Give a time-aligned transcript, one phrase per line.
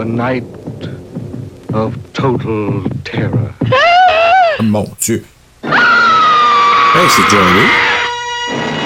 [0.00, 0.44] A night
[1.72, 3.50] of total terror.
[4.62, 5.24] Mon Dieu.
[5.62, 7.66] Hey, c'est Johnny.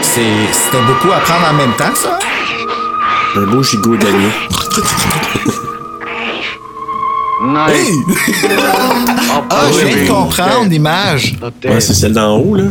[0.03, 2.19] C'est- C'était beaucoup à prendre en même temps, ça?
[3.37, 4.31] Un beau gigot d'agneau.
[7.69, 7.87] Hey!
[9.51, 11.35] Ah, je viens de comprendre l'image.
[11.65, 12.65] Ouais, c'est celle d'en haut, là.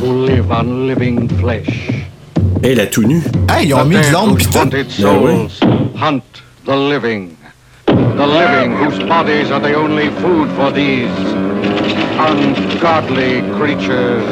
[2.64, 3.22] Hey, la tout nue.
[3.50, 4.58] Hey, ils ont mis de l'ombre pis tout.
[8.16, 8.72] The living.
[8.78, 11.12] Whose bodies are the only food for these
[12.20, 14.24] ungodly creatures.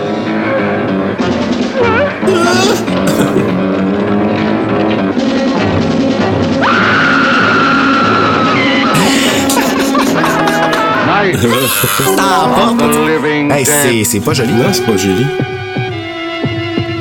[11.05, 14.05] Night of the living Hey, c'est dead.
[14.05, 14.53] c'est pas joli.
[14.53, 15.25] Non, c'est pas joli.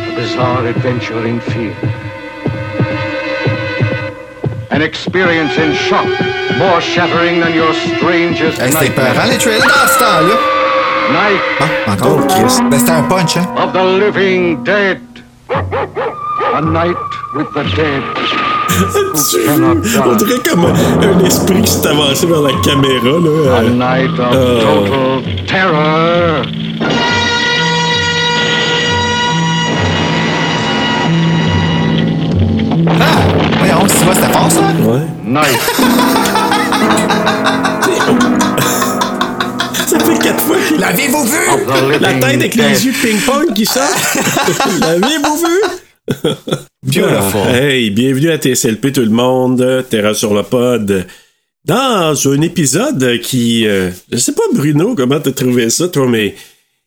[0.09, 1.73] A bizarre adventure in fear.
[4.71, 6.07] An experience in shock,
[6.61, 9.27] more shattering than your strangest Hey, C'était peurant, nightmare.
[9.31, 10.37] les trailers dans ce temps-là.
[11.13, 12.19] Night Ah, encore.
[12.71, 13.47] Ben, c'était un punch, hein?
[13.57, 15.01] of the living dead.
[16.55, 16.97] A night
[17.35, 18.03] with the dead.
[20.07, 20.75] On dirait comme un,
[21.21, 23.57] un esprit qui s'est avancé vers la caméra, là.
[23.57, 23.71] A euh.
[23.71, 25.21] night of Oh.
[25.21, 26.45] total terror.
[32.89, 33.07] Ah!
[33.59, 34.61] Voyons, tu vois, c'était fort, ça?
[34.61, 35.01] Ouais.
[35.25, 35.59] Night
[39.87, 41.39] Ça fait quatre fois qu'il a L'avez-vous vu?
[42.01, 43.83] la tête avec les yeux de ping-pong qui sort.
[44.81, 45.61] L'avez-vous vu?
[46.83, 47.41] Beautiful.
[47.47, 51.07] Ah, hey, bienvenue à TSLP tout le monde, Terra sur le pod.
[51.65, 53.67] Dans un épisode qui...
[53.67, 56.35] euh, je sais pas, Bruno, comment t'as trouvé ça, toi, mais...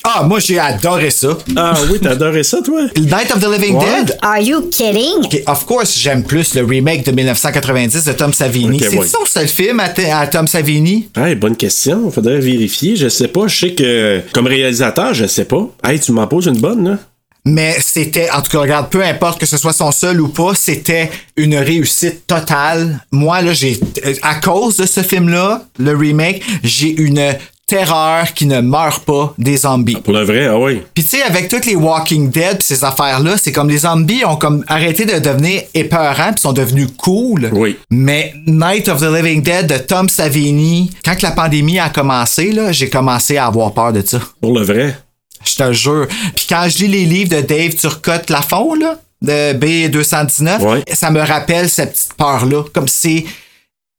[0.05, 1.37] Ah, moi, j'ai adoré ça.
[1.55, 2.81] Ah oui, t'as adoré ça, toi?
[2.97, 3.79] Night of the Living.
[3.79, 4.17] Dead.
[4.21, 5.23] Are you kidding?
[5.23, 8.79] Ok, of course, j'aime plus le remake de 1990 de Tom Savini.
[8.81, 9.07] C'est ouais.
[9.07, 11.07] son seul film à, à Tom Savini?
[11.15, 12.11] Hey, bonne question.
[12.11, 12.97] Faudrait vérifier.
[12.97, 13.47] Je sais pas.
[13.47, 15.69] Je sais que, comme réalisateur, je sais pas.
[15.85, 16.97] Hey, tu m'en poses une bonne, là?
[17.45, 20.53] Mais c'était, en tout cas, regarde, peu importe que ce soit son seul ou pas,
[20.55, 23.01] c'était une réussite totale.
[23.11, 23.77] Moi, là, j'ai,
[24.21, 29.57] à cause de ce film-là, le remake, j'ai une terreur qui ne meurt pas des
[29.57, 29.95] zombies.
[29.95, 30.81] Pour le vrai, ah oui.
[30.93, 34.25] Puis tu sais, avec toutes les Walking Dead pis ces affaires-là, c'est comme les zombies
[34.25, 37.49] ont comme arrêté de devenir épeurants pis sont devenus cool.
[37.53, 37.77] Oui.
[37.89, 42.51] Mais Night of the Living Dead de Tom Savini, quand que la pandémie a commencé,
[42.51, 44.19] là, j'ai commencé à avoir peur de ça.
[44.41, 44.97] Pour le vrai?
[45.45, 46.07] Je te jure.
[46.35, 50.83] Puis quand je lis les livres de Dave Turcotte Lafont, là, de B219, Ouais.
[50.93, 52.63] ça me rappelle cette petite peur-là.
[52.73, 53.25] Comme c'est,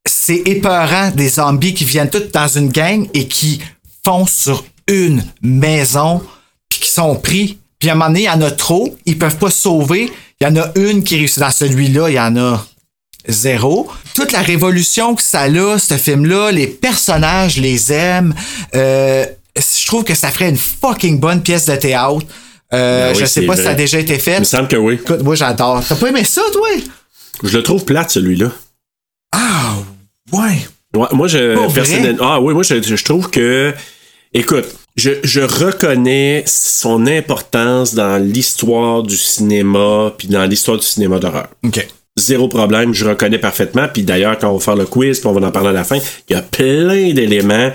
[0.06, 3.60] c'est épeurant des zombies qui viennent tous dans une gang et qui
[4.04, 6.22] foncent sur une maison
[6.68, 7.58] puis qui sont pris.
[7.78, 10.12] Puis à un moment donné, il y en a trop, ils peuvent pas se sauver.
[10.40, 12.66] Il y en a une qui réussit dans celui-là, il y en a
[13.28, 13.90] zéro.
[14.14, 18.34] Toute la révolution que ça a, ce film-là, les personnages les aiment.
[18.74, 19.24] Euh,
[19.56, 22.26] je trouve que ça ferait une fucking bonne pièce de théâtre.
[22.72, 24.34] Euh, Ben oui, je sais pas si ça a déjà été fait.
[24.36, 24.94] Il me semble que oui.
[24.94, 25.82] Écoute, moi j'adore.
[25.86, 26.68] T'as pas aimé ça, toi?
[27.42, 28.50] Je le trouve plate, celui-là.
[29.32, 29.76] Ah,
[30.32, 30.66] ouais.
[30.96, 33.74] Ouais, moi, je, personnellement, ah oui, moi, je, je trouve que,
[34.32, 41.18] écoute, je, je reconnais son importance dans l'histoire du cinéma, puis dans l'histoire du cinéma
[41.18, 41.48] d'horreur.
[41.64, 41.86] OK.
[42.16, 43.88] Zéro problème, je reconnais parfaitement.
[43.92, 45.82] Puis d'ailleurs, quand on va faire le quiz, puis on va en parler à la
[45.82, 45.98] fin,
[46.28, 47.72] il y a plein d'éléments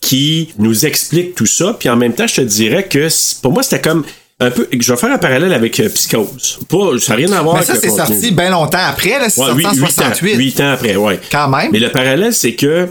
[0.00, 1.76] qui nous expliquent tout ça.
[1.78, 3.08] Puis en même temps, je te dirais que
[3.42, 4.04] pour moi, c'était comme
[4.40, 4.68] un peu.
[4.78, 6.58] Je vais faire un parallèle avec euh, Psychose.
[6.68, 9.28] Pas, ça n'a rien à voir Mais ça, c'est sorti bien longtemps après, là.
[9.30, 10.34] C'est Ouais, sorti huit- en huit ans, 68.
[10.36, 11.20] huit ans après, ouais.
[11.32, 11.70] Quand même.
[11.72, 12.88] Mais le parallèle, c'est que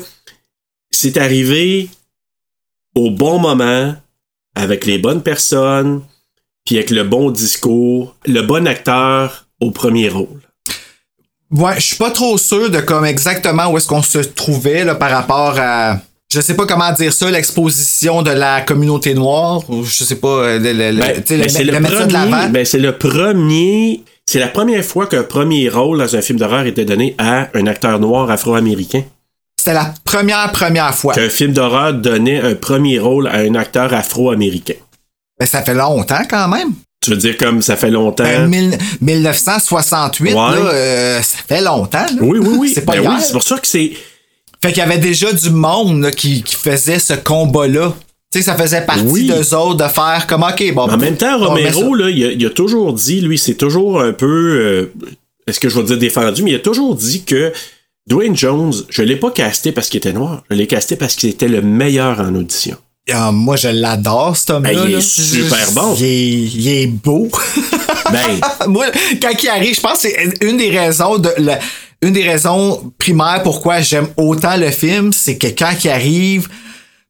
[0.91, 1.89] c'est arrivé
[2.95, 3.93] au bon moment,
[4.55, 6.01] avec les bonnes personnes,
[6.65, 10.39] puis avec le bon discours, le bon acteur au premier rôle.
[11.51, 14.95] Ouais, je suis pas trop sûr de comme exactement où est-ce qu'on se trouvait là,
[14.95, 15.99] par rapport à.
[16.33, 20.27] Je sais pas comment dire ça, l'exposition de la communauté noire, ou je sais pas,
[20.27, 22.49] euh, le, le- Ben, ben, le- c'est le premier.
[22.51, 24.01] ben, c'est le premier.
[24.25, 27.67] C'est la première fois qu'un premier rôle dans un film d'horreur était donné à un
[27.67, 29.03] acteur noir afro-américain.
[29.57, 31.13] C'était la première, première fois.
[31.13, 34.73] Qu'un film d'horreur donnait un premier rôle à un acteur afro-américain.
[35.39, 36.69] Ben, ça fait longtemps quand même.
[37.01, 38.23] Tu veux dire comme ça fait longtemps?
[38.23, 40.35] Ben, mille- 1968, Ouais.
[40.35, 41.99] là, euh, ça fait longtemps.
[41.99, 42.21] là.
[42.21, 42.71] Oui, oui, oui.
[42.73, 43.91] C'est pas Ben oui, c'est pour ça que c'est.
[44.65, 47.93] Fait qu'il y avait déjà du monde là, qui, qui faisait ce combat-là.
[48.31, 49.27] Tu sais, ça faisait partie Oui.
[49.27, 50.89] d'eux autres de faire comme, OK, bon.
[50.89, 54.11] En même temps, Romero, là, il a, il a toujours dit, lui, c'est toujours un
[54.11, 54.25] peu.
[54.25, 54.93] euh,
[55.47, 57.53] Est-ce que je vais dire défendu, mais il a toujours dit que
[58.07, 61.29] Dwayne Jones, je l'ai pas casté parce qu'il était noir, je l'ai casté parce qu'il
[61.29, 62.77] était le meilleur en audition.
[63.13, 64.73] Ah, moi, je l'adore, cet homme-là.
[64.73, 65.01] Ben, il est là.
[65.01, 65.95] super bon.
[65.99, 67.29] Il est, il est beau.
[68.11, 68.25] Ben,
[68.67, 68.87] moi,
[69.21, 71.59] quand il arrive, je pense que c'est une des raisons de la-
[72.05, 76.47] une des raisons primaires pourquoi j'aime autant le film, c'est que quand il arrive,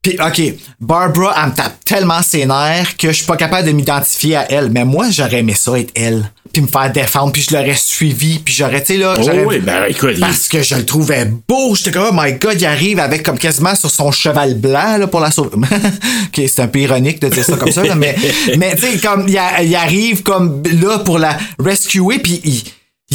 [0.02, 3.74] puis ok, Barbara, elle me tape tellement ses nerfs que je suis pas capable de
[3.74, 4.70] m'identifier à elle.
[4.70, 8.38] Mais moi, j'aurais aimé ça être elle, puis me faire défendre, puis je l'aurais suivi,
[8.38, 11.74] puis j'aurais, tu sais là, oh, oui, ben écoute, parce que je le trouvais beau.
[11.74, 15.08] J'étais comme, oh my god, il arrive avec comme quasiment sur son cheval blanc là,
[15.08, 15.58] pour la sauver.
[15.58, 18.16] ok, c'est un peu ironique de dire ça comme ça, là, mais,
[18.60, 22.64] mais tu sais, comme il arrive comme là pour la rescuer, puis il.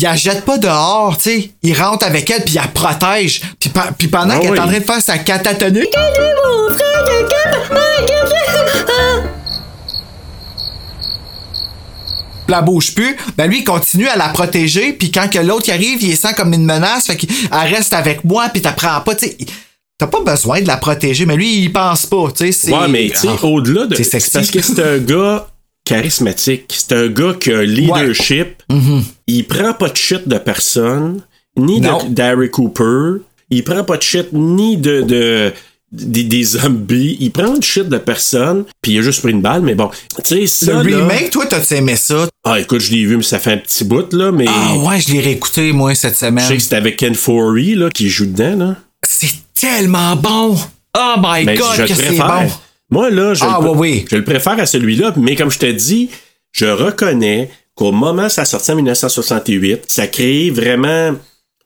[0.01, 1.51] Il la jette pas dehors, tu sais.
[1.63, 3.43] Il rentre avec elle, puis il la protège.
[3.61, 5.95] Puis, pa- puis pendant Ah qu'elle est en train de faire sa catatonique,
[12.49, 15.73] la bouge plus, ben lui il continue à la protéger, puis quand que l'autre y
[15.73, 19.15] arrive, il sent comme une menace, fait qu'il elle reste avec moi, puis t'apprends pas,
[19.15, 19.37] tu sais.
[19.99, 22.53] T'as pas besoin de la protéger, mais lui, il pense pas, tu sais.
[22.53, 23.45] c'est- Ouais, mais tu sais, Ah.
[23.45, 23.95] au-delà de.
[23.95, 24.31] c'est sexy.
[24.33, 25.47] parce que c'est un gars
[25.95, 26.65] charismatique.
[26.77, 28.63] C'est un gars qui a un leadership.
[29.27, 31.23] Il prend pas de shit de personne,
[31.57, 32.05] ni Non.
[32.05, 33.23] de d'Harry Cooper.
[33.51, 35.03] Il prend pas de shit ni de.
[35.03, 35.53] de
[35.93, 39.43] des, des zombies, il prend de shit de personne, puis il a juste pris une
[39.43, 39.91] balle, mais bon,
[40.23, 42.29] tu sais, Le ça, là- remake, toi, t'as-tu aimé ça?
[42.45, 45.01] Ah, écoute, je l'ai vu, mais ça fait un petit bout, là, mais Ah ouais,
[45.01, 46.49] je l'ai réécouté, moi, cette je sais semaine.
[46.49, 48.77] que c'était avec Ken Forey, là, qui joue dedans, là.
[49.05, 50.57] C'est tellement bon!
[50.97, 52.49] Oh my Mais god, je que c'est bon!
[52.91, 54.05] Moi, là, je, Ah, le, ouais, oui.
[54.11, 56.11] je le préfère à celui-là, mais comme je te dis,
[56.53, 61.15] je reconnais qu'au moment où ça sortit en 1968, ça crée vraiment.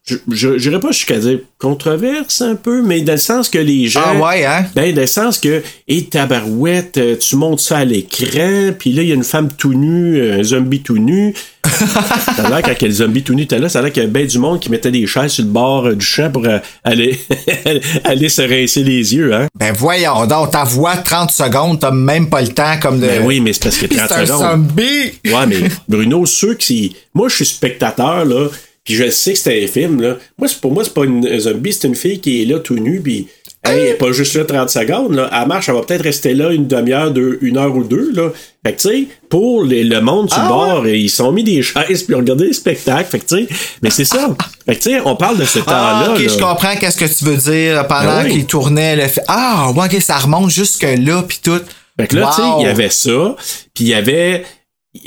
[0.06, 4.02] Je j'irais pas jusqu'à dire controverse un peu, mais dans le sens que les gens.
[4.04, 4.66] Ah ouais, hein?
[4.74, 9.02] Ben, dans le sens que, et tabarouette, euh, tu montes ça à l'écran, puis là,
[9.02, 11.32] il y a une femme tout nue, un zombie tout nu.
[11.64, 14.04] ça a l'air, quand le zombie tout nu était là, ça a l'air qu'il y
[14.04, 16.44] avait bien du monde qui mettait des chaises sur le bord euh, du champ pour
[16.44, 17.18] euh, aller,
[18.04, 19.46] aller se rincer les yeux, hein?
[19.58, 23.06] Ben voyons donc, ta voix 30 secondes, t'as même pas le temps comme de...
[23.06, 24.40] Ben oui, mais c'est parce que Puis 30 c'est un secondes.
[24.68, 25.12] zombie!
[25.32, 26.94] Ouais, mais Bruno, ceux qui.
[27.14, 28.48] Moi, je suis spectateur, là,
[28.84, 30.16] puis je sais que c'est un film, là.
[30.38, 32.74] Moi, pour moi, c'est pas une un zombie, c'est une fille qui est là tout
[32.78, 33.28] nue, puis.
[33.66, 35.30] Hey, elle est pas juste là 30 secondes, là.
[35.32, 38.28] Elle marche, elle va peut-être rester là une demi-heure, deux- une heure ou deux, là.
[38.62, 41.62] Fait que, tu sais, pour les- le monde le Ah, bord, ils sont mis des
[41.62, 43.08] chaises, puis ils ont regardé les spectacles.
[43.10, 44.36] Fait que, tu sais, mais c'est ça.
[44.66, 46.12] Fait que, tu sais, on parle de ce Ah, temps-là.
[46.14, 46.28] ok, là.
[46.28, 48.32] je comprends qu'est-ce que tu veux dire pendant Ben oui.
[48.32, 49.24] qu'il tournait le film.
[49.28, 51.60] Ah, ouais, ok, ça remonte jusque là, puis tout.
[51.98, 53.34] Fait que là, tu sais, il y avait ça,
[53.72, 54.44] puis il y avait.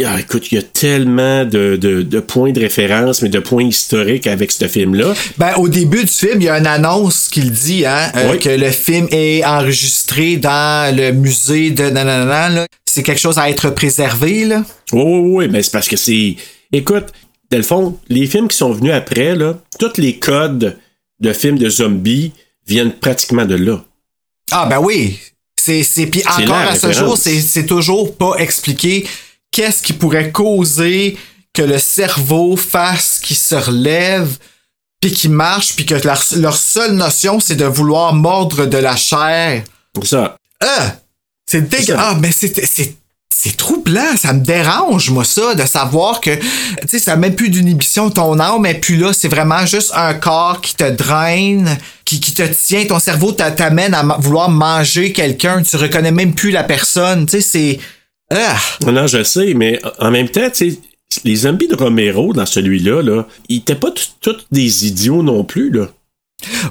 [0.04, 3.63] Ah, écoute, il y a tellement de, de, de points de référence, mais de points
[3.63, 5.13] historiques avec ce film-là.
[5.38, 8.31] Ben, au début du film, il y a une annonce qui le dit, hein, euh,
[8.34, 8.39] Oui.
[8.39, 12.66] que le film est enregistré dans le musée de nanana, là.
[12.86, 14.63] C'est quelque chose à être préservé, là.
[14.92, 16.36] Oui, oui, oui, mais c'est parce que c'est.
[16.74, 17.06] Écoute,
[17.50, 20.78] dans le fond, les films qui sont venus après, là, tous les codes
[21.22, 22.33] de films de zombies
[22.68, 23.83] viennent pratiquement de là.
[24.51, 25.18] Ah, ben oui.
[25.56, 29.06] C'est, c'est, puis encore à ce jour, c'est, c'est toujours pas expliqué
[29.57, 31.18] qu'est-ce qui pourrait causer
[31.54, 34.30] que le cerveau fasse qu'il se relève
[35.02, 38.95] puis qu'il marche puis que leur, leur seule notion c'est de vouloir mordre de la
[38.95, 39.64] chair.
[39.95, 40.35] C'est ça.
[40.61, 40.95] Ah!
[41.49, 41.95] C'est C'est dégueu.
[41.95, 42.09] ça.
[42.11, 42.95] Ah, mais c'est, c'est,
[43.33, 44.16] c'est troublant.
[44.18, 46.44] Ça me dérange, moi, ça, de savoir que, tu
[46.87, 48.09] sais, ça n'a même plus d'inhibition.
[48.11, 49.14] Ton âme mais puis là.
[49.14, 52.85] C'est vraiment juste un corps qui te draine, qui, qui te tient.
[52.85, 55.64] Ton cerveau t'a- t'amène à vouloir manger quelqu'un.
[55.64, 57.26] Tu reconnais même plus la personne.
[57.26, 57.80] Tu sais, c'est.
[58.30, 58.57] Ah!
[58.86, 60.80] Non, je sais, mais en même temps, tu sais,
[61.24, 63.92] les zombies de Romero dans celui-là, là, ils étaient pas
[64.22, 65.90] tous des idiots non plus, là.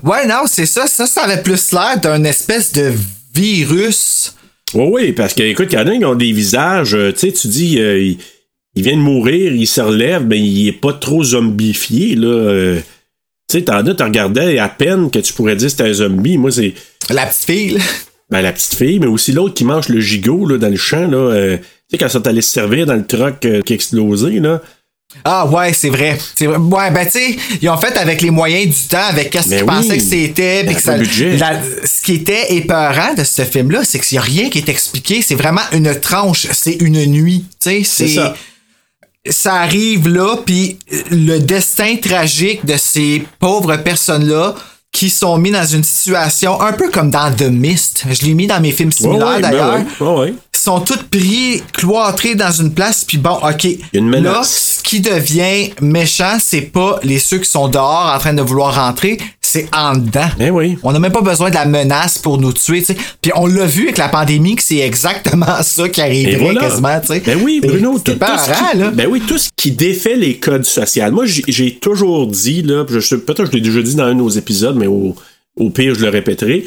[0.03, 0.87] Ouais, non, c'est ça.
[0.87, 2.93] Ça, ça avait plus l'air d'un espèce de
[3.35, 4.35] virus.
[4.75, 7.21] Oui, oui, parce que, écoute, il y en a qui ont des visages, euh, tu
[7.21, 8.19] sais, tu dis, euh, il,
[8.75, 12.27] il vient de mourir, il se relève, mais il est pas trop zombifié, là.
[12.29, 12.81] euh.
[13.49, 15.93] tu sais, t'en as, tu regardais à peine que tu pourrais dire que c'était un
[15.95, 16.37] zombie.
[16.37, 16.75] Moi, c'est
[17.11, 17.81] La petite fille, là.
[18.30, 21.06] Ben, la petite fille, mais aussi l'autre qui mange le gigot, là, dans le champ,
[21.06, 21.16] là.
[21.16, 24.40] euh, tu sais, quand sont allés se servir dans le truck euh, qui a explosé,
[24.40, 24.61] là.
[25.25, 26.18] Ah ouais, c'est vrai.
[26.35, 26.56] C'est vrai.
[26.59, 29.59] Ouais, ben tu sais, ils ont fait avec les moyens du temps, avec qu'est-ce Ben
[29.61, 29.76] qu'ils oui.
[29.76, 30.64] pensaient que c'était.
[30.64, 34.59] Ben, ça- ce qui était épeurant de ce film-là, c'est qu'il n'y a rien qui
[34.59, 35.23] est expliqué.
[35.23, 37.45] C'est vraiment une tranche, c'est une nuit.
[37.62, 38.14] Tu sais, C'est c'est.
[38.16, 38.35] ça.
[39.28, 40.78] Ça arrive là, puis
[41.11, 44.54] le destin tragique de ces pauvres personnes-là
[44.97, 48.05] qui sont mis dans une situation un peu comme dans The Mist.
[48.11, 51.62] Je l'ai mis dans mes films similaires ouais, ben d'ailleurs ouais, ouais, sont tous pris,
[51.75, 53.65] cloîtrés dans une place, puis bon, ok.
[53.65, 54.79] y a une Là, menace.
[54.79, 58.75] ce qui devient méchant, c'est pas les ceux qui sont dehors en train de vouloir
[58.75, 59.19] rentrer,
[59.57, 60.29] c'est en dedans.
[60.41, 60.79] Eh oui.
[60.83, 62.83] On n'a même pas besoin de la menace pour nous tuer.
[63.21, 66.61] Puis on l'a vu avec la pandémie que c'est exactement ça qui arriverait voilà.
[66.61, 67.21] quasiment, tu sais.
[67.21, 68.91] Ben oui, Bruno, tout, tout ce qui, là.
[68.91, 71.11] ben oui, tout ce qui défait les codes sociaux.
[71.11, 74.29] Moi, j'ai- toujours dit, là, peut-être que je l'ai déjà dit dans un de nos
[74.29, 75.15] épisodes, mais au,
[75.57, 76.65] au pire, je le répéterai.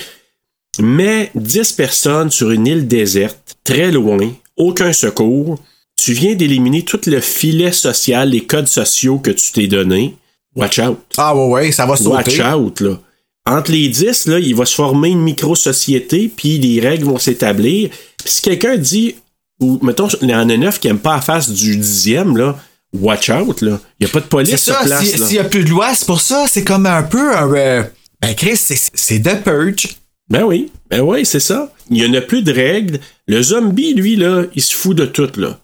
[0.79, 4.17] Mais 10 personnes sur une île déserte, très loin,
[4.55, 5.60] aucun secours,
[6.01, 10.15] tu viens d'éliminer tout le filet social, les codes sociaux que tu t'es donné.
[10.56, 10.98] Watch out.
[11.18, 12.01] Ah ouais, ouais, ça va Watch
[12.36, 12.44] sauter.
[12.44, 13.00] out, là.
[13.46, 17.89] Entre les 10, là, il va se former une micro-société, puis les règles vont s'établir.
[17.89, 19.15] Puis si quelqu'un dit,
[19.60, 22.58] ou mettons, il y en a neuf qui n'aiment pas la face du dixième, là,
[22.94, 23.79] watch out, là.
[24.00, 25.94] Il n'y a pas de police sur place, si- s'il y a plus de loi,
[25.96, 27.51] c'est pour ça, c'est comme un peu un...
[27.53, 27.84] euh,
[28.22, 29.88] Ben Chris, c'est c'est The Purge.
[30.29, 31.74] Ben oui, ben oui, c'est ça.
[31.89, 33.00] Il n'y en a plus de règles.
[33.27, 35.58] Le zombie, lui, là, il se fout de tout, là.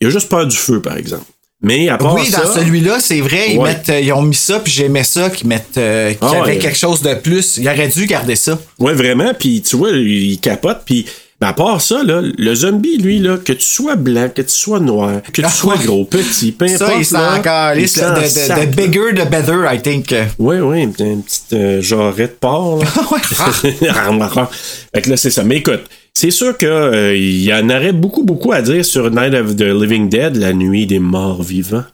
[0.00, 1.26] Il a juste peur du feu, par exemple.
[1.60, 2.42] Mais à part Oui, ça...
[2.42, 3.70] dans celui-là, c'est vrai, ils, Ouais.
[3.70, 6.42] mettent, euh, ils ont mis ça, puis j'aimais ça, qu'ils mettent, euh, qu'il y Ah
[6.42, 6.58] avait ouais.
[6.58, 7.56] quelque chose de plus.
[7.56, 8.58] Ils auraient dû garder ça.
[8.78, 9.32] Ouais, vraiment.
[9.36, 10.82] Puis tu vois, il capote.
[10.84, 11.04] Puis
[11.40, 14.54] ben, à part ça, là, le zombie, lui, là, que tu sois blanc, que tu
[14.54, 16.78] sois noir, que tu sois gros, petit, peu importe.
[16.92, 17.74] ça, ils s'en là, encore.
[17.76, 20.14] il The, s'en the- bigger, the better, I think.
[20.38, 22.82] Oui, oui, une petite euh, de porc.
[22.84, 22.86] Là.
[24.94, 25.42] fait que là, c'est ça.
[25.44, 25.82] Mais écoute,
[26.18, 30.08] c'est sûr qu'il y en aurait beaucoup, beaucoup à dire sur Night of the Living
[30.08, 31.84] Dead, la nuit des morts vivants.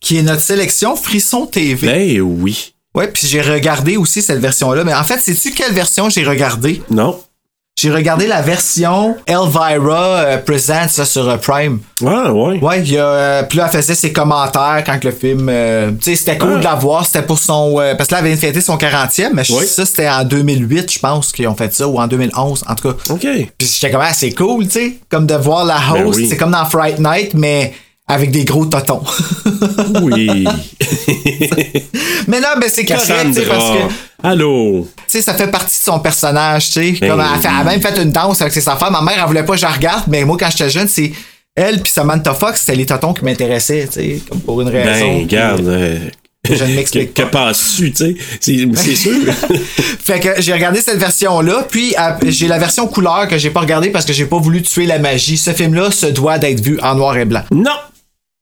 [0.00, 1.86] Qui est notre sélection Frisson TV.
[1.86, 2.74] Ben oui.
[2.94, 4.84] Ouais, puis j'ai regardé aussi cette version-là.
[4.84, 6.82] Mais en fait, sais-tu quelle version j'ai regardé?
[6.90, 7.18] Non.
[7.76, 11.80] J'ai regardé la version Elvira euh, Presents ça, sur euh, Prime.
[12.06, 12.60] Ah, ouais.
[12.62, 15.48] Ouais, il y a, euh, puis là, elle faisait ses commentaires quand que le film.
[15.48, 16.58] euh, tu sais, c'était cool Ah.
[16.60, 17.04] de la voir.
[17.04, 17.80] C'était pour son.
[17.80, 19.66] euh, parce que là, elle de fêter son 40e, mais je- Oui.
[19.66, 22.92] ça, c'était en 2008, je pense, qu'ils ont fait ça, ou en 2011, en tout
[22.92, 22.96] cas.
[23.12, 23.20] OK.
[23.58, 24.92] Puis j'étais comme, ah, c'est cool, tu sais.
[25.10, 26.28] Comme de voir la Ben host, oui.
[26.28, 27.74] c'est comme dans Fright Night, mais
[28.06, 29.02] avec des gros totons.
[30.02, 30.44] Oui.
[32.28, 33.78] mais non, mais c'est correct, tu sais, parce que.
[34.22, 34.86] Allô?
[34.96, 36.92] Tu sais, ça fait partie de son personnage, tu sais.
[37.00, 38.90] Ben Comme elle, a fait- elle a même fait une danse avec ses enfants.
[38.90, 41.12] Ma mère, elle voulait pas que je la regarde, mais moi, quand j'étais jeune, c'est
[41.56, 45.06] elle puis Samantha Fox, c'était les totons qui m'intéressaient, tu sais, comme pour une raison.
[45.14, 45.66] Ben, regarde.
[45.68, 45.98] euh,
[46.48, 47.28] Je ne que, m'explique que pas.
[47.46, 48.16] passes-tu, tu sais?
[48.40, 49.12] C'est c'est sûr.
[50.04, 53.60] Fait que j'ai regardé cette version-là, puis euh, j'ai la version couleur que j'ai pas
[53.60, 55.36] regardée parce que j'ai pas voulu tuer la magie.
[55.38, 57.42] Ce film-là se doit d'être vu en noir et blanc.
[57.50, 57.70] non.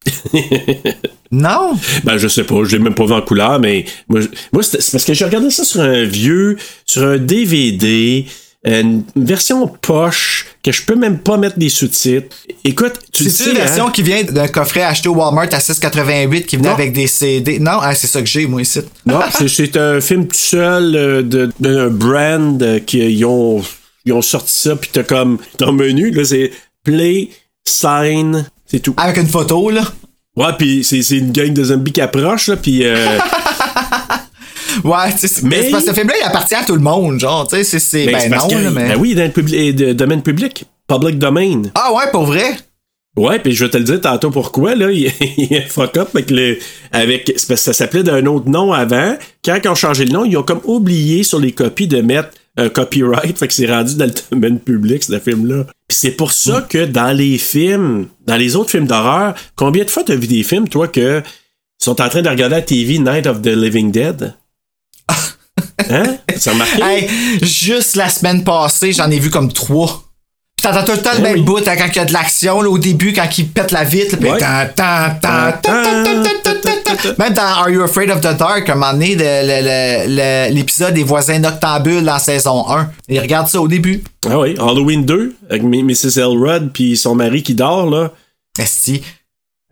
[1.31, 1.75] Non?
[2.05, 4.21] Ben, je sais pas, je l'ai même pas vu en couleur, mais moi,
[4.53, 8.27] moi c'est parce que j'ai regardé ça sur un vieux, sur un DVD,
[8.65, 12.37] une version poche, que je peux même pas mettre des sous-titres.
[12.65, 16.45] Écoute, tu C'est une version hein, qui vient d'un coffret acheté au Walmart à 6,88
[16.45, 16.75] qui venait Non.
[16.75, 17.59] avec des CD.
[17.59, 18.81] Non, ah, c'est ça que j'ai, moi, ici.
[19.07, 23.63] Non, c'est- un film tout seul euh, de- d'un brand euh, qui ils ont,
[24.05, 26.53] ils ont sorti ça, puis t'as comme ton menu, là, c'est
[26.85, 27.31] play,
[27.65, 28.95] sign, c'est tout.
[28.97, 29.83] Avec une photo, là.
[30.35, 32.97] Ouais, puis c'est une gang de zombies qui approche, là, puis euh,
[34.85, 37.21] Ouais, tu sais, c'est- Mais- parce que ce film-là, il appartient à tout le monde,
[37.21, 38.89] genre, tu sais, c'est- ben, non, que- là, mais.
[38.89, 41.63] ben oui, dans le public, de- domaine public, public domain.
[41.75, 42.57] Ah ouais, pour vrai?
[43.15, 44.91] Ouais, puis je vais te le dire tantôt pourquoi, là.
[44.91, 46.59] Il il y a un fuck-up avec le.
[46.93, 49.17] Avec, parce que ça s'appelait d'un autre nom avant.
[49.45, 52.31] Quand ils ont changé le nom, ils ont comme oublié sur les copies de mettre
[52.57, 53.39] un copyright.
[53.39, 55.65] Fait que c'est rendu dans le domaine public, ce film-là.
[55.89, 59.91] Puis c'est pour ça que dans les films, dans les autres films d'horreur, combien de
[59.91, 61.23] fois t'as vu des films, toi, que
[61.79, 64.35] sont en train de regarder à la TV Night of the Living Dead?
[65.91, 66.17] Hein?
[66.37, 66.83] Ça remarqué?
[66.83, 67.09] Hey,
[67.43, 70.05] juste la semaine passée, j'en ai vu comme trois
[70.63, 72.59] t'entends tout le temps le ben même bout hein, quand il y a de l'action,
[72.59, 74.17] au début, quand il pète la vitre,
[77.19, 79.17] même dans Are You Afraid of the Dark, à un moment donné,
[80.51, 84.03] l'épisode des voisins noctambules en saison 1, ils regardent ça au début.
[84.29, 86.19] Ah oui, Halloween 2, avec Mrs.
[86.19, 88.13] Elrod puis son mari qui dort, là.
[88.65, 89.03] Si.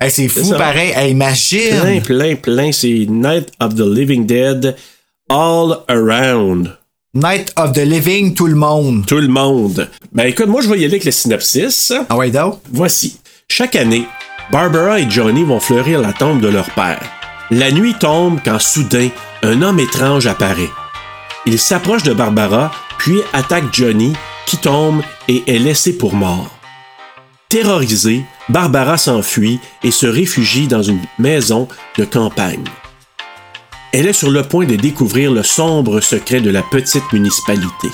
[0.09, 0.93] C'est fou, pareil.
[0.97, 1.79] Hey, imagine.
[1.79, 2.73] Plein, plein, plein.
[2.73, 4.75] C'est Night of the Living Dead
[5.29, 6.75] all around.
[7.13, 9.05] Night of the Living, tout le monde.
[9.05, 9.91] Tout le monde.
[10.13, 11.93] Ben écoute, moi je vais y aller avec le synopsis.
[12.09, 12.61] Ah ouais, donc?
[12.71, 13.19] Voici.
[13.49, 14.07] Chaque année,
[14.53, 17.03] Barbara et Johnny vont fleurir la tombe de leur père.
[17.51, 19.09] La nuit tombe quand soudain,
[19.43, 20.71] un homme étrange apparaît.
[21.47, 24.13] Il s'approche de Barbara, puis attaque Johnny,
[24.47, 26.57] qui tombe et est laissé pour mort.
[27.49, 31.67] Terrorisée, Barbara s'enfuit et se réfugie dans une maison
[31.99, 32.63] de campagne.
[33.93, 37.89] Elle est sur le point de découvrir le sombre secret de la petite municipalité.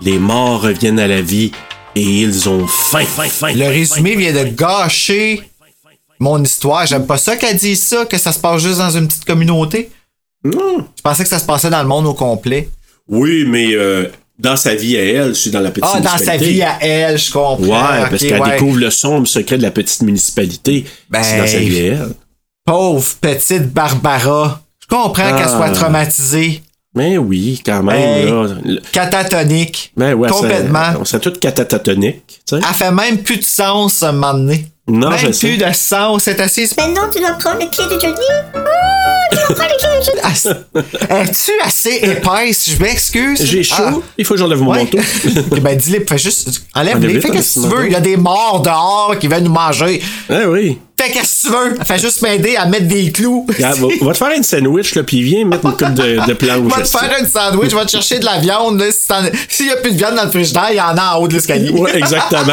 [0.00, 1.52] Les morts reviennent à la vie
[1.94, 3.52] et ils ont faim, faim, faim.
[3.54, 5.40] Le résumé vient de gâcher
[6.18, 6.86] mon histoire.
[6.86, 9.90] J'aime pas ça qu'elle dise ça, que ça se passe juste dans une petite communauté.
[10.42, 10.86] Non.
[10.96, 12.68] Je pensais que ça se passait dans le monde au complet.
[13.08, 16.32] Oui, mais euh, dans sa vie à elle, c'est dans la petite Ah, dans sa
[16.36, 16.52] municipalité.
[16.52, 17.56] vie à elle, je comprends.
[17.62, 18.50] Ouais, parce qu'elle ouais.
[18.52, 20.84] découvre le sombre secret de la petite municipalité.
[21.08, 22.14] Ben, c'est dans sa vie à elle.
[22.64, 24.60] Pauvre petite Barbara.
[25.02, 25.38] Comprends Ah.
[25.38, 26.62] qu'elle soit traumatisée,
[26.94, 27.96] Mais oui, quand même.
[27.96, 28.26] Hey.
[28.30, 28.46] Là.
[28.64, 29.92] Le- catatonique.
[29.96, 30.92] Ben ouais, complètement.
[31.40, 32.22] catatoniques.
[32.46, 32.62] tu sais.
[32.68, 34.66] Elle fait même plus de sens à un moment donné.
[34.86, 35.48] Non, même je sais.
[35.48, 36.22] plus de sens.
[36.24, 36.76] C'est assise.
[36.76, 38.14] Maintenant, tu dois prendre le pied de Johnny.
[41.10, 42.68] Es-tu assez épaisse?
[42.70, 43.42] Je m'excuse.
[43.42, 43.92] J'ai chaud, Ah.
[44.18, 44.78] il faut que j'enlève mon Ouais.
[44.84, 44.98] manteau.
[45.56, 46.62] Eh ben, dis-le, fais juste.
[46.74, 47.20] Enlève-les.
[47.20, 47.86] Fais qu'est-ce que tu veux.
[47.86, 50.02] Il y a des morts dehors qui veulent nous manger.
[50.30, 50.78] ah oui.
[51.00, 51.84] Fais qu'est-ce que tu veux.
[51.84, 53.46] Fais juste m'aider à mettre des clous.
[53.54, 56.32] Regarde, va, va te faire une sandwich, là, puis viens mettre une coupe de, de
[56.34, 56.70] planche.
[56.72, 58.82] Va te faire un sandwich, va te chercher de la viande.
[58.90, 59.08] Si
[59.48, 61.28] S'il y a plus de viande dans le frigidaire, il y en a en haut
[61.28, 61.70] de l'escalier.
[61.70, 62.52] Ouais, exactement.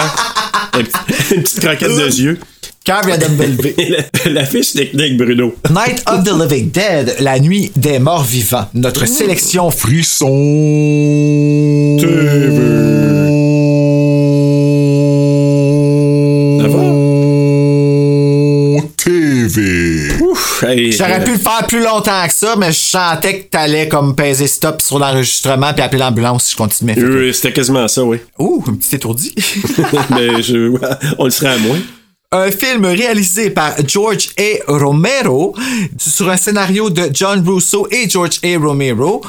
[0.77, 2.39] une, petite- une petite croquette de yeux.
[2.83, 3.75] Cœur vient de me lever.
[3.77, 5.53] Et la, la fiche technique, Bruno.
[5.69, 8.67] Night of the Living Dead, la nuit des morts vivants.
[8.73, 10.27] Notre sélection frisson.
[16.61, 16.81] Ça va?
[18.97, 20.11] TV.
[20.21, 23.49] Ouf, hey, J'aurais euh, pu le faire plus longtemps que ça, mais je sentais que
[23.49, 26.93] t'allais comme peser stop sur l'enregistrement puis appeler l'ambulance si je continue.
[26.97, 28.17] euh, C'était quasiment ça, oui.
[28.37, 29.33] Ouh, un petit étourdi.
[30.11, 30.71] Mais je,
[31.17, 31.79] on le serait à moins.
[32.31, 34.71] Un film réalisé par George A.
[34.71, 35.53] Romero
[35.97, 38.57] sur un scénario de John Russo et George A.
[38.57, 39.21] Romero.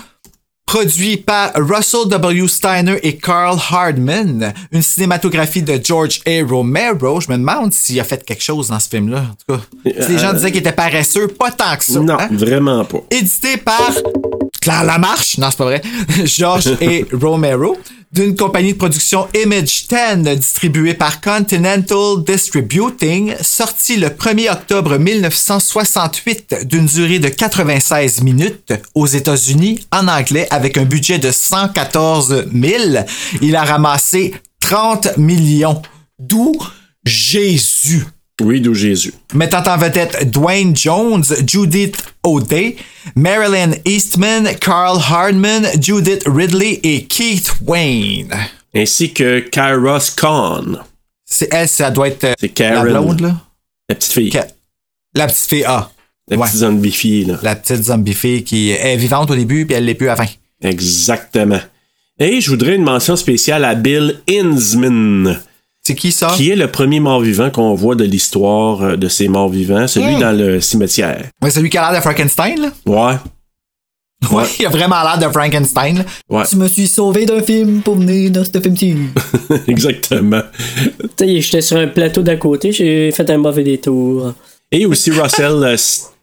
[0.64, 2.48] Produit par Russell W.
[2.48, 4.54] Steiner et Carl Hardman.
[4.70, 6.42] Une cinématographie de George A.
[6.48, 7.20] Romero.
[7.20, 9.24] Je me demande s'il a fait quelque chose dans ce film-là.
[9.48, 11.98] En tout cas, si les gens disaient qu'il était paresseux, pas tant que ça.
[11.98, 12.28] Non, hein?
[12.30, 12.98] vraiment pas.
[13.10, 13.92] édité par
[14.60, 15.82] Claire Lamarche, non c'est pas vrai,
[16.24, 17.76] George et Romero,
[18.12, 26.66] d'une compagnie de production Image 10 distribuée par Continental Distributing, sorti le 1er octobre 1968
[26.66, 32.82] d'une durée de 96 minutes aux États-Unis en anglais avec un budget de 114 000.
[33.40, 35.80] Il a ramassé 30 millions.
[36.18, 36.52] D'où
[37.04, 38.04] Jésus
[38.40, 39.12] Oui, d'où Jésus.
[39.34, 42.76] mettant en vedette Dwayne Jones, Judith O'Day,
[43.14, 48.32] Marilyn Eastman, Carl Hardman, Judith Ridley et Keith Wayne.
[48.74, 50.78] Ainsi que Kairos Khan,
[51.24, 52.84] C'est elle, ça doit être euh, C'est la Karen.
[52.92, 53.36] blonde, là?
[53.88, 54.30] la petite fille.
[54.30, 54.46] Ka-
[55.14, 55.90] La petite fille A.
[56.28, 56.46] La Ouais.
[56.46, 57.38] petite zombie fille, là.
[57.42, 60.24] La petite zombie fille qui est vivante au début puis elle l'est plus à la
[60.24, 60.32] fin.
[60.62, 61.60] Exactement.
[62.18, 65.38] Et je voudrais une mention spéciale à Bill Innsman,
[65.84, 66.32] C'est qui ça?
[66.36, 70.20] qui est le premier mort-vivant qu'on voit de l'histoire euh, de ces morts-vivants, celui Hmm.
[70.20, 71.24] dans le cimetière.
[71.42, 72.70] Ouais, c'est lui qui a l'air de Frankenstein, là.
[72.86, 73.16] Ouais.
[74.30, 74.44] Ouais.
[74.60, 76.04] Il a vraiment l'air de Frankenstein.
[76.30, 78.94] Ouais, Je me suis sauvé d'un film pour venir dans ce film-ci.
[79.66, 80.42] exactement.
[81.16, 84.34] Tu sais, j'étais sur un plateau d'à côté, j'ai fait un mauvais détour.
[84.70, 85.76] Et aussi Russell euh,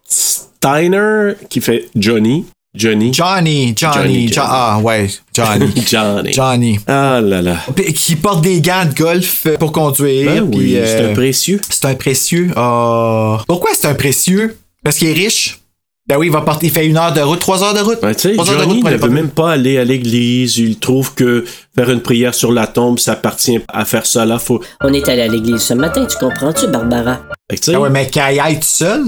[0.07, 2.45] Steiner, qui fait Johnny.
[2.75, 3.11] Johnny?
[3.11, 4.47] Johnny, Johnny, Johnny, Jo- Johnny.
[4.51, 5.73] ah ouais, Johnny.
[5.87, 6.33] Johnny.
[6.33, 6.79] Johnny.
[6.87, 7.57] Ah là là.
[7.95, 10.31] Qui porte des gants de golf euh, pour conduire.
[10.31, 11.59] Ben oui, euh, c'est un précieux.
[11.69, 12.51] C'est un précieux.
[12.55, 13.39] Ah.
[13.47, 14.55] Pourquoi c'est un précieux?
[14.83, 15.59] Parce qu'il est riche.
[16.07, 17.99] Ben oui, il va porter, il fait une heure de route, trois heures de route.
[18.01, 20.57] Ben, tu sais, Trois heures de Johnny ne veut même pas aller à l'église.
[20.57, 24.39] Il trouve que faire une prière sur la tombe, ça appartient à faire ça là.
[24.39, 24.59] Faut...
[24.81, 27.19] On est allé à l'église ce matin, tu comprends-tu, Barbara?
[27.61, 29.05] Sais, Ah ouais, mais qu'il aille tout seul?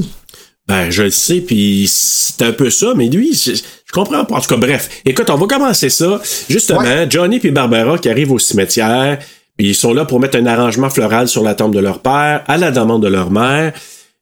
[0.72, 4.36] Ben, je le sais, puis c'est un peu ça, mais lui, je, je comprends pas.
[4.36, 4.90] En tout cas, bref.
[5.06, 6.22] Écoute, on va commencer ça.
[6.50, 7.08] Justement, Ouais.
[7.10, 9.18] Johnny puis Barbara qui arrivent au cimetière,
[9.58, 12.44] puis ils sont là pour mettre un arrangement floral sur la tombe de leur père,
[12.48, 13.74] à la demande de leur mère.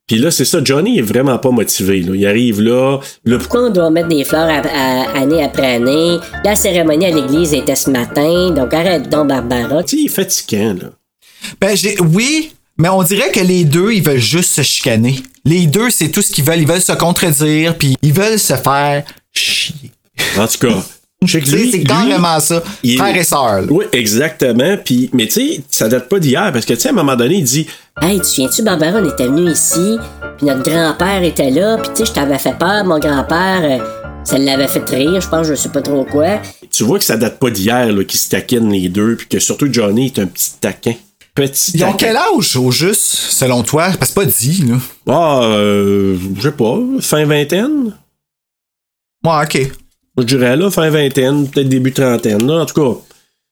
[0.08, 2.02] Puis là, c'est ça, Johnny est vraiment pas motivé.
[2.02, 2.14] Là.
[2.16, 6.18] Il arrive là, là Pourquoi on doit mettre des fleurs à- à- année après année?
[6.44, 9.84] La cérémonie à l'église était ce matin, donc arrête donc, Barbara.
[9.84, 10.90] tu sais, il est fatigant, là.
[11.62, 15.22] Ben, j'ai, oui, mais on dirait que les deux, ils veulent juste se chicaner.
[15.46, 16.60] Les deux, c'est tout ce qu'ils veulent.
[16.62, 19.92] Ils veulent se contredire, puis ils veulent se faire chier.
[20.38, 20.76] En tout cas,
[21.22, 22.64] lui, c'est carrément ça.
[22.84, 23.64] est- Frère et sœur.
[23.70, 24.78] Oui, exactement.
[24.84, 27.16] Puis, mais tu sais, ça date pas d'hier, parce que tu sais, à un moment
[27.16, 27.68] donné, il dit
[28.02, 29.98] Hey, tu te souviens-tu, Barbara, on était venu ici,
[30.38, 33.78] puis notre grand-père était là, puis tu sais, je t'avais fait peur, mon grand-père, euh,
[34.24, 36.40] ça l'avait fait rire, je pense, je sais pas trop quoi.
[36.72, 39.40] Tu vois que ça date pas d'hier là, qu'ils se taquinent les deux, puis que
[39.40, 40.94] surtout Johnny est un petit taquin.
[41.40, 43.86] Petit Ils ont quel âge, au juste, selon toi?
[43.98, 44.76] Parce que c'est pas dit, là.
[45.08, 47.96] Ah, euh, je sais pas, fin vingtaine?
[49.24, 49.72] Ouais, ok.
[50.18, 52.64] Je dirais là, fin vingtaine, peut-être début trentaine, là.
[52.64, 53.00] En tout cas,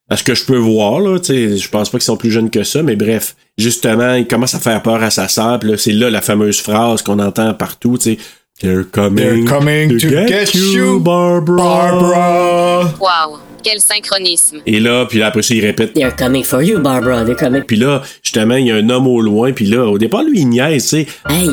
[0.09, 2.29] à ce que je peux voir, là, tu sais, je pense pas qu'ils sont plus
[2.29, 3.37] jeunes que ça, mais bref.
[3.57, 6.59] Justement, il commence à faire peur à sa sœur, puis là, c'est là la fameuse
[6.59, 8.17] phrase qu'on entend partout, tu sais.
[8.59, 11.57] They're coming, They're coming to get you, Barbara.
[11.57, 12.93] Barbara!
[12.99, 13.37] Waouh,
[13.67, 14.61] quel synchronisme.
[14.65, 17.63] Et là, puis là, après ça, il répète They're coming for you, Barbara, they're coming.
[17.63, 20.39] Puis là, justement, il y a un homme au loin, puis là, au départ, lui,
[20.39, 21.07] il niaise, tu sais.
[21.29, 21.49] Hey,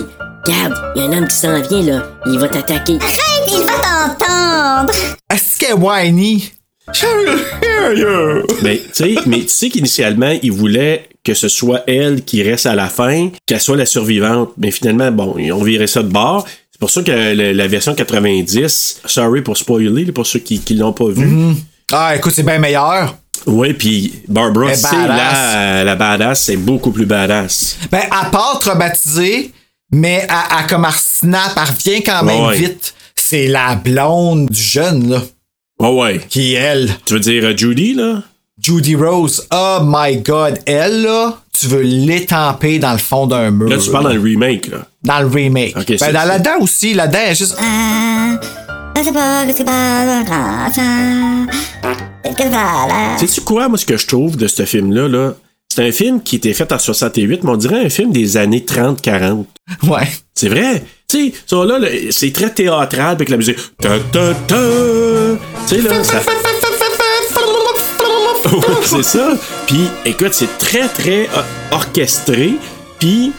[0.47, 2.99] regarde, il y a un homme qui s'en vient, là, il va t'attaquer.
[3.49, 4.93] Il va t'entendre.
[5.33, 6.53] Est-ce est whiny?
[8.63, 12.67] Mais tu sais, mais tu sais qu'initialement, il voulait que ce soit elle qui reste
[12.67, 14.53] à la fin, qu'elle soit la survivante.
[14.57, 16.47] Mais finalement, bon, ils ont viré ça de bord.
[16.71, 20.93] C'est pour ça que la version 90, sorry pour spoiler, pour ceux qui, qui l'ont
[20.93, 21.55] pas vu.
[21.93, 23.17] Ah, écoute, c'est bien meilleur.
[23.47, 27.77] Oui, puis Barbara, c'est la, la badass, c'est beaucoup plus badass.
[27.91, 29.53] Ben, à part traumatisée,
[29.93, 32.57] mais à, à comme snap, elle revient quand même Ouais.
[32.57, 32.95] vite.
[33.15, 35.23] C'est la blonde du jeune, là,
[35.79, 36.21] Oh ouais.
[36.29, 36.91] qui est elle.
[37.05, 38.23] Tu veux dire euh, Judy, là?
[38.61, 39.47] Judy Rose.
[39.53, 43.69] Oh my god, elle, là, tu veux l'étamper dans le fond d'un mur.
[43.69, 44.79] Là, tu parles dans le remake, là.
[45.03, 45.75] dans le remake.
[45.75, 47.57] Ben, dans c'est- là-dedans aussi, là-dedans, elle est juste.
[53.19, 55.35] Sais-tu quoi, moi, ce que je trouve de ce film-là, là?
[55.69, 58.65] C'est un film qui était fait en 68, mais on dirait un film des années
[58.67, 59.47] 30-40.
[59.89, 60.09] Ouais.
[60.35, 60.85] C'est vrai.
[61.09, 61.79] Tu sais, ça là,
[62.11, 63.57] c'est très théâtral avec la musique.
[63.81, 63.89] Tu
[65.67, 66.23] sais, là, ça.
[68.85, 69.33] C'est ça.
[69.67, 71.29] Puis, écoute, c'est très, très
[71.71, 72.55] orchestré.
[72.99, 73.33] Puis,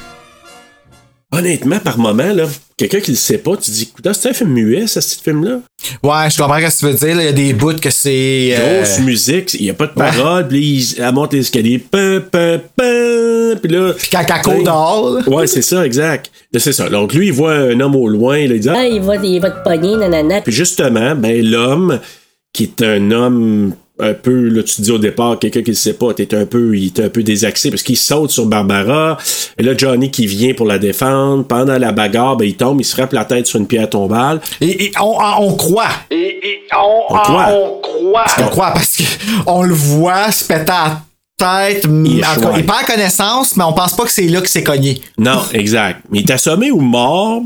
[1.31, 2.45] honnêtement, par moment, là,
[2.77, 5.59] quelqu'un qui le sait pas, tu dis, écoute, c'est un film muet, ça, ce film-là.
[6.03, 7.19] Ouais, je comprends ce que tu veux dire.
[7.21, 8.55] Il y a des bouts que c'est.
[8.57, 10.59] euh, Grosse musique, il n'y a pas de parole, puis
[10.95, 13.93] il- elle monte les escaliers, pam, pam, pam, puis là.
[13.97, 15.27] Puis quand elle court dehors.
[15.27, 16.31] Ouais, c'est ça, exact.
[16.57, 16.89] C'est ça.
[16.89, 19.15] Donc, lui, il voit un homme au loin, là, il dit, ah, Ah, il va,
[19.17, 20.41] il va te pogner, nanana.
[20.41, 21.99] Puis justement, ben l'homme
[22.53, 25.75] qui est un homme un peu, là, tu te dis au départ, quelqu'un qui ne
[25.75, 29.17] sait pas, t'es un peu, il est un peu désaxé parce qu'il saute sur Barbara.
[29.57, 31.45] Et là, Johnny qui vient pour la défendre.
[31.45, 34.41] Pendant la bagarre, ben, il tombe, il se frappe la tête sur une pierre tombale.
[34.59, 35.87] Et, et on, on croit.
[36.11, 37.47] On croit.
[38.39, 38.97] On croit parce
[39.45, 41.01] qu'on le voit se péter à
[41.39, 41.85] la tête.
[41.85, 42.49] Il échoue.
[42.57, 45.01] il perd connaissance, mais on pense pas que c'est là que c'est cogné.
[45.17, 46.01] Non, exact.
[46.11, 47.41] Mais il est assommé ou mort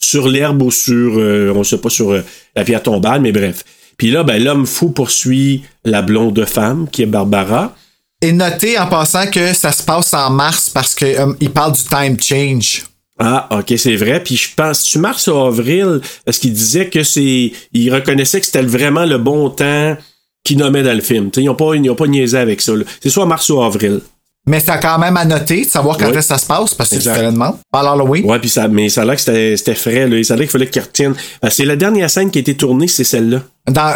[0.00, 3.64] sur l'herbe ou sur, euh, on sait pas, sur euh, la pierre tombale, mais bref.
[3.98, 7.74] Puis là, ben, l'homme fou poursuit la blonde femme, qui est Barbara.
[8.22, 12.16] Et notez en passant que ça se passe en mars parce qu'il parle du time
[12.20, 12.84] change.
[13.18, 14.22] Ah, ok, c'est vrai.
[14.22, 17.52] Puis je pense, tu mars ou avril, parce qu'il disait que c'est.
[17.72, 19.96] Il reconnaissait que c'était vraiment le bon temps
[20.44, 21.30] qu'il nommait dans le film.
[21.30, 22.72] T'sais, ils n'ont pas, ils ont pas niaisé avec ça.
[23.00, 24.00] C'est soit mars ou avril.
[24.48, 26.94] Mais c'est quand même à noter de savoir quand que ça se passe parce que
[26.96, 27.12] c'est Exact.
[27.12, 27.58] différemment.
[27.72, 28.24] À l'Halloween.
[28.24, 30.08] Ouais, puis ça, mais ça a l'air que c'était frais.
[30.08, 30.22] Là.
[30.24, 31.14] Ça a l'air qu'il fallait qu'il retienne.
[31.44, 33.42] Euh, C'est la dernière scène qui a été tournée, c'est celle-là.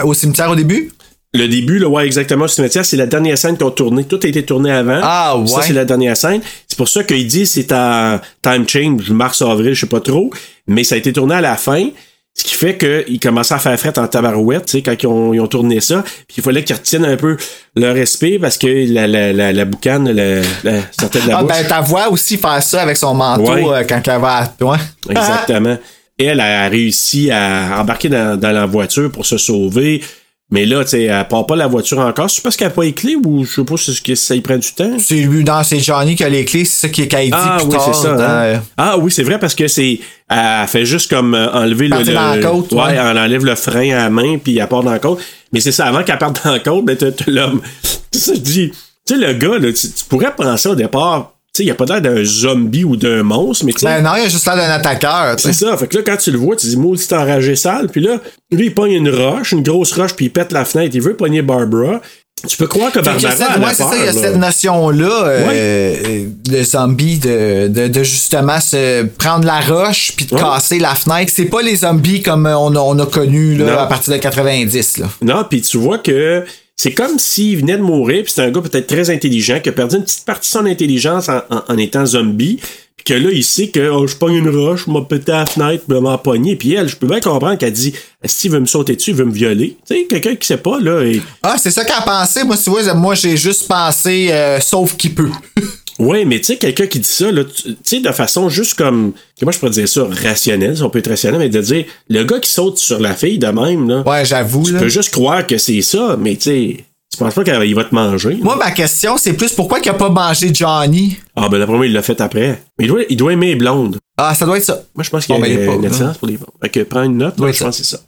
[0.04, 0.92] Au cimetière au début?
[1.34, 4.04] Le début, là, ouais, exactement, au cimetière, c'est la dernière scène qu'on a tournée.
[4.04, 5.00] Tout a été tourné avant.
[5.02, 5.62] Ah, Ça, ouais.
[5.66, 6.42] c'est la dernière scène.
[6.68, 10.30] C'est pour ça qu'il dit c'est en time change, mars-avril, je sais pas trop.
[10.66, 11.88] Mais ça a été tourné à la fin.
[12.34, 15.34] Ce qui fait qu'ils commençaient à faire fret en tabarouette, tu sais, quand ils ont,
[15.34, 16.02] ils ont tourné ça.
[16.02, 17.36] Puis il fallait qu'ils retiennent un peu
[17.76, 21.42] leur respect parce que la, la, la, la boucane la, la, sortait de la Ah,
[21.42, 21.52] bouche.
[21.52, 23.64] ben, ta voix aussi faire ça avec son manteau Ouais.
[23.80, 24.78] euh, quand elle va à toi.
[25.10, 25.76] Exactement.
[26.18, 30.02] Elle a réussi à embarquer dans, dans la voiture pour se sauver.
[30.52, 32.30] Mais là, tu sais, elle part pas la voiture encore.
[32.30, 34.58] C'est parce qu'elle n'a pas les clés ou je sais pas si ça y prend
[34.58, 34.98] du temps?
[34.98, 37.32] C'est lui, dans c'est Johnny qui a les clés, c'est ça qui est qu'elle dit
[37.32, 37.94] Ah plus oui, tard.
[37.94, 38.14] c'est ça.
[38.14, 38.22] dans-
[38.58, 38.62] hein.
[38.76, 39.98] Ah oui, c'est vrai parce que c'est.
[40.28, 42.04] Elle fait juste comme euh, enlever le.
[42.04, 42.94] Dans la côte, ouais, ouais.
[42.96, 45.20] elle enlève le frein à la main puis elle part dans la côte.
[45.54, 47.60] Mais c'est ça, avant qu'elle parte dans la côte, ben t'as l'homme.
[48.12, 48.70] C'est ça, je dis.
[49.06, 51.84] Tu sais, le gars, là, tu, tu pourrais penser au départ, sais, il a pas
[51.84, 53.86] l'air d'un zombie ou d'un monstre, mais tu sais.
[53.86, 55.36] Ben non, il a juste l'air d'un attaqueur.
[55.36, 55.76] tu C'est ça.
[55.76, 57.88] Fait que là, quand tu le vois, tu dis, moi, c'est enragé sale.
[57.90, 58.18] Puis là,
[58.50, 60.94] lui, il pogne une roche, une grosse roche, puis il pète la fenêtre.
[60.94, 62.00] Il veut pogner Barbara.
[62.48, 65.26] Tu peux croire que Barbara cette- a ouais, c'est ça, il y a cette notion-là
[65.26, 70.40] euh, euh, de zombie, de, de, de justement se prendre la roche puis de Ouais.
[70.40, 71.30] casser la fenêtre.
[71.32, 74.98] C'est pas les zombies comme on a, on a connu là, à partir de 90.
[74.98, 75.06] Là.
[75.20, 76.44] Non, puis tu vois que
[76.82, 79.72] c'est comme s'il venait de mourir, puis c'est un gars peut-être très intelligent, qui a
[79.72, 82.58] perdu une petite partie de son intelligence en, en- en étant zombie,
[82.96, 85.46] puis que là, il sait que oh, je pogne une roche, m'a pété à la
[85.46, 87.94] fenêtre, m'a m'empoigner, puis elle, je peux bien comprendre qu'elle dit
[88.26, 89.76] qu'il veut me sauter dessus, il veut me violer?
[89.88, 91.22] Tu sais, quelqu'un qui sait pas, là, et...
[91.44, 92.42] Ah, c'est ça qu'elle a pensé.
[92.42, 95.30] Moi, tu vois, moi j'ai juste pensé euh, sauf qui peut.
[96.02, 99.12] Ouais, mais tu sais, quelqu'un qui dit ça, là, tu sais, de façon juste comme,
[99.38, 102.24] comment je pourrais dire ça, rationnelle, si on peut être rationnel, mais de dire, le
[102.24, 104.64] gars qui saute sur la fille de même, là, Ouais, j'avoue.
[104.64, 104.80] tu là.
[104.80, 107.94] peux juste croire que c'est ça, mais tu sais, tu penses pas qu'il va te
[107.94, 108.38] manger.
[108.42, 111.18] Moi, ma question, c'est plus pourquoi il a pas mangé Johnny?
[111.36, 112.62] Ah, ben d'après moi, il l'a fait après.
[112.78, 113.98] Mais il doit, il doit aimer les blondes.
[114.16, 114.82] Ah, ça doit être ça.
[114.94, 116.14] Moi, je pense qu'il y a ben, une hein.
[116.18, 116.50] pour les blondes.
[116.62, 118.02] Fait que prends une note, là, je pense que c'est ça.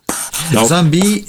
[0.53, 1.27] Donc, Zombie,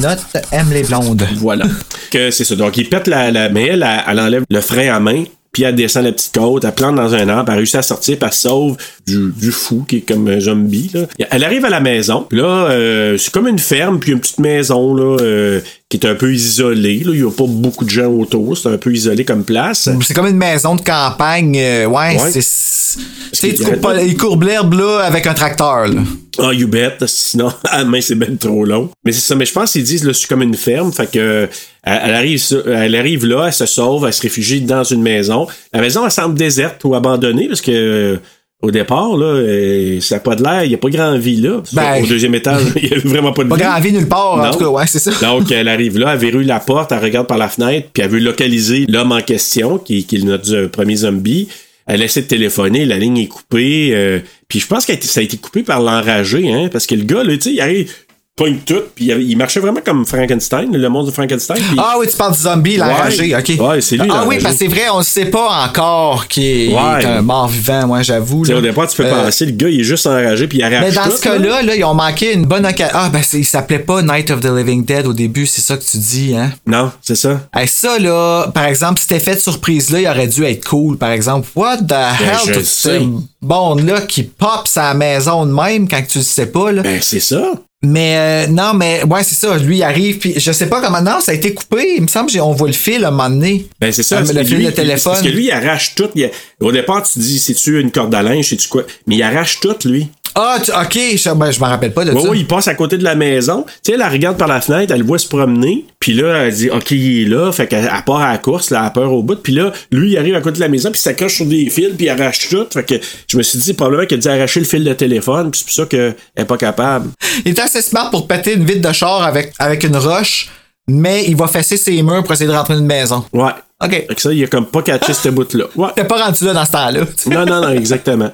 [0.00, 0.18] note,
[0.50, 1.22] aime les blondes.
[1.36, 1.66] voilà.
[2.10, 2.56] que c'est ça.
[2.56, 3.48] Donc, il pète la, la.
[3.50, 6.64] Mais elle, elle, elle enlève le frein à main, puis elle descend la petite côte,
[6.64, 9.84] elle plante dans un arbre, elle réussit à sortir, puis elle sauve du, du fou
[9.88, 10.90] qui est comme un zombie.
[10.94, 11.00] Là.
[11.30, 12.24] Elle arrive à la maison.
[12.28, 16.06] puis Là, euh, c'est comme une ferme, puis une petite maison là, euh, qui est
[16.06, 17.02] un peu isolée.
[17.04, 17.12] Là.
[17.14, 18.56] Il n'y a pas beaucoup de gens autour.
[18.56, 19.88] C'est un peu isolé comme place.
[20.02, 21.56] C'est comme une maison de campagne.
[21.58, 22.30] euh, ouais, Ouais.
[22.30, 22.98] c'est.
[23.32, 25.88] Tu sais, tu coupes l'herbe là avec un tracteur.
[25.88, 26.00] Là.
[26.42, 26.96] Ah, you bet.
[27.06, 28.90] Sinon, à main, c'est ben trop long.
[29.04, 29.34] Mais c'est ça.
[29.34, 30.92] Mais je pense qu'ils disent, là, c'est comme une ferme.
[30.92, 31.48] Fait que,
[31.84, 35.46] elle, elle arrive, elle arrive là, elle se sauve, elle se réfugie dans une maison.
[35.72, 38.16] La maison, elle semble déserte ou abandonnée parce que, euh,
[38.62, 41.36] au départ, là, euh, ça n'a pas de l'air, il n'y a pas grand vie
[41.40, 41.62] là.
[41.72, 43.62] Ben, au deuxième étage, il n'y a vraiment pas de Pas vie.
[43.62, 44.50] grand vie nulle part, en Non.
[44.52, 45.12] tout cas, ouais, c'est ça.
[45.22, 48.10] Donc, elle arrive là, elle verrouille la porte, elle regarde par la fenêtre, puis elle
[48.10, 51.48] veut localiser l'homme en question, qui, qui est notre euh, premier zombie.
[51.86, 53.92] Elle essaie de téléphoner, la ligne est coupée.
[53.94, 54.18] euh,
[54.50, 57.22] puis je pense que ça a été coupé par l'enragé, hein, parce que le gars,
[57.22, 57.90] là, tu sais, il arrive,
[58.36, 61.58] pogne tout, puis il, marchait vraiment comme Frankenstein, le monstre de Frankenstein.
[61.76, 63.56] Ah oui, tu parles du zombie, l'enragé, Ouais.
[63.56, 63.60] ok.
[63.68, 66.70] Ouais, c'est lui, Ah oui, parce que c'est vrai, on ne sait pas encore qu'il
[66.72, 68.42] est, un mort vivant, moi, j'avoue.
[68.50, 70.80] Au départ, tu peux Euh, penser, le gars, il est juste enragé, puis il arrache
[70.80, 72.96] Mais dans tout, ce cas-là, là, ils ont manqué une bonne occasion.
[72.96, 75.84] Ah, ben, il s'appelait pas Night of the Living Dead au début, c'est ça que
[75.84, 76.50] tu dis, hein?
[76.66, 77.46] Non, c'est ça.
[77.54, 81.10] Hey, ça, là, par exemple, cet effet de surprise-là, il aurait dû être cool, par
[81.10, 81.46] exemple.
[81.54, 83.00] What the hell, Ben, je tout sais.
[83.42, 86.82] Ce monde-là qui pop sa maison de même quand tu le sais pas, là.
[86.82, 87.52] Ben, c'est ça.
[87.82, 89.56] Mais euh, non, mais ouais, c'est ça.
[89.56, 91.00] Lui, il arrive, puis je sais pas comment.
[91.00, 91.94] Non, ça a été coupé.
[91.96, 93.66] Il me semble qu'on voit le fil à un moment donné.
[93.80, 94.18] Ben, c'est ça.
[94.18, 95.12] Ah, le fil lui, de téléphone.
[95.14, 96.10] Parce que lui, il arrache tout.
[96.14, 98.82] il- au départ, tu dis, c'est-tu une corde à linge, c'est-tu quoi?
[99.06, 100.08] Mais il arrache tout, lui.
[100.34, 102.28] Ah, tu- ok, je, ben, je m'en rappelle pas de Ouais, ça.
[102.30, 103.64] ouais, il passe à côté de la maison.
[103.66, 105.84] Tu sais, elle la regarde par la fenêtre, elle le voit se promener.
[105.98, 107.50] Puis là, elle dit, OK, il est là.
[107.52, 109.36] Fait qu'elle elle part à la course, là, elle a peur au bout.
[109.36, 111.68] Puis là, lui, il arrive à côté de la maison, puis il s'accroche sur des
[111.70, 112.66] fils, puis il arrache tout.
[112.72, 112.94] Fait que
[113.28, 115.64] je me suis dit, probablement qu'il a dû arracher le fil de téléphone, puis c'est
[115.66, 117.10] pour ça qu'elle est pas capable.
[117.44, 120.48] Il est assez smart pour péter une vitre de char avec, avec une roche,
[120.88, 123.24] mais il va fesser ses murs pour essayer de rentrer dans une maison.
[123.32, 123.50] Ouais.
[123.82, 123.90] OK.
[123.90, 125.64] Fait que ça, il a comme pas catché ce bout-là.
[125.76, 125.88] Ouais.
[125.96, 127.00] T'es pas rendu là dans ce temps-là.
[127.26, 128.30] Non, non, non, exactement.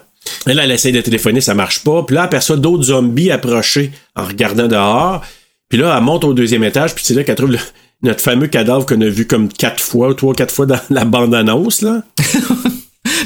[0.49, 2.03] Et là, elle essaye de téléphoner, ça marche pas.
[2.05, 5.23] Puis là, elle aperçoit d'autres zombies approcher en regardant dehors.
[5.69, 7.59] Puis là, elle monte au deuxième étage, puis c'est là qu'elle trouve le-
[8.03, 11.83] notre fameux cadavre qu'on a vu comme quatre fois, trois, quatre fois dans la bande-annonce,
[11.83, 12.03] là.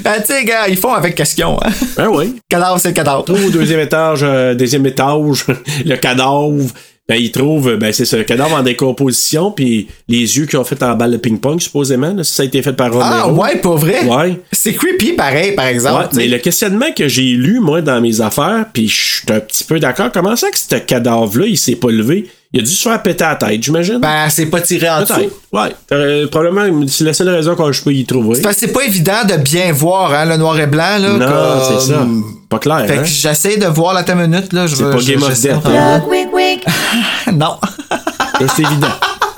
[0.05, 1.71] Ben, tu sais, gars, ils font avec question, hein.
[1.97, 2.37] Ben oui.
[2.49, 3.25] Cadavre, c'est le cadavre.
[3.31, 5.47] Au deuxième étage, euh, deuxième étage,
[5.85, 6.67] le cadavre.
[7.11, 10.63] Ben, il trouve, ben, c'est ça, le cadavre en décomposition, puis les yeux qui ont
[10.63, 13.11] fait en balle de ping-pong, supposément, là, ça a été fait par Romero.
[13.11, 14.05] Ah, ouais, pas vrai?
[14.05, 14.41] Ouais.
[14.53, 16.05] C'est creepy, pareil, par exemple.
[16.05, 19.41] Ouais, mais le questionnement que j'ai lu, moi, dans mes affaires, puis je suis un
[19.41, 22.29] petit peu d'accord, comment ça que ce cadavre-là, il s'est pas levé?
[22.53, 23.99] Il a dû se faire péter la tête, j'imagine?
[24.01, 25.31] Ben, c'est pas tiré en dessous.
[25.53, 25.73] Ouais.
[25.93, 28.43] Euh, probablement, c'est la seule raison que je peux y trouver.
[28.57, 31.11] C'est pas évident de bien voir, hein, le noir et blanc, là.
[31.13, 32.07] Non, comme- c'est ça.
[32.49, 33.03] Pas clair, Fait hein?
[33.03, 34.67] que j'essaie de voir la ta minute, là.
[34.67, 36.03] C'est pas je- Game of Death, de- hein?
[37.33, 37.57] Non.
[38.57, 38.89] C'est évident.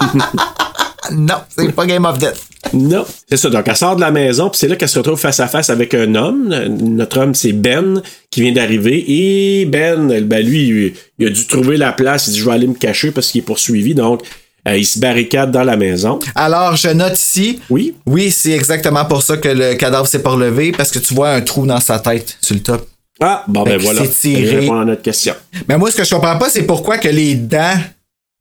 [1.13, 2.41] non, c'est pas Game of Death.
[2.73, 3.05] Non.
[3.29, 3.51] C'est ça.
[3.51, 5.71] Donc, elle sort de la maison, puis c'est là qu'elle se retrouve face à face
[5.71, 6.49] avec un homme.
[6.81, 9.05] Notre homme, c'est Ben, qui vient d'arriver.
[9.09, 12.27] Et Ben, ben lui, il a dû trouver la place.
[12.29, 13.95] Il dit, je vais aller me cacher parce qu'il est poursuivi.
[13.95, 14.23] Donc,
[14.69, 16.21] euh, il se barricade dans la maison.
[16.35, 17.59] Alors, je note ici.
[17.69, 17.95] Oui.
[18.07, 21.31] Oui, c'est exactement pour ça que le cadavre s'est pas relevé, parce que tu vois
[21.31, 22.87] un trou dans sa tête, sur le top.
[23.21, 24.01] Ah, bon, Fait ben voilà.
[24.05, 24.69] c'est tiré.
[24.69, 25.35] À notre question.
[25.69, 27.77] Mais moi, ce que je comprends pas, c'est pourquoi que les dents,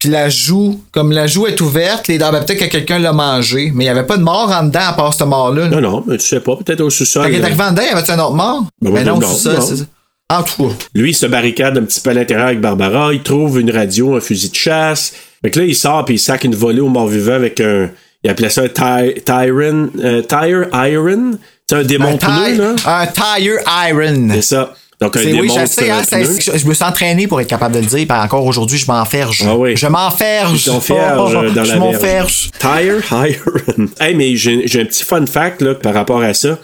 [0.02, 3.14] puis la joue, comme la joue est ouverte, les dents, ben, peut-être que quelqu'un l'a
[3.14, 5.68] mangé, mais il y avait pas de mort en dedans à part ce mort-là.
[5.70, 5.80] là.
[5.80, 7.22] Non, non, mais tu sais pas, peut-être au sous-sol.
[7.22, 7.46] Quand il est là.
[7.46, 8.64] arrivé en dedans, y avait-tu un autre mort?
[8.82, 9.62] Ben, Ben ben, non, non, c'est ça, non.
[9.62, 9.84] c'est ça.
[10.32, 10.74] En tout cas.
[10.96, 13.14] Lui, il se barricade un petit peu à l'intérieur avec Barbara.
[13.14, 15.14] Il trouve une radio, un fusil de chasse.
[15.44, 17.92] Fait que là, il sort puis il sac une volée au mort-vivant avec un.
[18.24, 21.32] Il appelait ça un euh, Tire Iron?
[21.70, 23.02] C'est un démon Un, pneu, tire- là?
[23.02, 23.60] un tire
[23.90, 24.28] iron.
[24.34, 24.74] C'est ça.
[25.02, 27.80] Donc, un oui, je sais, hein, je, je me suis entraîné pour être capable de
[27.80, 29.44] le dire, puis encore aujourd'hui, je m'enferge.
[29.48, 29.76] Ah oui.
[29.76, 30.62] Je m'enferge.
[30.68, 32.52] Ils t'enfergent, euh, dans je la m'enferge.
[32.60, 33.88] Tire Iron.
[34.00, 36.60] hey, mais j'ai j'ai un petit fun fact là, par rapport à ça.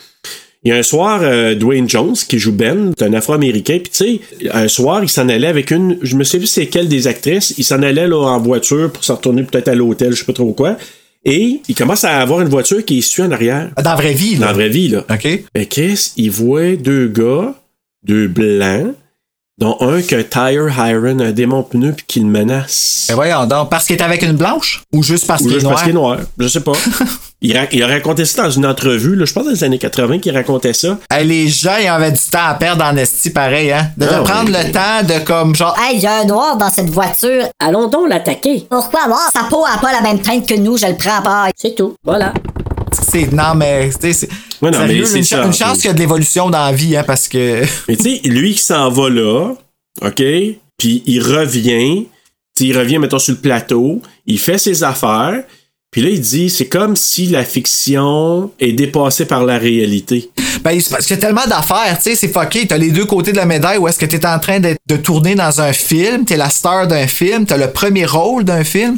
[0.63, 3.91] Il y a un soir, euh, Dwayne Jones, qui joue Ben, c'est un Afro-Américain, puis
[3.91, 6.89] tu sais, un soir, il s'en allait avec une, je me sais plus c'est quelle
[6.89, 10.19] des actrices, il s'en allait là, en voiture pour s'en retourner peut-être à l'hôtel, je
[10.19, 10.75] sais pas trop quoi,
[11.23, 14.13] et il commence à avoir une voiture qui est suit en arrière, Dans la vraie
[14.13, 14.47] vie, dans là.
[14.47, 15.05] la vraie vie, là.
[15.09, 15.27] OK?
[15.55, 17.53] Mais Chris, il voit deux gars,
[18.07, 18.93] deux blancs,
[19.59, 23.05] dont un qui a un tire iron, un démon pneu, puis qui le menace.
[23.09, 24.83] Mais voyons donc, parce qu'il est avec une blanche?
[24.93, 25.73] Ou juste parce qu'il est juste noir?
[25.75, 26.19] parce qu'il est noir.
[26.37, 26.73] Je sais pas.
[27.41, 29.79] il, ra- il a raconté ça dans une entrevue, là, je pense dans les années
[29.79, 30.99] 80 qu'il racontait ça.
[31.11, 33.89] Hey, les gens, ils avaient du temps à perdre en esti, pareil, hein?
[33.97, 34.55] De, de Ah, prendre oui.
[34.63, 37.45] le temps de, comme, genre, Hey, j'ai un noir dans cette voiture.
[37.59, 38.67] Allons donc l'attaquer.
[38.69, 39.29] Pourquoi voir?
[39.33, 41.47] Sa peau a pas la même teinte que nous, je le prends pas.
[41.55, 41.95] C'est tout.
[42.05, 42.31] Voilà.
[43.09, 43.31] C'est.
[43.31, 43.89] Non, mais.
[43.99, 44.29] c'est.
[44.61, 47.63] Ouais, une, une chance qu'il y a de l'évolution dans la vie, hein, parce que.
[47.87, 49.53] Mais tu sais, lui qui s'en va là,
[50.01, 50.23] OK?
[50.77, 52.05] Puis il revient.
[52.59, 54.01] Il revient, mettons, sur le plateau.
[54.25, 55.43] Il fait ses affaires.
[55.91, 60.29] Puis là, il dit, c'est comme si la fiction est dépassée par la réalité.
[60.63, 62.67] Ben, c'est parce qu'il y a tellement d'affaires, tu sais, c'est fucké.
[62.67, 64.97] T'as les deux côtés de la médaille où est-ce que t'es en train d'être- de
[64.97, 68.97] tourner dans un film, t'es la star d'un film, t'as le premier rôle d'un film,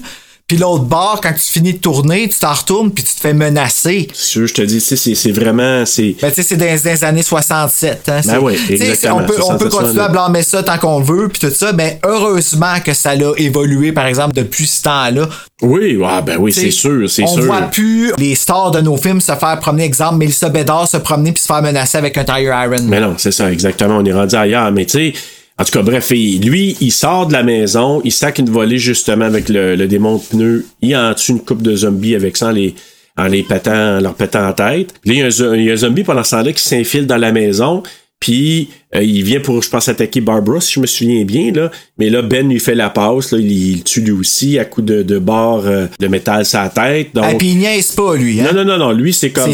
[0.50, 3.36] Puis l'autre bord, quand tu finis de tourner, tu t'en retournes puis tu te fais
[3.36, 4.08] menacer.
[4.14, 5.86] sûr, je te dis, c'est vraiment.
[5.86, 8.10] c'est Ben, tu sais, c'est dans, dans les années 67.
[8.10, 11.02] Hein, Ben oui, exactement, On peut, on peut 67, continuer à blâmer ça tant qu'on
[11.02, 15.30] veut, puis tout ça, mais heureusement que ça l'a évolué, par exemple, depuis ce temps-là.
[15.62, 17.44] Oui, ah, ben oui, c'est sûr, c'est on sûr.
[17.44, 21.32] voit plus les stars de nos films se faire promener, exemple, Melissa Bédard se promener
[21.32, 22.84] puis se faire menacer avec un tire iron.
[22.86, 23.98] Mais non, c'est ça, exactement.
[23.98, 24.72] On est rendu ailleurs.
[24.72, 25.14] Mais tu sais,
[25.60, 29.26] en tout cas, bref, lui, il sort de la maison, il sac une volée justement
[29.26, 30.66] avec le, le démon de pneu.
[30.82, 32.76] Il en tue une coupe de zombies avec ça en les,
[33.18, 34.94] en les pétant, en leur pétant en tête.
[35.04, 37.08] Là, il y a un, il y a un zombie pendant ce temps-là qui s'infile
[37.08, 37.84] dans la maison.
[38.20, 41.52] Puis euh, il vient pour, je pense, attaquer Barbara, si je me souviens bien.
[41.54, 41.72] Là.
[41.98, 43.32] Mais là, Ben lui fait la passe.
[43.32, 46.70] Là, il, tue lui aussi à coup de, de barre euh, de métal sur la
[46.70, 47.16] tête.
[47.16, 48.42] Donc, Et puis il niaise pas, lui.
[48.42, 48.48] Hein?
[48.52, 48.92] non, non, non, non.
[48.92, 49.46] Lui, c'est comme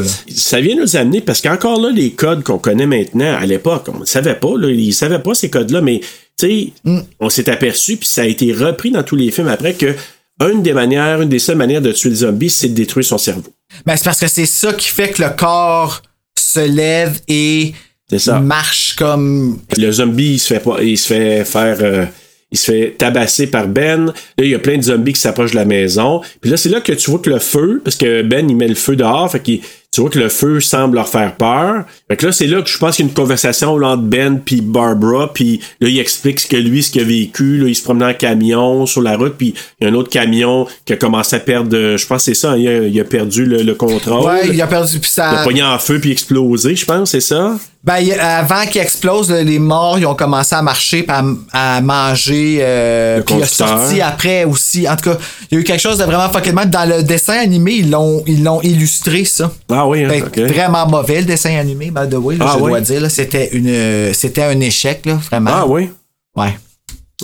[0.00, 0.14] là.
[0.28, 4.00] ça vient nous amener parce qu'encore là, les codes qu'on connaît maintenant, à l'époque, on
[4.00, 6.00] ne savait pas, là, ils savaient pas ces codes-là, mais
[6.38, 7.00] tu sais, Mm.
[7.20, 9.94] on s'est aperçu, puis ça a été repris dans tous les films après que
[10.40, 13.18] une des manières, une des seules manières de tuer le zombie, c'est de détruire son
[13.18, 13.42] cerveau.
[13.86, 16.02] Ben, c'est parce que c'est ça qui fait que le corps
[16.42, 17.72] se lève et
[18.18, 18.40] ça.
[18.40, 19.58] marche comme.
[19.76, 22.04] Le zombie, il se fait pas, il se fait faire, euh,
[22.50, 24.06] il se fait tabasser par Ben.
[24.06, 24.12] Là,
[24.44, 26.20] il y a plein de zombies qui s'approchent de la maison.
[26.40, 28.68] Puis là, c'est là que tu vois que le feu, parce que Ben, il met
[28.68, 29.60] le feu dehors, fait qu'il
[29.92, 31.84] tu vois que le feu semble leur faire peur.
[32.08, 34.04] Fait que là, c'est là que je pense qu'il y a une conversation là, entre
[34.04, 37.58] Ben puis Barbara, puis là, il explique ce que lui, ce qu'il a vécu.
[37.58, 40.08] Là, il se promenait en camion sur la route, puis il y a un autre
[40.08, 42.78] camion qui a commencé à perdre, euh, je pense que c'est ça, hein, il, a,
[42.86, 44.24] il a perdu le, le contrôle.
[44.24, 44.98] Ouais, il a perdu.
[44.98, 45.44] Puis Il a ça.
[45.44, 47.56] pogné en feu puis explosé, je pense, c'est ça?
[47.84, 52.58] Ben, avant qu'il explose, là, les morts, ils ont commencé à marcher, à, à manger.
[52.60, 54.88] Euh, puis il a sorti après aussi.
[54.88, 55.18] En tout cas,
[55.50, 56.52] il y a eu quelque chose de vraiment fucking.
[56.66, 59.50] Dans le dessin animé, ils l'ont, ils l'ont illustré, ça.
[59.68, 60.38] Ah oui, hein, Ben, ok.
[60.52, 62.70] Vraiment mauvais, le dessin animé, by the way, là, Ah je oui?
[62.70, 63.00] dois dire.
[63.00, 63.08] là.
[63.08, 65.50] C'était, une, euh, c'était un échec, là, vraiment.
[65.52, 65.90] Ah oui?
[66.36, 66.56] Ouais.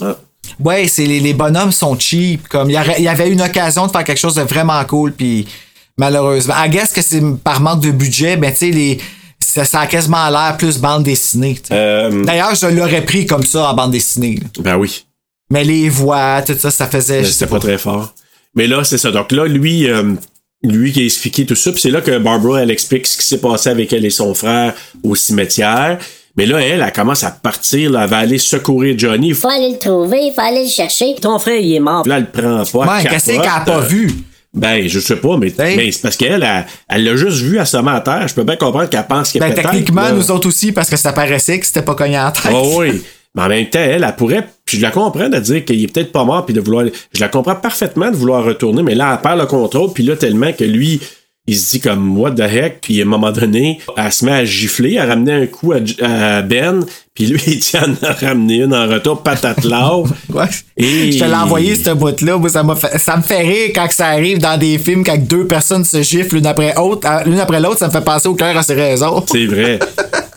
[0.02, 0.16] Ah.
[0.58, 2.48] Ouais, c'est les, les bonhommes sont cheap.
[2.48, 5.46] Comme il y, y avait une occasion de faire quelque chose de vraiment cool, puis
[5.96, 8.98] malheureusement, I guess que c'est par manque de budget, ben tu sais les
[9.48, 11.58] ça, ça a quasiment l'air plus bande dessinée.
[11.70, 14.38] Euh, D'ailleurs, je l'aurais pris comme ça en bande dessinée.
[14.42, 14.62] là.
[14.62, 15.04] ben oui.
[15.50, 17.18] Mais les voix, tout ça, ça faisait.
[17.18, 18.12] Mais je sais C'était pas très fort.
[18.54, 19.10] Mais là, c'est ça.
[19.10, 20.14] Donc là, lui, euh,
[20.62, 23.24] lui qui a expliqué tout ça, puis c'est là que Barbara, elle explique ce qui
[23.24, 25.98] s'est passé avec elle et son frère au cimetière.
[26.36, 29.32] Mais là, elle, elle commence à partir, là, elle va aller secourir Johnny.
[29.32, 31.14] Faut aller le trouver, faut aller le chercher.
[31.20, 32.06] Ton frère, il est mort.
[32.06, 32.96] Là, elle le prend pas.
[32.96, 34.10] Ouais, qu'est-ce qu'elle a pas vu?
[34.58, 36.46] Ben, je sais pas, mais, mais c'est parce qu'elle,
[36.88, 38.26] elle l'a juste vu à ce à terre.
[38.26, 40.12] Je peux bien comprendre qu'elle pense qu'elle Ben, techniquement, là.
[40.12, 42.52] nous autres aussi, parce que ça paraissait que c'était pas cogné en tête.
[42.52, 43.02] Oh oui.
[43.34, 44.46] Mais en même temps, elle, elle pourrait.
[44.64, 46.86] Puis je la comprends de dire qu'il est peut-être pas mort, puis de vouloir.
[47.14, 50.16] Je la comprends parfaitement de vouloir retourner, mais là, elle perd le contrôle, puis là,
[50.16, 51.00] tellement que lui,
[51.48, 54.32] il se dit comme what the heck, puis à un moment donné, elle se met
[54.32, 56.84] à gifler, à ramener un coup à, Ben,
[57.14, 60.12] puis lui, il tient à en ramener une en retour, patate lave.
[60.32, 60.44] Ouais.
[60.76, 62.36] Et- Je te l'ai envoyé, ce bout-là.
[62.36, 65.18] Moi, ça, m'a fait- ça me fait rire quand ça arrive dans des films, quand
[65.18, 67.08] deux personnes se giflent l'une après l'autre.
[67.10, 69.24] euh, L'une après l'autre, ça me fait passer au cœur à ses raisons.
[69.32, 69.78] C'est vrai.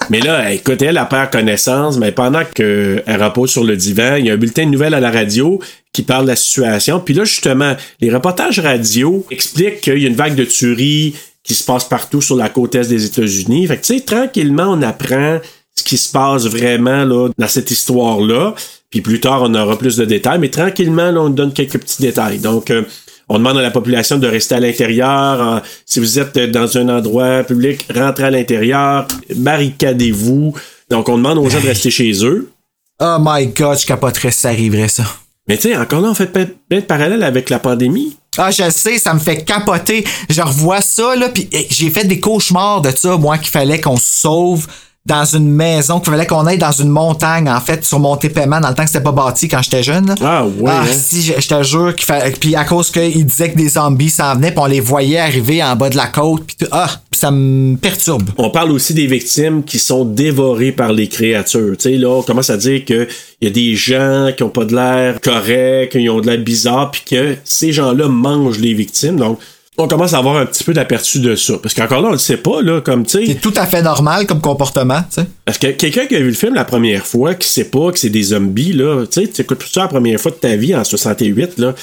[0.09, 4.25] Mais là, écoute, elle, elle perd connaissance, mais pendant qu'elle repose sur le divan, il
[4.25, 5.59] y a un bulletin de nouvelles à la radio
[5.93, 6.99] qui parle de la situation.
[6.99, 11.53] Puis là, justement, les reportages radio expliquent qu'il y a une vague de tueries qui
[11.53, 13.67] se passe partout sur la côte est des États-Unis.
[13.67, 15.39] Fait que, tu sais, tranquillement, on apprend
[15.75, 18.53] ce qui se passe vraiment là, dans cette histoire-là.
[18.89, 22.01] Puis plus tard, on aura plus de détails, mais tranquillement, là, on donne quelques petits
[22.01, 22.39] détails.
[22.39, 22.83] Donc, euh,
[23.29, 25.63] on demande à la population de rester à l'intérieur.
[25.85, 30.53] Si vous êtes dans un endroit public, rentrez à l'intérieur, barricadez-vous.
[30.89, 32.51] Donc, on demande aux gens de rester chez eux.
[32.99, 35.05] Oh my god, je capoterais si ça arriverait, ça.
[35.47, 38.15] Mais tu sais, encore là, on fait plein de parallèles avec la pandémie.
[38.37, 40.05] Ah, je sais, ça me fait capoter.
[40.29, 43.81] Je revois ça, là, puis eh, j'ai fait des cauchemars de ça, moi, qu'il fallait
[43.81, 44.67] qu'on sauve
[45.05, 48.69] dans une maison, qu'il fallait qu'on aille dans une montagne, en fait, sur Monté-Paiement, dans
[48.69, 50.13] le temps que c'était pas bâti quand j'étais jeune.
[50.21, 50.87] Ah, ouais, Ah, hein.
[50.91, 52.29] si, je, je te jure qu'il fallait.
[52.31, 55.63] Puis à cause qu'il disait que des zombies s'en venaient, puis on les voyait arriver
[55.63, 56.67] en bas de la côte, puis tout.
[56.71, 58.29] Ah, ça me perturbe.
[58.37, 61.75] On parle aussi des victimes qui sont dévorées par les créatures.
[61.77, 63.07] Tu sais, là, on commence à dire que
[63.41, 66.39] il y a des gens qui ont pas de l'air correct, qui ont de l'air
[66.39, 69.17] bizarre, puis que ces gens-là mangent les victimes.
[69.17, 69.39] Donc,
[69.81, 71.53] on commence à avoir un petit peu d'aperçu de ça.
[71.61, 73.81] Parce qu'encore là, on le sait pas, là, comme, tu sais, C'est tout à fait
[73.81, 75.27] normal comme comportement, tu sais.
[75.45, 77.99] Parce que quelqu'un qui a vu le film la première fois, qui sait pas que
[77.99, 80.75] c'est des zombies, là, tu sais, tu écoutes ça la première fois de ta vie
[80.75, 81.73] en 68, là,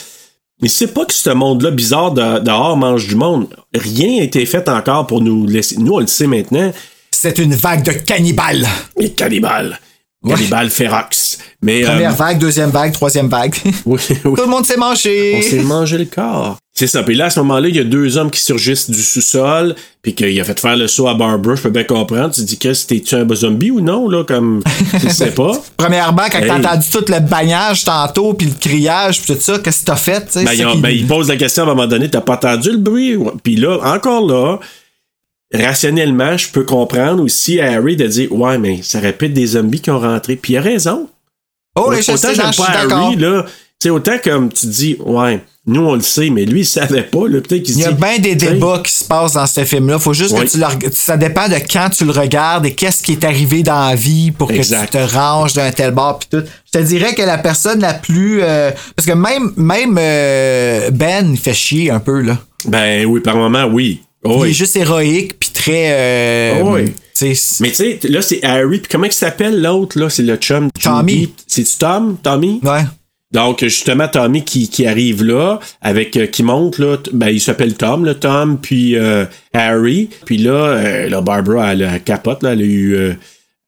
[0.61, 3.47] mais sait pas que ce monde-là bizarre de- dehors mange du monde.
[3.75, 5.77] Rien n'a été fait encore pour nous laisser.
[5.79, 6.73] Nous, on le sait maintenant.
[7.13, 8.67] C'est une vague de cannibales.
[8.97, 9.79] Les cannibales.
[10.27, 11.39] Cannibales férox.
[11.63, 13.55] Mais, euh, Première vague, deuxième vague, troisième vague.
[13.87, 14.17] oui, oui.
[14.23, 15.37] Tout le monde s'est mangé.
[15.39, 16.57] On s'est mangé le corps.
[16.75, 17.03] C'est ça.
[17.03, 20.15] Puis là, à ce moment-là, il y a deux hommes qui surgissent du sous-sol, puis
[20.15, 21.57] qu'il a fait faire le saut à Barbara.
[21.57, 22.33] Je peux bien comprendre.
[22.33, 24.63] Tu te dis, Chris, t'es-tu un zombie ou non, là, comme,
[25.01, 25.53] tu sais pas.
[25.77, 26.47] Premièrement, quand Hey.
[26.49, 29.97] t'as entendu tout le bagnage tantôt, puis le criage, puis tout ça, qu'est-ce que t'as
[29.97, 30.25] fait?
[30.27, 32.21] tu sais, Ben, il, a- ben, il pose la question à un moment donné, t'as
[32.21, 33.17] pas entendu le bruit?
[33.43, 34.59] Puis là, encore là,
[35.55, 39.81] rationnellement, je peux comprendre aussi à Harry de dire, ouais, mais ça répète des zombies
[39.81, 40.37] qui ont rentré.
[40.37, 41.09] Puis il a raison.
[41.77, 42.95] Oh, les je autant j'aime pas.
[42.97, 43.45] Harry, là.
[43.81, 47.29] Sais, autant comme tu dis, ouais, nous on le sait, mais lui il savait pas,
[47.29, 47.41] là.
[47.41, 50.01] Peut-être qu'il se Il y a bien des débats qui se passent dans ce film-là.
[50.01, 50.47] Faut juste Oui.
[50.47, 53.63] que tu le Ça dépend de quand tu le regardes et qu'est-ce qui est arrivé
[53.63, 54.91] dans la vie pour Exact.
[54.91, 56.45] que tu te ranges d'un tel bord puis tout.
[56.67, 58.41] Je te dirais que la personne la plus.
[58.43, 62.37] euh, parce que même, même euh, Ben, il fait chier un peu, là.
[62.65, 64.01] Ben oui, par moment, oui.
[64.25, 64.51] Oh, Il oui.
[64.51, 65.93] est juste héroïque puis très.
[65.93, 66.93] euh, Oh, oui.
[67.61, 68.79] Mais tu sais, là, c'est Harry.
[68.79, 70.09] Puis comment il s'appelle l'autre, là?
[70.09, 70.69] C'est le chum.
[70.83, 71.33] Tommy.
[71.47, 72.17] C'est-tu Tom?
[72.23, 72.61] Tommy?
[72.63, 72.83] Ouais.
[73.33, 77.75] Donc, justement, Tommy qui, qui arrive là, avec euh, qui monte, là, ben, il s'appelle
[77.75, 80.09] Tom, là, Tom, puis euh, Harry.
[80.25, 82.95] Puis là, euh, là, Barbara, elle, elle capote, là, elle a eu.
[82.95, 83.13] euh,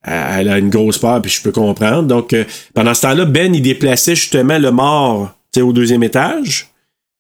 [0.06, 2.04] elle a une grosse peur, puis je peux comprendre.
[2.04, 6.02] Donc, euh, pendant ce temps-là, Ben, il déplaçait justement le mort, tu sais, au deuxième
[6.04, 6.69] étage.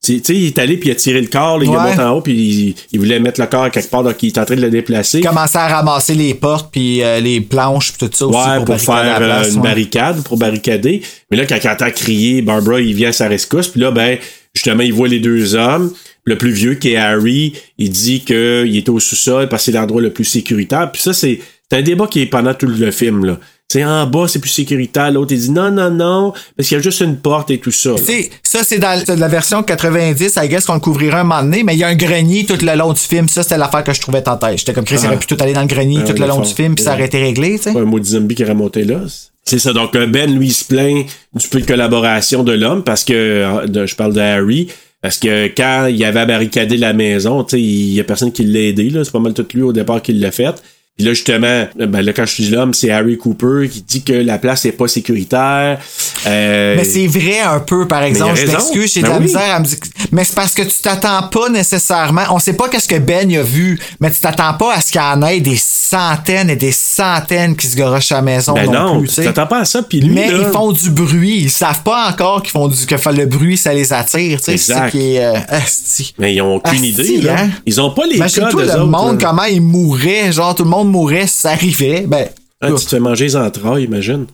[0.02, 1.76] Tu sais, il est allé, puis il a tiré le corps, là, il Ouais.
[1.76, 4.28] est monté en haut, puis il, il voulait mettre le corps quelque part, donc il
[4.28, 5.18] est en train de le déplacer.
[5.18, 8.56] Il commençait à ramasser les portes puis euh, les planches puis tout ça aussi Ouais,
[8.64, 9.62] pour, pour, barricader faire euh, une ouais.
[9.62, 11.02] barricade, pour barricader.
[11.30, 13.68] Mais là, quand il entend crier, Barbara, il vient à sa rescousse.
[13.68, 14.16] Puis là, ben,
[14.54, 15.92] justement, il voit les deux hommes.
[16.24, 19.78] Le plus vieux, qui est Harry, il dit qu'il est au sous-sol parce que c'est
[19.78, 20.90] l'endroit le plus sécuritaire.
[20.92, 21.40] Puis ça, c'est
[21.70, 23.38] c'est un débat qui est pendant tout le film, là.
[23.72, 25.12] Sais, en bas, c'est plus sécuritaire.
[25.12, 27.70] L'autre, il dit non, non, non, parce qu'il y a juste une porte et tout
[27.70, 27.90] ça.
[27.90, 27.96] là.
[27.98, 31.22] Tu sais, ça, c'est dans c'est la version 90, I guess qu'on le couvrirait un
[31.24, 33.28] moment donné, mais il y a un grenier tout le long du film.
[33.28, 34.56] Ça, c'était l'affaire que je trouvais tentée.
[34.56, 35.08] J'étais comme Chris, il Ah.
[35.10, 36.94] aurait pu tout aller dans le grenier Ah, tout le long du film, puis ça
[36.94, 37.72] aurait été réglé, tu sais.
[37.72, 39.02] Pas un mot de zombie qui aurait monté là.
[39.44, 39.72] C'est ça.
[39.72, 43.12] Donc, euh, Ben, lui, il se plaint du peu de collaboration de l'homme parce que,
[43.14, 44.66] euh, de- je parle de Harry,
[45.00, 48.90] parce que quand il avait barricadé la maison, il y a personne qui l'a aidé,
[48.90, 49.04] là.
[49.04, 50.54] C'est pas mal tout lui au départ qui l'a fait.
[50.96, 54.12] Puis là, justement, ben là, quand je dis l'homme, c'est Harry Cooper qui dit que
[54.12, 55.78] la place n'est pas sécuritaire.
[56.26, 58.34] Euh, Mais c'est vrai un peu, par exemple.
[58.36, 59.24] Je m'excuse, j'ai de Ben la oui.
[59.24, 59.66] misère à me.
[60.12, 62.24] Mais c'est parce que tu t'attends pas nécessairement.
[62.32, 65.00] On sait pas qu'est-ce que Ben a vu, mais tu t'attends pas à ce qu'il
[65.00, 68.66] y en ait des centaines et des centaines qui se garochent à la maison ben
[68.66, 69.82] non, non, plus, tu t'attends pas à ça.
[69.82, 71.38] Puis lui, Mais là, ils font du bruit.
[71.44, 74.38] Ils savent pas encore qu'ils font du que le bruit ça les attire.
[74.38, 74.56] tu sais.
[74.58, 74.90] C'est ça Exact.
[74.90, 75.24] qui est.
[75.24, 76.14] euh, asti.
[76.18, 77.36] mais ils ont aucune Asti, idée, là.
[77.40, 77.50] hein?
[77.64, 79.28] Ils ont pas les Imagine-toi codes, le eux autres, monde, là.
[79.30, 80.30] comment ils mourraient.
[80.30, 82.04] Genre, tout le monde mourrait si ça arrivait.
[82.06, 82.28] Ben,
[82.60, 84.26] Ah, tu te fais manger les entrailles, imagine.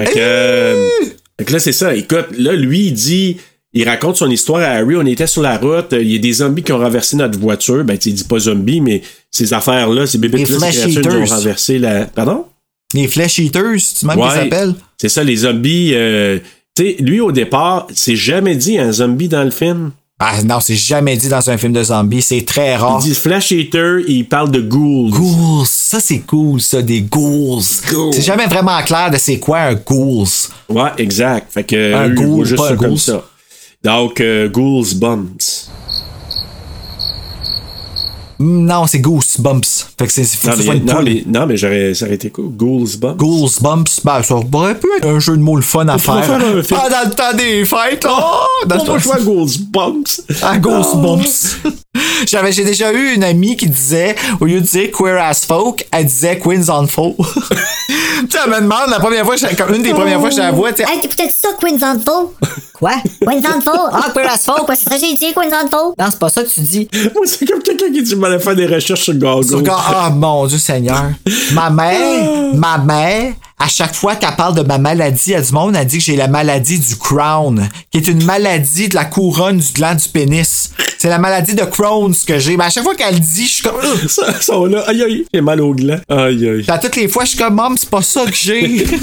[0.00, 0.88] Fait que, euh,
[1.38, 1.94] fait que là, c'est ça.
[1.94, 3.36] Écoute, là, lui, il dit,
[3.72, 4.96] il raconte son histoire à Harry.
[4.96, 5.88] On était sur la route.
[5.92, 7.84] Il y a des zombies qui ont renversé notre voiture.
[7.84, 11.78] Ben, tu dit pas zombies, mais ces affaires-là, ces bébés là ces nous ont renversé
[11.78, 12.06] la.
[12.06, 12.46] Pardon?
[12.94, 14.34] les flesh eaters, tu même qu'ils Ouais.
[14.34, 14.74] s'appellent?
[15.00, 15.90] C'est ça, les zombies.
[15.94, 16.38] euh,
[16.74, 19.90] tu sais, lui, au départ, c'est jamais dit un zombie dans le film.
[20.20, 22.22] Ah non, c'est jamais dit dans un film de zombies.
[22.22, 22.98] C'est très rare.
[23.00, 25.10] Il dit Flash Eater, il parle de ghouls.
[25.10, 27.62] Ghouls, ça c'est cool, ça, des ghouls.
[27.88, 28.12] Ghouls.
[28.12, 30.26] C'est jamais vraiment clair de c'est quoi un ghouls.
[30.68, 31.52] Ouais, exact.
[31.52, 32.98] Fait que Un ils ghoul, juste pas un comme ghoul.
[32.98, 33.24] ça.
[33.84, 35.70] Donc, euh, Ghouls Bumps.
[38.40, 39.88] Non, c'est Goosebumps.
[39.98, 42.50] Fait que c'est Non, que mais, non, mais, non, mais j'aurais, ça aurait été cool.
[42.50, 43.16] Ghouls Bumps.
[43.16, 46.24] Goosebumps, ben ça aurait pu être un jeu de mots le fun à faire.
[46.24, 46.80] faire film.
[46.80, 48.46] Ah, dans le temps des fêtes, là!
[48.66, 50.22] Dans le On va jouer à Ghouls Bumps.
[50.42, 51.56] Ah, Goosebumps.
[52.26, 55.86] J'avais, j'ai déjà eu une amie qui disait, au lieu de dire queer as folk,
[55.90, 57.16] elle disait Queens on Folk.
[57.18, 57.94] tu
[58.30, 60.52] sais, elle me demande la première fois, comme une des premières fois que je la
[60.52, 62.34] vois, tu sais, Hey, t'écoutais ça, Queens on Faux?
[62.78, 62.92] Quoi?
[63.20, 63.70] Queens on Faux?
[63.92, 65.94] Ah, Queer as Folk, c'est ça que j'ai dit, Queens on Faux?
[65.98, 66.88] Non, c'est pas ça que tu dis.
[67.14, 69.44] Moi, c'est comme quelqu'un qui dit, je m'allais faire des recherches sur Google.
[69.46, 71.10] Sur Ah, mon Dieu Seigneur.
[71.52, 75.74] Ma mère, ma mère, à chaque fois qu'elle parle de ma maladie à du monde,
[75.76, 79.58] elle dit que j'ai la maladie du Crown, qui est une maladie de la couronne
[79.58, 80.70] du gland du pénis.
[80.98, 82.56] C'est la maladie de Crohn's que j'ai.
[82.56, 83.76] Mais à chaque fois qu'elle le dit, je suis comme.
[84.08, 84.80] Ça, ça là.
[84.88, 85.24] Aïe, aïe.
[85.32, 85.98] J'ai mal au gland.
[86.08, 86.64] Aïe, aïe.
[86.68, 88.84] À toutes les fois, je suis comme, Mom, c'est pas ça que j'ai.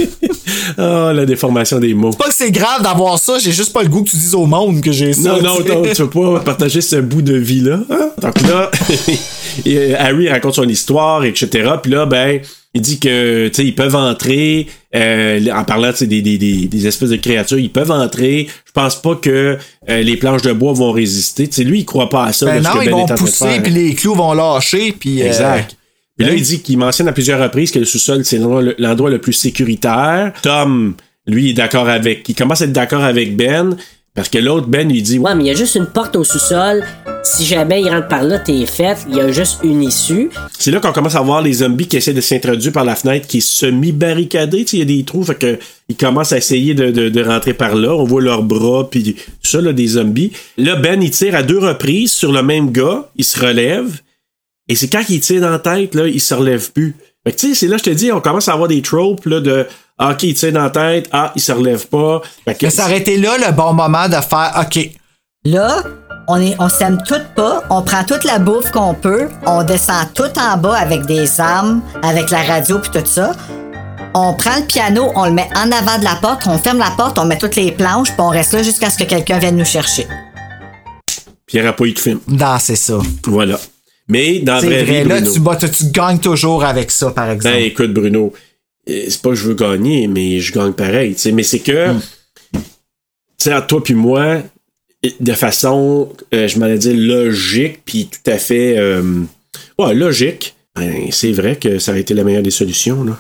[0.78, 2.12] Ah, la déformation des mots.
[2.12, 4.45] pas que c'est grave d'avoir ça, j'ai juste pas le goût que tu dises au
[4.45, 5.34] monde que j'ai ça.
[5.34, 5.76] Non, non, tu sais.
[5.76, 7.80] non, tu veux pas partager ce bout de vie-là.
[7.89, 8.10] hein?
[8.22, 8.70] Donc là,
[9.99, 11.72] Harry raconte son histoire, etc.
[11.82, 12.41] Puis là, ben,
[12.76, 17.09] il dit que, tu sais, ils peuvent entrer, euh, en parlant, des, des, des, espèces
[17.09, 18.47] de créatures, ils peuvent entrer.
[18.65, 19.57] Je pense pas que
[19.89, 21.47] euh, les planches de bois vont résister.
[21.47, 22.47] Tu sais, lui, il croit pas à ça.
[22.47, 25.21] Ben là, non, ils Ben vont pousser, puis les clous vont lâcher, puis.
[25.21, 25.78] euh, Exact.
[26.17, 26.39] Puis là, oui.
[26.39, 29.19] il dit qu'il mentionne à plusieurs reprises que le sous-sol, c'est l'endroit le, l'endroit le
[29.19, 30.34] plus sécuritaire.
[30.41, 30.95] Tom,
[31.28, 32.28] lui, est d'accord avec.
[32.28, 33.78] Il commence à être d'accord avec Ben.
[34.16, 36.24] Parce que l'autre, Ben, il dit Ouais, mais il y a juste une porte au
[36.24, 36.84] sous-sol.
[37.24, 38.97] Si jamais il rentre par là, t'es fait.
[39.09, 40.30] Il y a juste une issue.
[40.57, 43.28] C'est là qu'on commence à voir les zombies qui essaient de s'introduire par la fenêtre,
[43.28, 44.66] qui est semi-barricadée.
[44.74, 45.59] Il y a des trous, fait que
[45.89, 47.93] ils commencent à essayer de, de- de rentrer par là.
[47.95, 50.32] On voit leurs bras, puis tout ça, là, des zombies.
[50.57, 53.09] Là, Ben, il tire à deux reprises sur le même gars.
[53.18, 53.99] Il se relève.
[54.70, 56.95] Et c'est quand il tire dans la tête, là, il se relève plus.
[57.26, 59.26] Fait que tu sais, c'est là, je te dis, on commence à avoir des tropes,
[59.26, 59.66] là, de
[60.00, 62.22] OK, il tire dans la tête, ah, il se relève pas.
[62.43, 64.89] Fait que- Mais ça aurait été là le bon moment de faire OK.
[65.46, 65.84] Là,
[66.28, 70.12] on est, on s'aime toutes pas, on prend toute la bouffe qu'on peut, on descend
[70.14, 73.32] tout en bas avec des armes, avec la radio puis tout ça.
[74.14, 76.91] On prend le piano, on le met en avant de la porte, on ferme la
[76.98, 79.56] porte, on met toutes les planches, puis on reste là jusqu'à ce que quelqu'un vienne
[79.58, 80.08] nous chercher.
[81.46, 82.20] Puis il n'y aura pas eu de film.
[82.28, 82.98] Non, c'est ça.
[83.28, 83.60] Voilà.
[84.08, 85.04] Mais dans la C'est vraie vrai.
[85.04, 87.56] vie, Là, Bruno, tu, bats- tu, tu gagnes toujours avec ça, par exemple.
[87.56, 88.34] Ben écoute, Bruno,
[88.88, 91.16] c'est pas que je veux gagner, mais je gagne pareil.
[91.34, 92.02] Mais c'est que, Hmm.
[92.54, 92.60] tu
[93.38, 94.42] sais, entre toi puis moi,
[95.20, 99.22] de façon, euh, je m'allais dire logique, puis tout à fait, euh,
[99.78, 103.18] ouais, logique, ben, c'est vrai que ça aurait été la meilleure des solutions, là.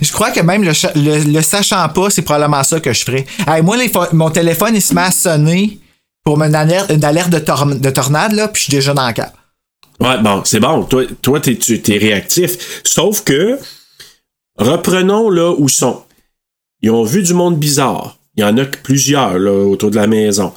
[0.00, 3.24] Je crois que même le, le, le sachant pas, c'est probablement ça que je ferais.
[3.48, 5.78] Hey, moi, les mon téléphone, il se met à sonner
[6.24, 9.06] pour une alerte, une alerte de, tor- de tornade, là, puis je suis déjà dans
[9.06, 9.34] le cap.
[9.98, 10.84] Ouais, bon, c'est bon.
[10.84, 12.80] Toi, toi t'es, tu es réactif?
[12.84, 13.58] Sauf que,
[14.56, 16.02] reprenons là où sont.
[16.80, 18.18] Ils ont vu du monde bizarre.
[18.36, 19.36] Il y en a plusieurs
[19.68, 20.52] autour de la maison.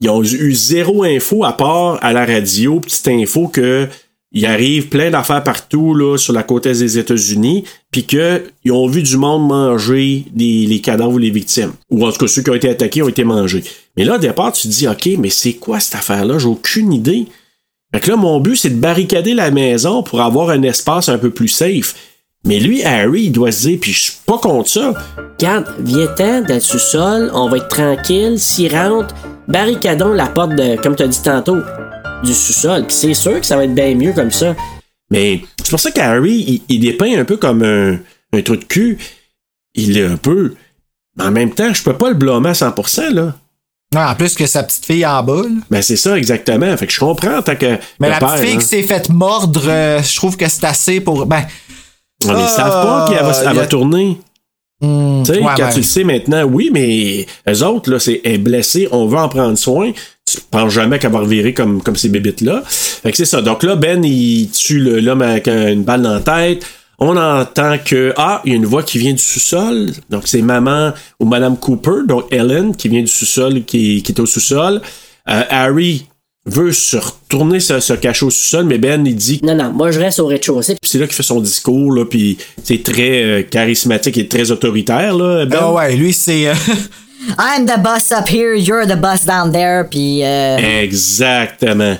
[0.00, 3.88] Ils ont eu zéro info à part à la radio, petite info que
[4.30, 8.86] il arrive plein d'affaires partout là, sur la côte est des États-Unis, puis qu'ils ont
[8.86, 11.72] vu du monde manger les cadavres ou les victimes.
[11.90, 13.64] Ou en tout cas, ceux qui ont été attaqués ont été mangés.
[13.96, 16.38] Mais là, au départ, tu te dis, OK, mais c'est quoi cette affaire-là?
[16.38, 17.26] J'ai aucune idée.
[17.94, 21.16] Fait que là, mon but, c'est de barricader la maison pour avoir un espace un
[21.16, 21.94] peu plus safe.
[22.48, 24.94] Mais lui, Harry, il doit se dire, puis je suis pas contre ça.
[25.38, 28.38] Regarde, viens-t'en dans le sous-sol, on va être tranquille.
[28.38, 29.14] S'il rentre,
[29.48, 31.58] barricadons la porte de, comme tu as dit tantôt,
[32.24, 32.86] du sous-sol.
[32.86, 34.56] Puis c'est sûr que ça va être bien mieux comme ça.
[35.10, 37.98] Mais c'est pour ça qu'Harry, il, il dépeint un peu comme un,
[38.32, 38.96] un trou de cul.
[39.74, 40.54] Il est un peu.
[41.18, 43.34] Mais en même temps, je peux pas le blâmer à 100%, là.
[43.94, 45.42] Non, en plus que sa petite fille en bas.
[45.42, 45.60] là.
[45.70, 46.74] Ben, c'est ça, exactement.
[46.78, 47.76] Fait que je comprends en tant que.
[48.00, 48.58] Mais la père, petite fille hein.
[48.60, 51.26] qui s'est faite mordre, euh, je trouve que c'est assez pour.
[51.26, 51.44] Ben.
[52.28, 54.18] On ne savent pas qu'elle va, elle va tourner.
[54.80, 55.72] hmm, Tu sais, ouais, quand ouais.
[55.72, 59.18] tu le sais maintenant, oui, mais eux autres, là, c'est elle est blessée, on veut
[59.18, 59.92] en prendre soin.
[60.30, 62.62] Tu penses jamais qu'elle va revirer comme, comme ces bébites-là.
[62.66, 63.40] Fait que c'est ça.
[63.40, 66.66] Donc là, Ben, il tue l'homme avec un- une balle dans la tête.
[67.00, 69.90] On entend que, ah, il y a une voix qui vient du sous-sol.
[70.10, 74.20] Donc c'est maman ou Madame Cooper, donc Ellen, qui vient du sous-sol, qui, qui est
[74.20, 74.82] au sous-sol.
[75.30, 76.06] Euh, Harry
[76.48, 79.90] veut se retourner se, se cacher au sous-sol, mais Ben, il dit Non, non, moi
[79.90, 80.76] je reste au rez-de-chaussée.
[80.80, 84.50] puis c'est là qu'il fait son discours, là, puis c'est très euh, charismatique et très
[84.50, 85.58] autoritaire, là, Ben.
[85.60, 86.48] Ah ouais, lui, c'est.
[86.48, 86.54] euh,
[87.38, 91.96] I'm the boss up here, you're the boss down there, puis euh, Exactement.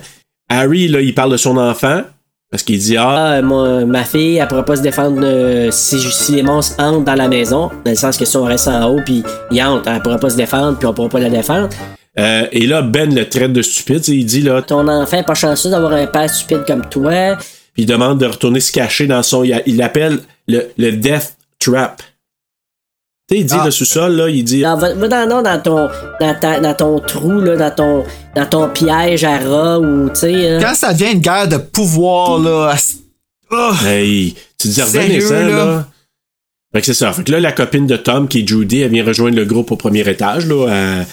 [0.48, 2.02] Harry, là, il parle de son enfant,
[2.50, 6.00] parce qu'il dit, ah, Ah, moi, ma fille, elle pourra pas se défendre euh, si,
[6.00, 7.68] si les monstres entrent dans la maison.
[7.84, 10.30] Dans le sens que si on reste en haut, puis ils entrent, elle pourra pas
[10.30, 11.68] se défendre, puis on pourra pas la défendre.
[12.18, 15.34] Euh, et là, Ben le traite de stupide, il dit, là, Ton enfant est pas
[15.34, 17.36] chanceux d'avoir un père stupide comme toi.
[17.74, 22.02] puis il demande de retourner se cacher dans son, il, l'appelle le, le Death Trap.
[23.30, 23.64] Tu sais, il dit, Ah.
[23.66, 25.88] le sous-sol, là, il dit, Non, va, dans, non, dans ton,
[26.18, 28.04] dans, ta- dans ton trou, là, dans ton,
[28.34, 31.58] dans ton piège à rat, ou, tu sais, euh, Quand ça devient une guerre de
[31.58, 32.74] pouvoir, là.
[33.50, 33.72] Oh!
[33.86, 35.42] Hey, tu dis revenez là?
[35.48, 35.88] là.
[36.72, 37.12] Fait que c'est ça.
[37.12, 39.70] Fait que là, la copine de Tom, qui est Judy, elle vient rejoindre le groupe
[39.72, 41.04] au premier étage, là, à,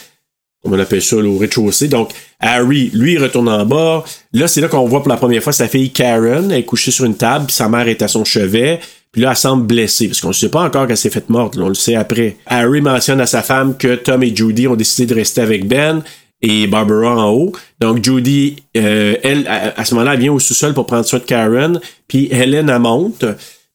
[0.66, 1.88] on appelle ça, au rez-de-chaussée.
[1.88, 4.04] Donc, Harry, lui, il retourne en bas.
[4.34, 6.92] Là, c'est là qu'on voit pour la première fois sa fille Karen, elle est couchée
[6.92, 8.80] sur une table, sa mère est à son chevet.
[9.12, 11.58] Puis là, elle semble blessée, parce qu'on ne sait pas encore qu'elle s'est faite morte,
[11.58, 12.36] on le sait après.
[12.48, 16.04] Harry mentionne à sa femme que Tom et Judy ont décidé de rester avec Ben
[16.42, 17.54] et Barbara en haut.
[17.80, 21.20] Donc Judy, euh, elle, à, à ce moment-là, elle vient au sous-sol pour prendre soin
[21.20, 21.80] de Karen.
[22.10, 23.24] Puis Helen, elle monte.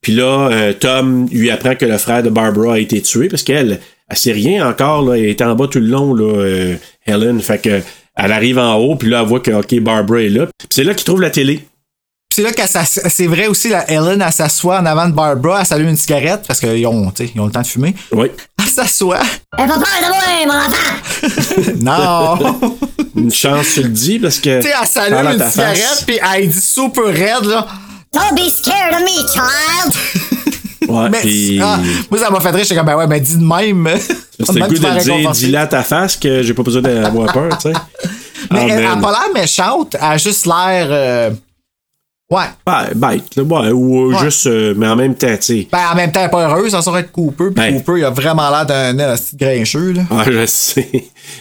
[0.03, 3.43] Puis là, euh, Tom lui apprend que le frère de Barbara a été tué parce
[3.43, 3.81] qu'elle,
[4.11, 5.03] elle sait rien encore.
[5.03, 7.41] Là, elle est en bas tout le long, là, euh, Helen.
[7.41, 7.81] Fait que
[8.17, 10.47] elle arrive en haut, puis là, elle voit que OK, Barbara est là.
[10.59, 11.57] Puis c'est là qu'il trouve la télé.
[11.57, 15.61] Puis c'est là qu'elle c'est vrai aussi, la Ellen, elle s'assoit en avant de Barbara,
[15.61, 17.95] elle s'allume une cigarette parce qu'ils ont, tu sais, ils ont le temps de fumer.
[18.13, 18.31] Oui.
[18.57, 19.19] Elle s'assoit.
[19.57, 21.73] Peur de moi, mon enfant!
[21.81, 22.79] Non!
[23.17, 24.61] Une chance, tu le dis, parce que.
[24.61, 27.67] tu sais, elle s'allume une cigarette, puis elle dit super raide, là.
[28.13, 30.30] Don't be scared of me, child!
[30.91, 31.79] Ouais, Mais, ah,
[32.11, 33.89] moi, ça m'a fait rire, j'étais comme, ben ouais, mais dis de même.
[33.99, 35.39] C'était le goût de dire, réconforter.
[35.39, 37.79] dis-la à ta face que j'ai pas besoin d'avoir peur, tu sais.
[38.51, 39.01] Mais Ah, elle, elle a man.
[39.03, 40.87] pas l'air méchante, elle a juste l'air.
[40.91, 41.31] euh,
[42.31, 42.45] Ouais.
[42.65, 44.25] Ben, bête, là, ouais, ou euh, Ouais.
[44.25, 45.69] juste, euh, mais en même temps, tu sais.
[45.73, 47.47] Ben, en même temps, elle est pas heureuse, ça saurait être Cooper.
[47.47, 47.75] Puis Ben.
[47.83, 50.03] Cooper, il a vraiment l'air d'un petit grincheux, là.
[50.13, 50.89] Ah, je sais.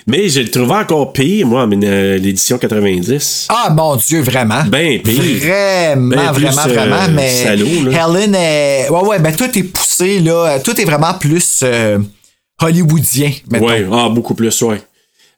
[0.08, 3.48] Mais je le trouvais encore pire, moi, euh, l'édition 90.
[3.50, 4.64] Ah, mon Dieu, vraiment.
[4.68, 5.22] Ben pire.
[5.40, 7.14] Vraiment, Ben plus, vraiment, euh, vraiment.
[7.14, 8.08] Mais salaud, là.
[8.08, 8.90] Helen est.
[8.90, 10.58] Ouais, ouais, ben tout est poussé, là.
[10.64, 12.00] Tout est vraiment plus euh,
[12.60, 13.68] hollywoodien, mettons.
[13.68, 14.82] Ouais, ah, beaucoup plus, ouais.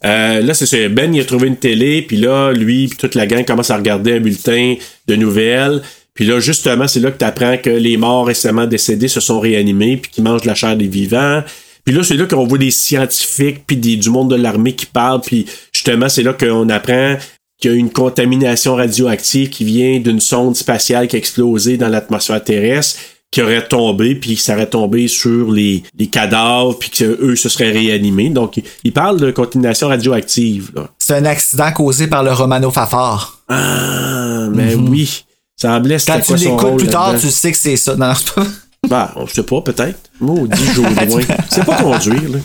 [0.03, 0.89] Euh, là, c'est ça.
[0.89, 3.77] Ben, il a trouvé une télé, puis là, lui, puis toute la gang commence à
[3.77, 4.75] regarder un bulletin
[5.07, 5.81] de nouvelles.
[6.13, 9.39] Puis là, justement, c'est là que tu apprends que les morts récemment décédés se sont
[9.39, 11.43] réanimés, puis qu'ils mangent de la chair des vivants.
[11.85, 15.21] Puis là, c'est là qu'on voit des scientifiques, puis du monde de l'armée qui parlent,
[15.21, 17.17] puis justement, c'est là qu'on apprend
[17.59, 21.89] qu'il y a une contamination radioactive qui vient d'une sonde spatiale qui a explosé dans
[21.89, 22.99] l'atmosphère terrestre,
[23.31, 27.71] qui aurait tombé, puis ça aurait tombé sur les, les cadavres, puis qu'eux se seraient
[27.71, 28.29] réanimés.
[28.29, 30.71] Donc, il- il parle de contamination radioactive.
[30.75, 30.89] Là.
[30.99, 33.39] C'est un accident causé par le Romano Fafard.
[33.47, 35.23] Ah, mais oui.
[35.55, 37.95] Ça semblait c'était Quand tu l'écoutes plus tard, tu sais que c'est ça.
[37.95, 38.43] Non, pas.
[38.89, 39.99] Ben, on sait pas, peut-être.
[40.19, 41.21] Maudit Jodoin.
[41.49, 42.39] C'est pas conduire, là.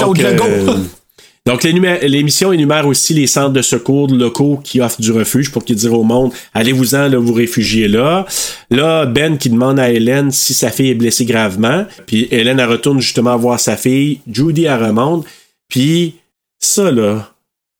[0.00, 0.76] Donc, euh,
[1.48, 5.76] donc l'émission énumère aussi les centres de secours locaux qui offrent du refuge pour qu'ils
[5.76, 8.26] disent au monde allez-vous-en, là, vous réfugiez là.
[8.70, 11.86] Là, Ben qui demande à Hélène si sa fille est blessée gravement.
[12.06, 14.20] Puis Hélène, elle retourne justement voir sa fille.
[14.30, 15.24] Judy, elle remonte.
[15.70, 16.16] Puis
[16.58, 17.32] ça, là,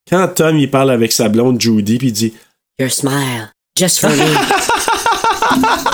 [0.09, 2.33] quand Tom, il parle avec sa blonde Judy, puis il dit
[2.79, 3.53] Your smile.
[3.79, 4.16] Just for me.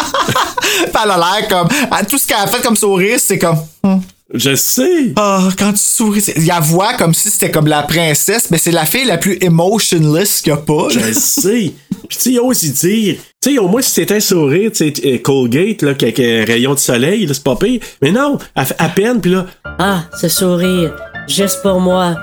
[1.05, 1.68] Elle a l'air comme.
[2.09, 3.59] Tout ce qu'elle a fait comme sourire, c'est comme.
[3.83, 4.01] hum.
[4.37, 5.12] Je sais!
[5.16, 8.59] Ah, quand tu souris, c'est- il la voit comme si c'était comme la princesse, mais
[8.59, 10.89] c'est la fille la plus emotionless qu'il y a pas.
[10.89, 11.01] là.
[11.09, 11.72] Je sais.
[12.09, 14.20] Puis tu sais, il y a aussi dire, tu sais, au moins si c'était un
[14.20, 17.80] sourire, tu sais, euh, Colgate, là, avec un rayon de soleil, là, c'est pas pire.
[18.03, 19.47] Mais non, à, à peine, puis là,
[19.78, 20.95] Ah, ce sourire.
[21.28, 22.16] Juste pour moi.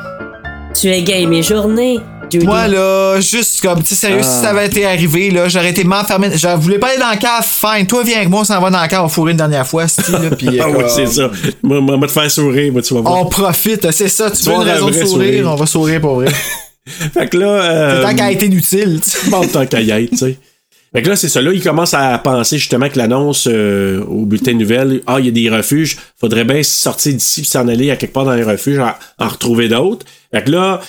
[0.80, 2.00] Tu es gay mes journées,
[2.40, 5.84] Moi, là, juste comme, tu sais, sérieux, si ça avait été arrivé, là, j'aurais été
[5.84, 6.30] m'enfermer.
[6.36, 7.86] Je voulais pas aller dans la cave, fine.
[7.88, 9.84] Toi, viens avec moi, on s'en va dans la cave, on fourrer une dernière fois,
[9.84, 9.90] là,
[10.62, 11.30] ah ouais, c'est ça.
[11.64, 13.22] Moi, moi, moi, te faire sourire, moi, tu vas voir.
[13.22, 14.32] On profite, c'est ça.
[14.32, 15.52] Tu veux une raison de sourire, sourire.
[15.52, 16.32] on va sourire pour vrai.
[17.14, 17.48] Fait que là.
[17.48, 19.30] Euh, Tant a été inutile, tu sais.
[19.30, 20.38] Bon, tant qu'à y être, tu sais.
[20.94, 21.42] Fait que là, c'est ça.
[21.42, 25.26] Là, il commence à penser justement que l'annonce euh, au bulletin de nouvelles, ah, il
[25.26, 28.34] y a des refuges, faudrait bien sortir d'ici puis s'en aller à quelque part dans
[28.34, 30.06] les refuges, en, en retrouver d'autres.
[30.34, 30.82] Fait que là,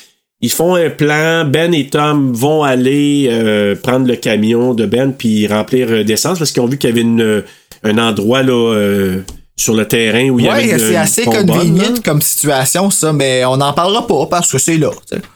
[0.42, 1.44] ils font un plan.
[1.46, 6.38] Ben et Tom vont aller euh, prendre le camion de Ben puis remplir euh, d'essence
[6.38, 7.42] parce qu'ils ont vu qu'il y avait une,
[7.84, 9.20] un endroit là euh,
[9.56, 13.44] sur le terrain où il y avait Ouais, c'est assez convenient comme situation, ça, mais
[13.44, 14.90] on n'en parlera pas parce que c'est là.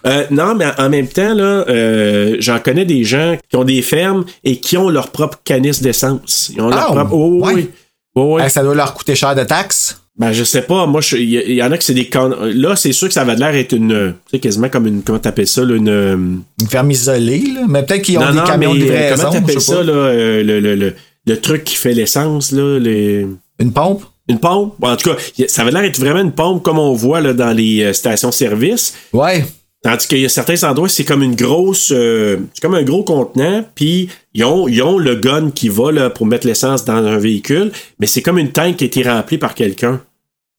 [0.06, 3.82] Euh, non, mais en même temps, là, euh, j'en connais des gens qui ont des
[3.82, 6.50] fermes et qui ont leur propre canis d'essence.
[6.54, 7.12] Ils ont leur Ah, propre.
[7.12, 7.52] Oh, ouais.
[7.54, 7.70] oui.
[8.16, 8.50] Oh, oui.
[8.50, 10.00] Ça doit leur coûter cher de taxes.
[10.18, 10.86] Ben, je sais pas.
[10.86, 12.06] Moi, je- il y, en a que c'est des.
[12.08, 13.92] can- Là, c'est sûr que ça va de l'air être une.
[13.92, 15.02] euh, Tu sais, quasiment comme une.
[15.02, 15.88] Comment t'appelles ça, là, une.
[15.90, 17.62] euh, Une ferme isolée, là.
[17.68, 19.16] Mais peut-être qu'ils ont non, des non, camions mais, de euh, livraison.
[19.24, 19.82] Comment t'appelles ça, pas.
[19.82, 20.94] là, euh, le, le, le,
[21.26, 23.26] le truc qui fait l'essence, là, les.
[23.58, 24.04] Une pompe?
[24.28, 24.74] Une pompe?
[24.78, 25.16] Bon, en tout cas,
[25.48, 28.94] ça va de l'air être vraiment une pompe comme on voit là, dans les stations-service.
[29.12, 29.44] Ouais.
[29.88, 31.92] Tandis qu'il y a certains endroits, c'est comme une grosse.
[31.94, 35.92] euh, c'est comme un gros contenant, puis ils ont, ils ont le gun qui va
[35.92, 37.70] là, pour mettre l'essence dans un véhicule,
[38.00, 40.00] mais c'est comme une tank qui a été remplie par quelqu'un.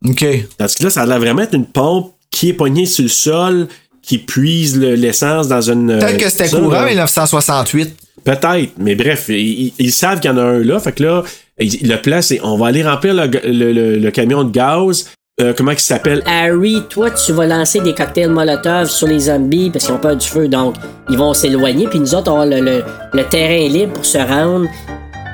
[0.07, 0.25] OK.
[0.57, 3.09] Tandis que là, ça a l'air vraiment être une pompe qui est pognée sur le
[3.09, 3.67] sol,
[4.01, 5.87] qui puise le- l'essence dans une.
[5.87, 6.85] Peut-être euh, que c'était courant, là.
[6.87, 7.95] 1968.
[8.23, 10.79] Peut-être, mais bref, ils, savent qu'il y en a un là.
[10.79, 11.23] Fait que là,
[11.59, 15.09] ils- le plan, c'est on va aller remplir le, le- le- le camion de gaz.
[15.39, 16.23] Euh, comment il s'appelle?
[16.25, 20.15] Harry, toi, tu vas lancer des cocktails Molotov sur les zombies parce qu'ils ont peur
[20.15, 20.47] du feu.
[20.47, 20.73] Donc,
[21.11, 21.87] ils vont s'éloigner.
[21.87, 22.83] Puis nous autres, on va le, le-
[23.13, 24.65] le terrain libre pour se rendre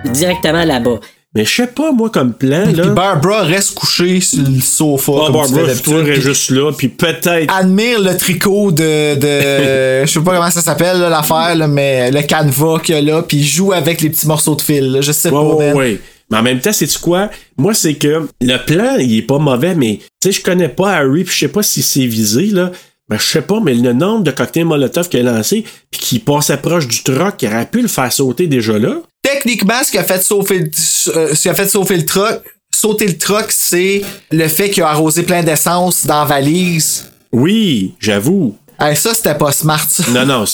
[0.03, 0.99] directement là-bas.
[1.35, 2.87] Mais je sais pas, moi, comme plan, Puis là.
[2.87, 5.13] Barbara reste couchée sur le sofa.
[5.15, 7.51] Ah, comme Barbara, trouverais puis juste là, puis peut-être.
[7.57, 9.15] Admire le tricot de.
[9.15, 12.97] de je sais pas comment ça s'appelle, là, l'affaire, là, mais le canevas qu'il y
[12.97, 14.91] a là, puis il joue avec les petits morceaux de fil.
[14.91, 14.99] là.
[15.01, 15.99] Je sais Ouais, pas, ouais, ouais.
[16.32, 17.30] Mais en même temps, c'est quoi?
[17.57, 20.93] Moi, c'est que le plan, il est pas mauvais, mais tu sais, je connais pas
[20.93, 22.71] Harry, puis je sais pas si c'est visé, là.
[23.09, 26.19] Ben, je sais pas, mais le nombre de cocktails Molotov qu'il a lancé, puis qui
[26.19, 28.95] passait proche du truck, il aurait pu le faire sauter déjà là.
[29.21, 30.69] Techniquement, ce qui a fait sauter, le-
[31.17, 32.41] euh, ce qui a fait sauter le truck,
[32.74, 34.01] sauter le truck, c'est
[34.32, 37.11] le fait qu'il a arrosé plein d'essence dans la valise.
[37.34, 38.55] Oui, j'avoue.
[38.80, 39.86] Hey, ça, c'était pas smart.
[39.89, 40.03] ça.
[40.09, 40.45] Non, non.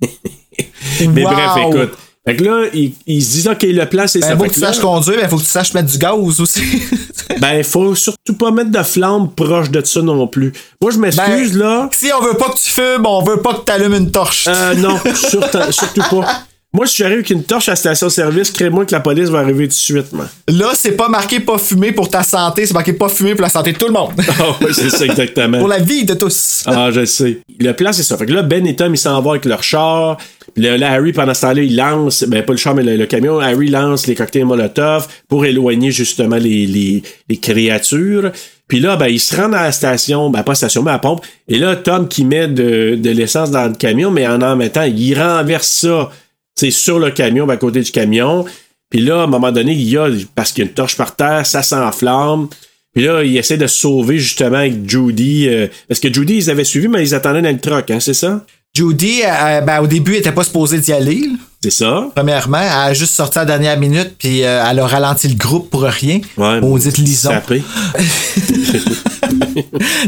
[1.00, 1.30] mais Wow.
[1.30, 1.98] bref, écoute.
[2.30, 4.36] Fait que là, ils, ils se disent, OK, le plan, c'est Ben, ça.
[4.36, 6.62] faut que que tu saches conduire, mais faut que tu saches mettre du gaz aussi.
[7.40, 10.52] ben, faut surtout pas mettre de flamme proche de ça non plus.
[10.80, 11.88] Moi, je m'excuse, Ben, là.
[11.92, 14.46] Si on veut pas que tu fumes, on veut pas que tu allumes une torche.
[14.48, 16.42] Euh, non, surtout, surtout pas.
[16.72, 19.64] Moi, si j'arrive avec une torche à la station-service, crée-moi que la police va arriver
[19.64, 20.28] tout de suite, man.
[20.46, 23.48] Là, c'est pas marqué pas fumer pour ta santé, c'est marqué pas fumer pour la
[23.48, 24.12] santé de tout le monde.
[24.38, 25.58] Ah ouais, c'est ça exactement.
[25.58, 26.62] pour la vie de tous.
[26.66, 27.40] Ah, je sais.
[27.58, 28.16] Le plan, c'est ça.
[28.16, 30.16] Fait que là, Ben et Tom, ils s'en vont avec leur char.
[30.54, 32.96] Puis là, là, Harry, pendant ce temps-là, il lance, ben pas le char, mais le,
[32.96, 38.30] le camion, Harry lance les cocktails Molotov pour éloigner justement les, les, les créatures.
[38.68, 40.98] Puis là, ben, il se rend à la station, ben pas station, mais à la
[41.00, 41.26] pompe.
[41.48, 44.84] Et là, Tom qui met de, de l'essence dans le camion, mais en en mettant,
[44.84, 46.10] il renverse ça,
[46.54, 48.44] c'est sur le camion, ben, à côté du camion.
[48.90, 50.96] Puis là, à un moment donné, il y a, parce qu'il y a une torche
[50.96, 52.48] par terre, ça s'enflamme.
[52.92, 55.48] Puis là, il essaie de sauver justement avec Judy.
[55.48, 58.14] euh, parce que Judy, ils avaient suivi, mais ils attendaient dans le truck, hein, c'est
[58.14, 58.44] ça?
[58.74, 61.22] Judy, euh, ben, au début, elle était pas supposée d'y aller.
[61.62, 62.06] C'est ça?
[62.14, 65.34] Premièrement, elle a juste sorti à la dernière minute, puis euh, elle a ralenti le
[65.34, 66.20] groupe pour rien.
[66.38, 66.60] Ouais.
[66.60, 67.32] Maudite Lison.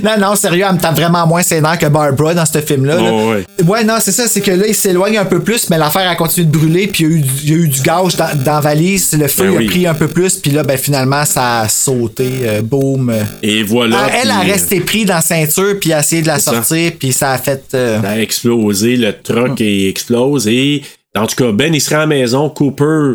[0.03, 2.97] Non, non, sérieux, elle me tape vraiment moins nerfs que Barbara dans ce film-là.
[2.97, 3.11] là.
[3.13, 3.45] Oh, ouais.
[3.67, 6.17] Ouais, non, c'est ça, c'est que là, il s'éloigne un peu plus, mais l'affaire a
[6.17, 8.17] continué de brûler, puis il y a eu, du- il y a eu du gaz
[8.17, 9.67] dans, dans la valise, le feu Ben a oui.
[9.67, 13.13] pris un peu plus, puis là, ben finalement, ça a sauté, euh, Ah, boum.
[13.43, 14.09] Et voilà.
[14.13, 16.39] elle, elle a puis, euh, resté pris dans la ceinture, puis a essayé de la
[16.39, 16.53] C'est ça.
[16.53, 17.63] sortir, puis ça a fait.
[17.75, 19.65] euh, Ça a explosé, le truck Hmm.
[19.65, 20.83] il explose et
[21.17, 23.15] en tout cas, Ben il se rend à la maison, Cooper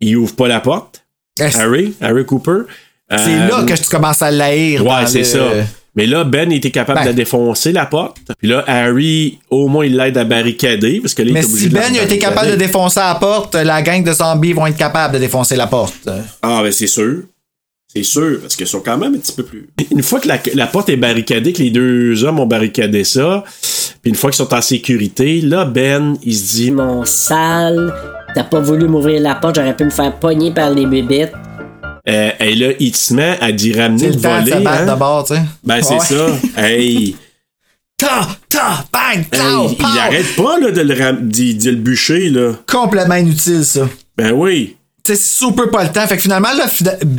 [0.00, 1.04] il ouvre pas la porte.
[1.40, 2.62] Harry, Harry Cooper.
[3.10, 4.84] c'est Euh, là que je commence à l'haïr.
[4.84, 5.48] Ouais, c'est le- ça.
[5.96, 7.06] Mais là, Ben était capable Ben.
[7.08, 8.18] de défoncer la porte.
[8.38, 11.00] Puis là, Harry, au moins, il l'aide à barricader.
[11.00, 13.00] Parce que là, il Mais est obligé si de Ben a été capable de défoncer
[13.00, 16.08] la porte, la gang de zombies vont être capables de défoncer la porte.
[16.42, 17.22] Ah, ben c'est sûr.
[17.92, 19.68] C'est sûr, parce qu'ils sont quand même un petit peu plus.
[19.90, 23.42] Une fois que la, la porte est barricadée, que les deux hommes ont barricadé ça,
[24.02, 27.92] puis une fois qu'ils sont en sécurité, là, Ben, il se dit Mon sale,
[28.34, 31.32] t'as pas voulu m'ouvrir la porte, j'aurais pu me faire pogner par les bébites.
[32.08, 34.64] euh, et là, il se met à dire ramener le le temps de se volet.
[34.64, 34.86] battre hein?
[34.86, 35.40] d'abord, tu sais.
[35.64, 36.00] Ben, c'est Ouais.
[36.00, 36.26] ça.
[36.56, 37.16] Hey!
[37.98, 42.30] Ta, ta, bang, Hey, pow, il arrête pas là, de, le ram- d'y le bûcher,
[42.30, 42.52] là.
[42.66, 43.86] Complètement inutile, ça.
[44.16, 44.76] Ben oui.
[45.02, 46.06] Tu sais, c'est super pas le temps.
[46.06, 46.66] Fait que finalement, là,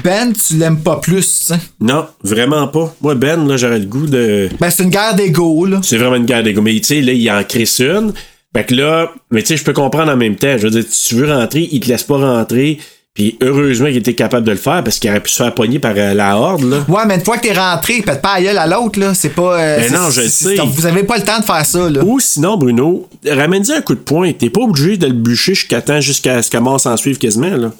[0.04, 1.60] Ben, tu l'aimes pas plus, tu sais.
[1.80, 2.96] Non, vraiment pas.
[3.02, 4.50] Moi, Ben, là, j'aurais le goût de.
[4.60, 5.80] Ben, c'est une guerre d'ego, là.
[5.84, 6.62] C'est vraiment une guerre d'égo.
[6.62, 8.14] Mais tu sais, là, il en crisse une.
[8.56, 10.58] Fait que là, mais tu sais, je peux comprendre en même temps.
[10.58, 12.80] Je veux dire, si tu veux rentrer, il te laisse pas rentrer.
[13.14, 15.80] Puis heureusement qu'il était capable de le faire parce qu'il aurait pu se faire pogner
[15.80, 16.86] par euh, la horde, là.
[16.88, 19.14] Ouais, mais une fois que t'es rentré, pète pas à gueule à l'autre, là.
[19.14, 19.60] C'est pas.
[19.60, 20.56] euh, c'est- non, je sais.
[20.66, 22.02] Vous avez pas le temps de faire ça, là.
[22.06, 24.32] Ou sinon, Bruno, ramène-y un coup de poing.
[24.32, 27.56] T'es pas obligé de le bûcher jusqu'à temps, jusqu'à ce qu'à mort s'en suive quasiment,
[27.58, 27.72] là.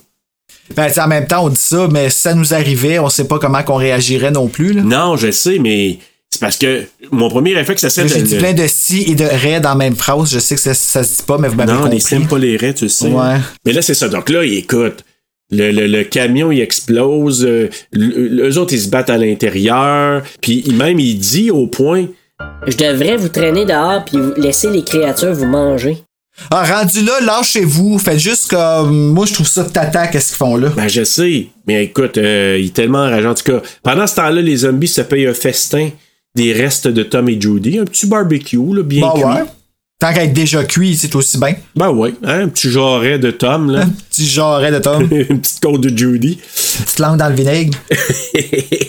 [0.76, 3.40] Ben, en même temps, on dit ça, mais si ça nous arrivait, on sait pas
[3.40, 4.82] comment qu'on réagirait non plus, là.
[4.84, 5.98] Non, je sais, mais
[6.30, 9.26] c'est parce que mon premier réflexe, ça serait J'ai dit plein de si et de
[9.26, 10.30] ré dans la même phrase.
[10.32, 11.96] Je sais que ça, ça se dit pas, mais vous m'avez Non, compris.
[11.96, 13.08] les sème pas les raies, tu sais.
[13.08, 13.38] Ouais.
[13.66, 14.08] Mais là, c'est ça.
[14.10, 15.04] Donc là, écoute,
[15.52, 17.46] le, le- le camion, il explose.
[17.46, 20.24] euh, eux autres, ils se battent à l'intérieur.
[20.42, 22.06] Puis même, il dit au point...
[22.68, 25.98] Je devrais vous traîner dehors puis vous laisser les créatures vous manger.
[26.50, 28.00] Ah, rendu là, lâchez-vous.
[28.00, 29.10] Faites juste comme.
[29.10, 30.70] Moi, je trouve ça tata, qu'est-ce qu'ils font là?
[30.76, 31.48] Ben, je sais.
[31.68, 33.32] Mais écoute, euh, il est tellement enrageant.
[33.32, 35.90] En tout cas, pendant ce temps-là, les zombies se payent un festin
[36.36, 37.78] des restes de Tom et Judy.
[37.78, 39.24] Un petit barbecue, là, bien Bah cuit.
[39.24, 39.44] ouais.
[40.02, 41.54] Tant qu'à être déjà cuit, c'est aussi bien.
[41.76, 43.86] Ben ouais, hein, un petit jarret de Tom, là.
[44.10, 45.04] Petit jarret de Tom.
[45.12, 46.40] Une petite côte de Judy.
[46.40, 47.78] Petite langue dans le vinaigre.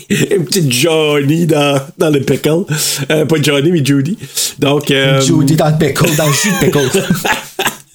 [0.09, 2.65] Une petite Johnny dans, dans le pickle.
[3.11, 4.17] Euh, pas Johnny, mais Judy.
[4.59, 7.05] Donc, euh, Judy dans le pickle, dans le jus de pickle.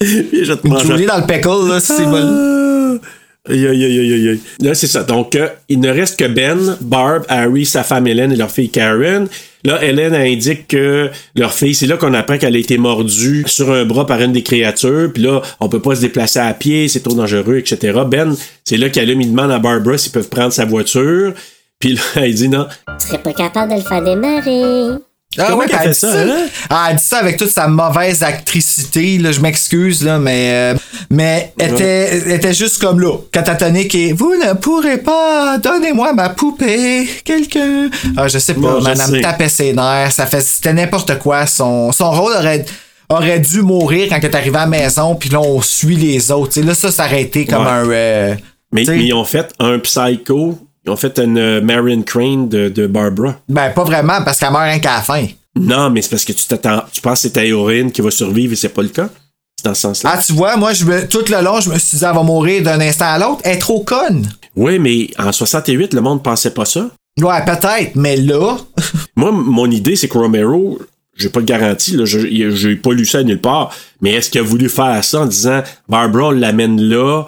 [0.00, 0.86] je te.
[0.86, 2.22] Judy dans le pickle, là, c'est bon.
[2.22, 3.50] Ah.
[3.50, 4.40] Aïe, aïe, aïe, aïe.
[4.60, 5.02] Là, c'est ça.
[5.02, 8.70] Donc, euh, il ne reste que Ben, Barb, Harry, sa femme Hélène et leur fille
[8.70, 9.26] Karen.
[9.64, 13.72] Là, Hélène indique que leur fille, c'est là qu'on apprend qu'elle a été mordue sur
[13.72, 15.10] un bras par une des créatures.
[15.12, 18.00] Puis là, on peut pas se déplacer à pied, c'est trop dangereux, etc.
[18.06, 21.32] Ben, c'est là qu'elle il demande à Barbara s'ils peuvent prendre sa voiture.
[21.78, 22.66] Puis là, elle dit non.
[23.00, 24.98] Je serais pas capable de le faire démarrer.
[25.36, 26.20] Ah ouais, qu'elle elle fait dit ça, ça.
[26.22, 26.46] hein?
[26.70, 30.74] Ah, elle dit ça avec toute sa mauvaise actricité, là, je m'excuse, là, mais, euh,
[31.10, 36.30] mais elle était, était juste comme là, catatonique et vous ne pourrez pas, donnez-moi ma
[36.30, 37.90] poupée, quelqu'un.
[38.16, 39.20] Ah, je sais pas, Non, madame sais.
[39.20, 42.64] tapait ses nerfs, ça fait, c'était n'importe quoi, son, son rôle aurait,
[43.10, 46.30] aurait dû mourir quand elle est arrivée à la maison, puis là, on suit les
[46.30, 47.70] autres, tu sais, là, ça, ça aurait été comme Ouais.
[47.70, 48.34] un, euh,
[48.72, 50.58] Mais, mais ils ont fait un psycho.
[50.88, 53.36] Ont fait une euh, Marion Crane de, de Barbara.
[53.48, 55.26] ben, pas vraiment, parce qu'elle meurt rien qu'à la fin.
[55.58, 56.82] Non, mais c'est parce que tu t'attends.
[56.92, 59.08] Tu penses que c'est ta héroïne qui va survivre et c'est pas le cas.
[59.56, 60.12] C'est dans ce sens-là.
[60.14, 62.22] Ah, tu vois, moi, je me, tout le long, je me suis dit, elle va
[62.22, 63.40] mourir d'un instant à l'autre.
[63.44, 64.28] Elle est trop conne.
[64.54, 66.88] Oui, mais en 68, le monde pensait pas ça.
[67.20, 68.56] Ouais, peut-être, mais là,
[69.16, 70.78] Moi, mon idée, c'est que Romero,
[71.16, 74.40] j'ai pas de garantie, là, je- j'ai pas lu ça nulle part, mais est-ce qu'il
[74.40, 77.24] a voulu faire ça en disant Barbara, on l'amène là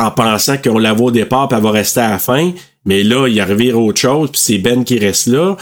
[0.00, 2.50] en pensant qu'on la voit au départ puis elle va rester à la fin,
[2.88, 5.56] mais là, il arrive autre chose puis c'est Ben qui reste là.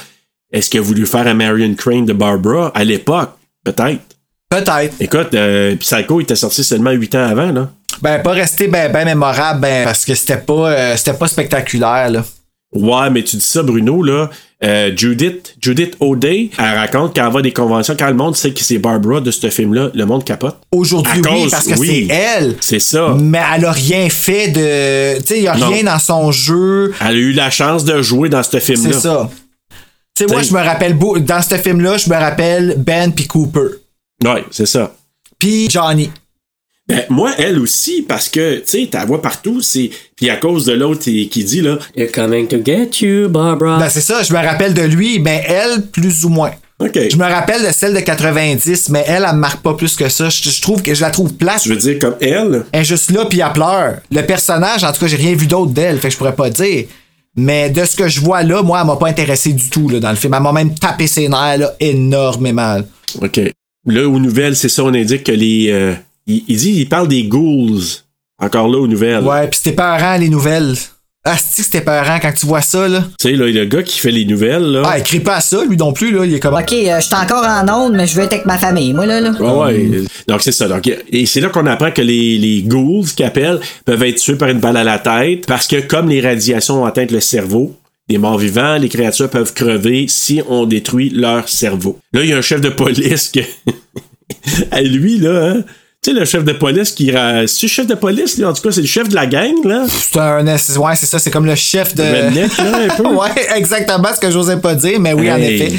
[0.52, 2.70] Est-ce qu'il a voulu faire un Marion Crane de Barbara?
[2.72, 3.30] À l'époque?
[3.64, 4.00] Peut-être.
[4.48, 4.94] peut-être.
[5.00, 7.68] Écoute, euh, Psycho était sorti seulement 8 ans avant, là.
[8.00, 12.10] Ben, pas rester ben, ben mémorable, ben, parce que c'était pas, euh, c'était pas spectaculaire,
[12.10, 12.24] là.
[12.74, 14.28] Ouais, mais tu dis ça, Bruno, là.
[14.64, 17.94] euh, Judith, Judith O'Day, elle raconte qu'elle va à des conventions.
[17.98, 20.56] Quand le monde sait que c'est Barbara de ce film-là, le monde capote.
[20.72, 22.06] Aujourd'hui, oui, cause- parce que oui.
[22.08, 22.56] c'est elle.
[22.60, 23.14] C'est ça.
[23.18, 25.18] Mais elle a rien fait de.
[25.20, 25.68] Tu sais, il y a Non.
[25.68, 26.92] rien dans son jeu.
[27.00, 28.92] Elle a eu la chance de jouer dans ce film-là.
[28.92, 29.30] C'est ça.
[30.14, 33.76] Tu sais, moi, je me rappelle, dans ce film-là, je me rappelle Ben puis Cooper.
[34.24, 34.92] Ouais, c'est ça.
[35.38, 36.10] Puis Johnny.
[36.88, 39.90] Ben, moi, elle aussi, parce que, tu sais, ta voix partout, c'est.
[40.14, 41.78] Puis à cause de l'autre qui dit, là.
[41.96, 43.78] They're coming to get you, Barbara.
[43.78, 46.52] Ben, c'est ça, je me rappelle de lui, ben, elle, plus ou moins.
[46.78, 46.96] OK.
[47.10, 50.08] Je me rappelle de celle de 90, mais elle, elle me marque pas plus que
[50.08, 50.28] ça.
[50.28, 51.62] Je, je trouve que je la trouve plate.
[51.64, 52.66] Je veux dire, comme elle?
[52.70, 53.96] Elle est juste là, puis elle pleure.
[54.12, 56.50] Le personnage, en tout cas, j'ai rien vu d'autre d'elle, fait que je pourrais pas
[56.50, 56.84] dire.
[57.34, 60.00] Mais de ce que je vois là, moi, elle m'a pas intéressé du tout là,
[60.00, 60.34] dans le film.
[60.34, 62.78] Elle m'a même tapé ses nerfs là, énormément.
[63.20, 63.40] OK.
[63.86, 65.68] Là, aux nouvelles, c'est ça, on indique que les.
[65.70, 65.94] euh,
[66.26, 67.80] il, il dit, il parle des ghouls.
[68.38, 69.24] Encore là, aux nouvelles.
[69.24, 70.74] Ouais, puis c'était peurant, les nouvelles.
[71.28, 73.02] Ah, c'est c'était peurant quand tu vois ça, là?
[73.18, 74.82] Tu sais, là, le gars qui fait les nouvelles, là.
[74.84, 76.24] Ah, il crie pas à ça, lui non plus, là.
[76.24, 76.54] Il est comme.
[76.54, 79.06] OK, euh, je suis encore en onde, mais je veux être avec ma famille, moi,
[79.06, 79.20] là.
[79.20, 79.32] là.
[79.32, 80.04] Ouais, ouais.
[80.28, 80.68] Donc, c'est ça.
[80.68, 84.36] Donc, et c'est là qu'on apprend que les, les ghouls, qu'ils appellent, peuvent être tués
[84.36, 87.74] par une balle à la tête parce que, comme les radiations ont atteint le cerveau
[88.08, 91.98] des morts vivants, les créatures peuvent crever si on détruit leur cerveau.
[92.12, 93.40] Là, il y a un chef de police que.
[94.70, 95.64] à lui, là, hein.
[96.06, 97.06] Tu sais, le chef de police qui.
[97.06, 99.54] C'est le chef de police, lui, en tout cas, c'est le chef de la gang,
[99.64, 99.86] là.
[99.88, 100.46] C'est un.
[100.46, 102.02] Ouais, c'est ça, c'est comme le chef de.
[102.02, 103.08] Redneck, là, un peu.
[103.16, 105.72] ouais, exactement ce que j'osais pas dire, mais oui, en effet.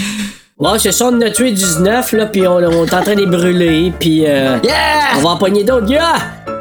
[0.60, 3.14] Ouais, c'est ça, on en a tué 19, là, puis on, on est en train
[3.14, 5.18] de les brûler, puis euh, Yeah!
[5.18, 6.16] on va en pogner d'autres, gars!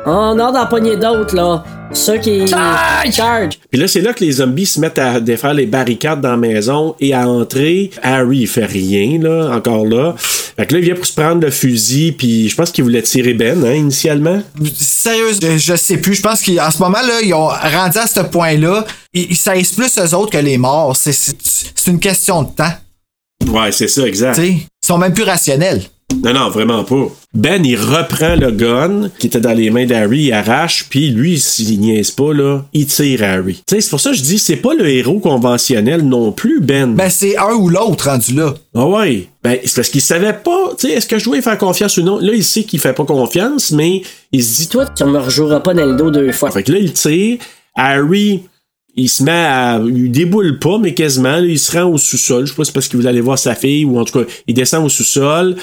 [0.04, 1.64] On a d'en pogner d'autres, là.
[1.92, 2.46] Ceux qui...
[2.46, 3.10] Charge!
[3.12, 3.58] Charge!
[3.70, 6.36] Puis là, c'est là que les zombies se mettent à défaire les barricades dans la
[6.36, 7.90] maison et à entrer.
[8.02, 10.14] Harry, il fait rien, là, encore là.
[10.18, 13.02] Fait que là, il vient pour se prendre le fusil, puis je pense qu'il voulait
[13.02, 14.42] tirer Ben, hein, initialement.
[14.74, 16.14] Sérieux, je, je sais plus.
[16.16, 18.84] Je pense qu'en ce moment, là, ils ont rendu à ce point-là.
[19.14, 20.94] Ils, ils saisissent plus eux autres que les morts.
[20.94, 21.34] C'est, c'est,
[21.74, 22.72] c'est une question de temps.
[23.48, 24.34] Ouais, c'est ça, exact.
[24.34, 25.82] Tu sais, ils sont même plus rationnels.
[26.22, 27.08] Non, non, vraiment pas.
[27.34, 31.38] Ben, il reprend le gun qui était dans les mains d'Harry, il arrache, puis lui,
[31.38, 33.62] s'il niaise pas, là, il tire Harry.
[33.66, 36.60] Tu sais, c'est pour ça que je dis, c'est pas le héros conventionnel non plus,
[36.60, 36.94] Ben.
[36.94, 38.54] Ben, c'est un ou l'autre rendu là.
[38.74, 39.28] Ah ouais.
[39.42, 41.96] Ben, c'est parce qu'il savait pas, tu sais, est-ce que je dois y faire confiance
[41.98, 42.18] ou non?
[42.18, 45.60] Là, il sait qu'il fait pas confiance, mais il se dit, Toi, tu me rejoueras
[45.60, 46.50] pas dans le dos deux fois.
[46.50, 47.38] Fait que là, il tire.
[47.74, 48.42] Harry,
[48.96, 49.80] il se met à.
[49.84, 51.38] Il déboule pas, mais quasiment.
[51.38, 52.46] il se rend au sous-sol.
[52.46, 54.18] Je sais pas si c'est parce qu'il voulait aller voir sa fille ou en tout
[54.18, 55.56] cas, il descend au sous-sol.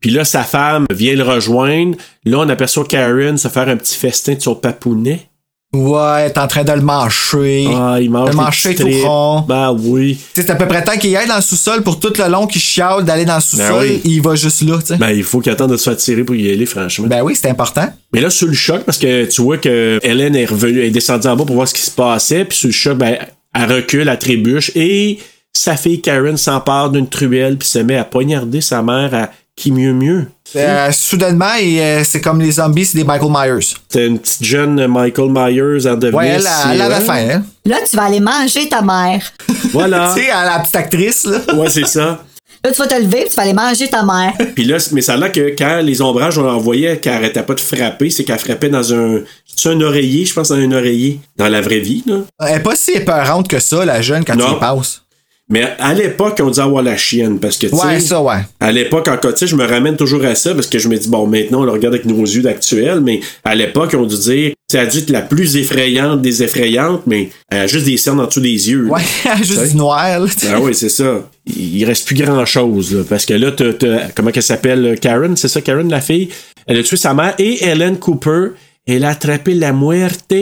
[0.00, 1.96] Puis là, sa femme vient le rejoindre.
[2.26, 5.28] Là, on aperçoit Karen se faire un petit festin de son papounet.
[5.74, 7.66] Ouais, t'es en train de le mâcher.
[7.74, 9.40] Ah, il mange Le petits tout rond.
[9.48, 10.18] Ben oui.
[10.34, 12.30] Tu sais, C'est à peu près temps qu'il aille dans le sous-sol pour tout le
[12.30, 13.80] long qu'il chiale d'aller dans le sous-sol.
[13.80, 14.00] oui.
[14.04, 14.96] Il va juste là, tu sais.
[14.96, 17.08] Ben, il faut qu'il attende de se faire tirer pour y aller, franchement.
[17.08, 17.92] Ben oui, c'est important.
[18.12, 20.90] Mais là, sur le choc, parce que tu vois que Hélène est revenue, elle est
[20.90, 23.16] descendue en bas pour voir ce qui se passait, puis sur le choc, ben,
[23.54, 25.18] elle recule, elle trébuche, et
[25.52, 29.70] sa fille Karen s'empare d'une truelle, puis se met à poignarder sa mère à qui
[29.70, 30.26] mieux mieux.
[30.56, 33.66] Euh, soudainement, et, euh, c'est comme les zombies, c'est des Michael Myers.
[33.88, 36.14] C'était une petite jeune Michael Myers en devenir.
[36.18, 37.00] Ouais, elle, elle avait hein?
[37.00, 37.42] faim, hein.
[37.66, 39.32] Là, tu vas aller manger ta mère.
[39.72, 40.12] Voilà.
[40.16, 41.54] Tu sais, à la petite actrice, là.
[41.54, 42.22] ouais, c'est ça.
[42.64, 44.32] Là, tu vas te lever, tu vas aller manger ta mère.
[44.54, 47.54] Puis là, mais ça a l'air que quand les ombrages, on l'envoyait, qu'elle arrêtait pas
[47.54, 49.20] de frapper, c'est qu'elle frappait dans un.
[49.56, 51.20] C'est un oreiller, je pense, dans un oreiller.
[51.36, 52.16] Dans la vraie vie, là.
[52.40, 54.46] Elle est pas si épeurante que ça, la jeune, quand Non.
[54.50, 55.02] tu y passes.
[55.50, 58.38] Mais à l'époque, on disait avoir la chienne, parce que, tu Ouais, ça, ouais.
[58.60, 60.96] À l'époque, encore, tu sais, je me ramène toujours à ça parce que je me
[60.96, 64.16] dis, bon, maintenant, on le regarde avec nos yeux d'actuel, mais à l'époque, on dû
[64.16, 67.98] dire, c'est a dû être la plus effrayante des effrayantes, mais elle a juste des
[67.98, 68.86] cernes en dessous des yeux.
[68.88, 69.02] Ouais,
[69.42, 70.26] juste du noir, là.
[70.50, 71.28] Ah oui, c'est ça.
[71.46, 75.36] Il reste plus grand chose, là, parce que là, t'as, t'as- comment qu'elle s'appelle, Karen,
[75.36, 76.30] c'est ça, Karen, la fille?
[76.66, 78.52] Elle a tué sa mère et Helen Cooper,
[78.86, 80.32] elle a attrapé la muerte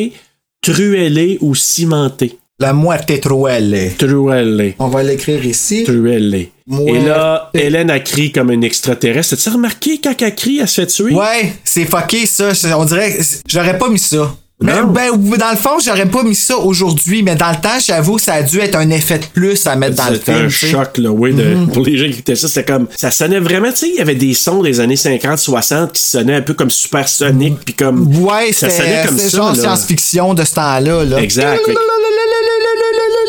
[0.63, 2.39] truellée ou cimentée.
[2.63, 3.93] La moitié trop elle.
[3.99, 4.77] Truellée.
[4.79, 5.83] On va l'écrire ici.
[5.83, 6.53] Truellée.
[6.69, 6.89] Muerte.
[6.95, 9.35] Et là, Hélène a crié comme une extraterrestre.
[9.35, 11.13] As-tu remarqué quand elle crie, elle se fait tuer?
[11.13, 12.51] Ouais, c'est fucké, ça.
[12.79, 14.33] On dirait, j'aurais pas mis ça.
[14.65, 18.21] Mais, ben, dans le fond, j'aurais pas mis ça aujourd'hui, mais dans le temps, j'avoue,
[18.21, 20.45] ça a dû être un effet de plus à mettre dans le C'était film.
[20.45, 20.67] un tu sais.
[20.71, 22.47] choc, là, oui, de- pour les gens qui écoutaient ça.
[22.47, 25.37] C'était comme, ça sonnait vraiment, tu sais, il y avait des sons des années 50,
[25.41, 28.07] 60 qui sonnaient un peu comme supersonique, puis comme.
[28.19, 29.37] Ouais, ça sonnait c'était comme c'était ça.
[29.39, 31.05] genre science-fiction de ce temps-là.
[31.07, 31.21] Là.
[31.21, 31.61] Exact.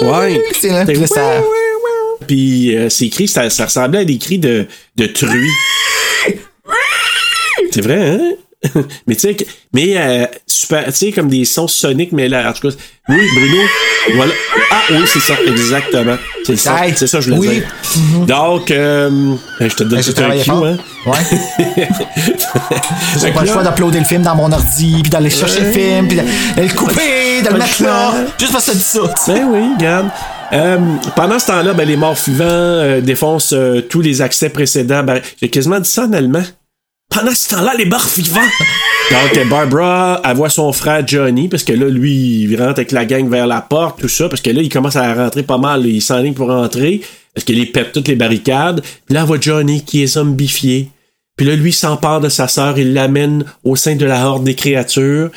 [0.02, 0.42] Ouais.
[0.60, 1.42] C'est là, puis là, ça-
[2.28, 4.66] Puis euh, ces cris, ça, ça ressemblait à des cris de,
[4.96, 5.50] de truie.
[7.72, 8.34] C'est vrai, hein?
[9.08, 9.38] mais tu sais,
[9.74, 12.76] mais euh, super, tu sais, comme des sons soniques, mais là, en tout cas,
[13.10, 13.58] oui, Bruno,
[14.16, 14.34] voilà.
[14.72, 16.16] Ah oui, c'est ça, exactement.
[16.46, 17.64] C'est ça, c'est ça, je voulais oui.
[17.96, 18.26] dire.
[18.26, 20.78] Donc, euh, je te donne Ben, tout un cue, hein?
[21.06, 21.18] Ouais.
[23.22, 26.08] J'ai pas le choix d'uploader le film dans mon ordi, puis d'aller chercher le film,
[26.08, 26.24] puis de,
[26.62, 28.14] le couper, de le mettre là.
[28.40, 29.34] Juste parce que ça dit ça.
[29.34, 30.10] Ben oui, regarde.
[30.54, 30.78] Euh,
[31.16, 33.56] pendant ce temps-là, ben, les morts vivants défoncent
[33.90, 35.04] tous les accès précédents.
[35.04, 36.44] Ben, J'ai quasiment dit ça en allemand.
[37.14, 38.42] Pendant ce temps-là, les morts vivants.
[39.12, 43.06] Donc, Barbara, elle voit son frère Johnny, parce que là, lui, il rentre avec la
[43.06, 45.86] gang vers la porte, tout ça, parce que là, il commence à rentrer pas mal.
[45.86, 47.02] Il s'enligne pour rentrer,
[47.36, 48.82] parce qu'il pète toutes les barricades.
[49.06, 50.90] Puis là, elle voit Johnny qui est zombifié.
[51.36, 54.56] Puis là, lui s'empare de sa sœur, il l'amène au sein de la horde des
[54.56, 55.30] créatures.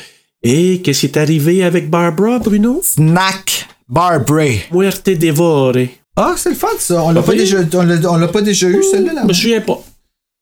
[0.43, 2.81] Et qu'est-ce qui est arrivé avec Barbara, Bruno?
[2.83, 4.45] Snack Barbara.
[4.71, 5.99] Muerte dévorée.
[6.15, 7.03] Ah, c'est le fun, ça.
[7.03, 9.21] On l'a Pas déjà, on l'a, pas déjà eu, celle-là.
[9.23, 9.83] Je me souviens pas.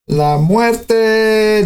[0.08, 0.88] La muerte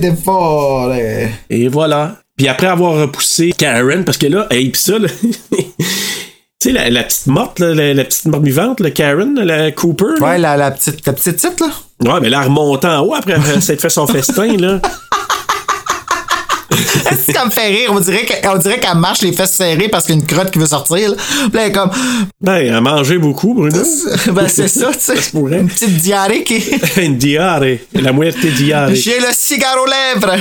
[0.01, 1.29] dévorée.
[1.51, 2.17] Et voilà.
[2.39, 5.65] Puis après avoir repoussé Karen, parce que là, hey, pis ça, là, tu
[6.63, 10.15] sais, la, la petite morte, là, la, la petite morte vivante, le Karen, la Cooper.
[10.19, 10.27] là.
[10.27, 12.15] Ouais, la, la petite, la petite titre, là.
[12.15, 14.81] Ouais, mais là, remonte en haut après s'être fait son festin, là.
[17.25, 17.91] C'est comme fait rire.
[17.93, 20.67] On dirait, qu'elle marche les fesses serrées parce qu'il y a une crotte qui veut
[20.67, 21.11] sortir.
[21.11, 21.17] Là,
[21.53, 21.91] Puis elle comme.
[22.41, 23.79] Ben, elle a mangé beaucoup, Bruno.
[24.33, 25.15] Ben, c'est ça, tu sais.
[25.35, 26.63] Une petite diarrhée qui.
[27.01, 27.65] Une diare.
[27.95, 28.95] La muerte diare.
[28.95, 30.37] J'ai le cigare aux lèvres.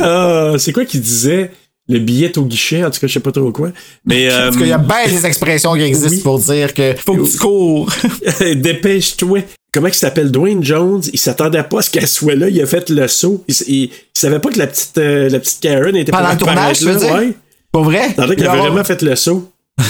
[0.00, 1.50] Ah, c'est quoi qu'il disait?
[1.88, 3.70] Le billet au guichet, en tout cas, je sais pas trop quoi.
[4.04, 6.22] Mais, euh, qu'il y a bien des expressions qui existent oui.
[6.22, 7.92] pour dire que faut que tu cours.
[8.40, 9.42] Dépêche-toi.
[9.76, 11.02] Comment il s'appelle Dwayne Jones?
[11.12, 12.48] Il s'attendait pas à ce qu'elle soit là.
[12.48, 13.44] Il a fait le saut.
[13.46, 16.48] Il, il- il savait pas que la petite, euh, la petite Karen était Pendant pour
[16.48, 16.98] le tournage, tu veux là.
[16.98, 17.14] dire?
[17.14, 17.32] Ouais.
[17.70, 18.08] Pas vrai?
[18.16, 19.52] Il qu'il a Là, vraiment fait le saut.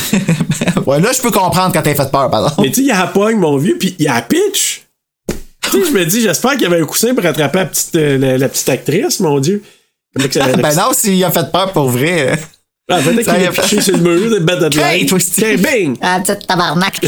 [0.87, 2.63] Ouais, là, je peux comprendre quand t'as fait peur, par exemple.
[2.63, 4.83] Mais tu sais, il a la pogne, mon vieux, puis il a la pitch.
[5.29, 7.95] tu sais, je me dis, j'espère qu'il y avait un coussin pour rattraper la petite,
[7.97, 9.63] euh, la, la petite actrice, mon Dieu.
[10.19, 12.39] Ça- ben petite- non, s'il a fait peur pour vrai.
[12.89, 14.79] Ah, peut-être ça qu'il y a a fait- pitché sur le mur de Bad Hey,
[15.01, 15.09] Light.
[15.09, 15.19] toi.
[15.19, 15.97] Tiens, bing!
[16.01, 17.01] Ah, petite tabarnak.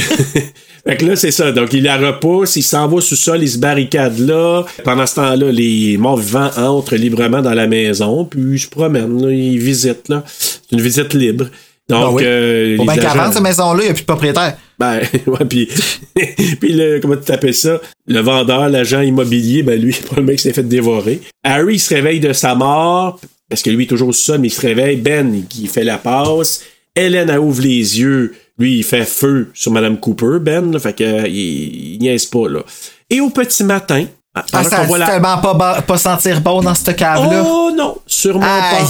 [0.86, 1.52] Fait que là, c'est ça.
[1.52, 4.64] Donc, il la repousse, il s'en va au sous-sol, il se barricade là.
[4.84, 9.20] Pendant ce temps-là, les morts vivants entrent librement dans la maison, puis ils se promènent,
[9.24, 10.24] là, ils visitent, là.
[10.26, 11.46] C'est une visite libre.
[11.88, 12.22] Donc, Ben oui.
[12.24, 14.56] euh, bien qu'avant, agents- cette maison-là, il n'y a plus de propriétaire.
[14.78, 15.68] Ben, ouais, puis,
[16.60, 17.80] puis le, comment tu t'appelles ça?
[18.06, 21.20] Le vendeur, l'agent immobilier, ben lui, pas le mec qui s'est fait dévorer.
[21.44, 24.52] Harry il se réveille de sa mort, parce que lui est toujours seul, mais il
[24.52, 24.96] se réveille.
[24.96, 26.62] Ben, qui fait la passe.
[26.94, 28.34] Hélène, elle ouvre les yeux.
[28.58, 32.26] Lui, il fait feu sur Madame Cooper, Ben, là, fait que, euh, il, il niaise
[32.26, 32.60] pas, là.
[33.08, 36.74] Et au petit matin, Ah, pendant ça voit la- tellement pas, pas sentir bon dans
[36.74, 37.44] cette cave-là.
[37.46, 38.80] Oh non, sûrement pas.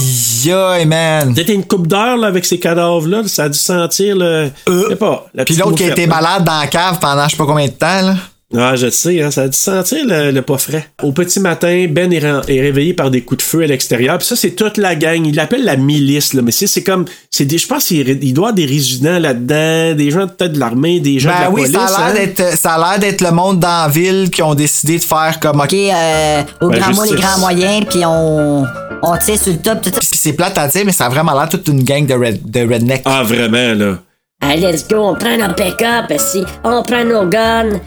[0.73, 1.33] Aïe, man.
[1.33, 4.49] Peut-être une coupe d'heure là, avec ces cadavres-là, ça a dû sentir le.
[4.67, 5.27] je sais pas.
[5.37, 5.43] Euh.
[5.45, 7.71] Puis l'autre qui a été malade dans la cave pendant je sais pas combien de
[7.71, 8.15] temps, là.
[8.57, 10.87] Ah, je sais, hein, ça a dû sentir le, le pas frais.
[11.03, 14.17] Au petit matin, Ben est, réveillé par des coups de feu à l'extérieur.
[14.17, 15.23] Puis ça, c'est toute la gang.
[15.23, 16.41] Il l'appelle la milice, là.
[16.41, 17.05] Mais c'est, c'est comme.
[17.29, 20.99] C'est des, je pense qu'il il doit des résidents là-dedans, des gens peut-être de l'armée,
[20.99, 21.77] des gens de Ben la oui, police.
[21.77, 22.25] ça a l'air hein.
[22.25, 25.39] d'être ça a l'air d'être le monde dans la ville qui ont décidé de faire
[25.39, 25.73] comme OK.
[25.73, 28.65] Euh, au Ben, grand mot, les grands moyens, puis on,
[29.03, 29.99] on tire sur le top, tout ça.
[29.99, 32.49] Puis c'est plate à dire, mais ça a vraiment l'air toute une gang de, red,
[32.49, 33.03] de redneck.
[33.05, 33.99] Ah, vraiment, là.
[34.41, 37.79] Allez, let's go, on prend nos pick-up, si on prend nos guns.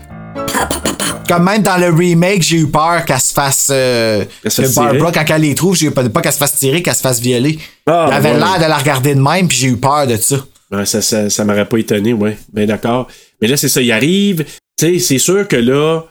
[1.29, 3.69] Comme même dans le remake, j'ai eu peur qu'elle se fasse.
[3.71, 6.33] Euh, Qu'elle se que fasse Barbara, quand elle les trouve, j'ai eu peur, pas qu'elle
[6.33, 7.59] se fasse tirer, qu'elle se fasse violer.
[7.87, 8.39] Ah, avait ouais.
[8.39, 10.37] l'air de la regarder de même, puis j'ai eu peur de ça.
[10.85, 12.37] Ça, ça, ça m'aurait pas étonné, ouais.
[12.53, 13.09] Ben d'accord.
[13.41, 14.45] Mais là, c'est ça, il arrive.
[14.79, 16.03] Tu sais, c'est sûr que là,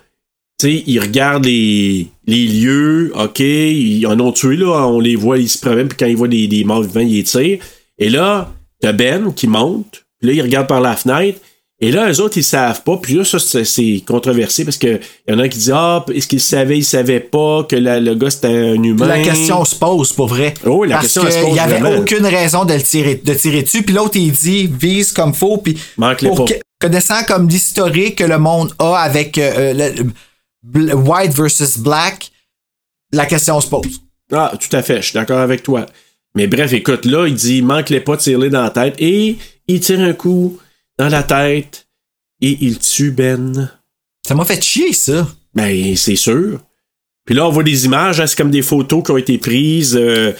[0.60, 5.16] tu sais, il regarde les, les lieux, OK, ils en ont tué, là, on les
[5.16, 7.60] voit, ils se promènent, puis quand ils voient des, des morts vivants, ils les tirent.
[7.98, 8.52] Et là,
[8.82, 11.40] t'as Ben qui monte, puis là, il regarde par la fenêtre,
[11.82, 15.34] et là, eux autres, ils savent pas, puis là, ça, c'est controversé, parce que y
[15.34, 18.30] en a qui disent, ah, est-ce qu'ils savaient, ils savaient pas que la- le gars,
[18.30, 19.08] c'était un humain?
[19.08, 20.54] La question se pose pour vrai.
[20.66, 22.00] Oh, la Parce question, se qu'il pose n'y avait vraiment.
[22.00, 23.82] aucune raison de le tirer, de tirer dessus.
[23.84, 25.58] Puis l'autre, il dit vise comme faux.
[25.58, 26.54] Puis Manque les pour pas.
[26.54, 30.12] que- connaissant comme l'historique que le monde a avec euh, le-
[30.66, 32.32] bl- white versus black,
[33.12, 34.02] la question se pose.
[34.32, 35.86] Ah, tout à fait, je suis d'accord avec toi.
[36.36, 38.96] Mais bref, écoute, là, il dit, manque-les pas de tirer dans la tête.
[39.00, 39.36] Et
[39.68, 40.58] il tire un coup
[41.02, 41.88] dans la tête
[42.42, 43.72] et il tue Ben.
[44.28, 45.28] Ça m'a fait chier, ça.
[45.56, 46.60] Ben, c'est sûr.
[47.26, 49.96] Puis là, on voit des images, hein, c'est comme des photos qui ont été prises.
[50.00, 50.34] euh,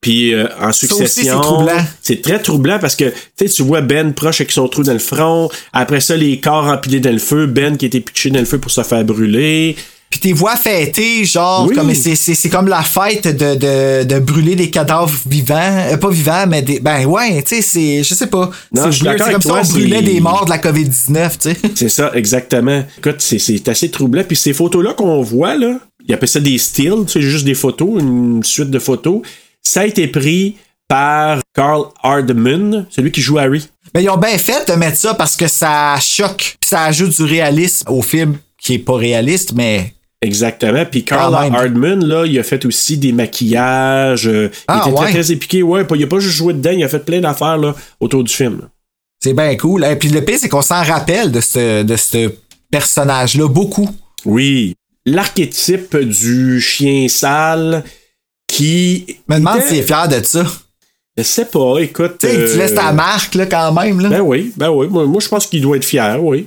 [0.00, 1.40] puis euh, en succession.
[1.40, 1.84] c'est troublant.
[2.02, 5.50] C'est très troublant parce que tu vois Ben proche avec son trou dans le front.
[5.72, 7.46] Après ça, les corps empilés dans le feu.
[7.46, 9.76] Ben qui était pitché dans le feu pour se faire brûler.
[10.10, 11.74] Puis tes voix fêtées, genre, Oui.
[11.74, 15.54] comme c'est, c'est, c'est comme la fête de, de, de brûler des cadavres vivants.
[15.90, 16.80] Euh, pas vivants, mais des.
[16.80, 18.02] Ben ouais, tu sais, c'est.
[18.02, 18.50] Je sais pas.
[18.72, 19.18] Non, c'est je suis weird.
[19.18, 21.56] d'accord C'est comme toi, on brûlait des morts de la COVID-19, tu sais.
[21.74, 22.82] C'est ça, exactement.
[22.98, 24.24] Écoute, c'est, c'est assez troublant.
[24.26, 28.00] Puis ces photos-là qu'on voit, là, ils appellent ça des stills, c'est juste des photos,
[28.00, 29.20] une suite de photos.
[29.62, 30.56] Ça a été pris
[30.88, 33.68] par Carl Hardman, celui qui joue Harry.
[33.94, 36.56] Mais ils ont bien fait de mettre ça parce que ça choque.
[36.60, 39.92] Puis ça ajoute du réalisme au film qui est pas réaliste, mais.
[40.20, 40.84] Exactement.
[40.84, 41.54] Puis Carl Quand même.
[41.54, 44.26] Hardman, là, il a fait aussi des maquillages.
[44.26, 45.04] euh, Ah, il était ouais.
[45.10, 45.62] très, très épiqué.
[45.62, 48.32] Ouais, il a pas juste joué dedans, il a fait plein d'affaires là, autour du
[48.32, 48.62] film.
[49.22, 49.84] C'est bien cool.
[49.84, 52.32] Et puis le pire, c'est qu'on s'en rappelle de ce, de ce
[52.70, 53.88] personnage-là beaucoup.
[54.24, 54.74] Oui.
[55.06, 57.84] L'archétype du chien sale
[58.46, 59.06] qui.
[59.08, 60.44] Je me demande était- s'il est fier de ça.
[61.16, 62.18] Je sais pas, écoute.
[62.20, 64.08] Tu euh, laisses ta marque, là, quand même, là.
[64.08, 64.86] Ben oui, ben oui.
[64.88, 66.46] Moi, moi, je pense qu'il doit être fier, oui.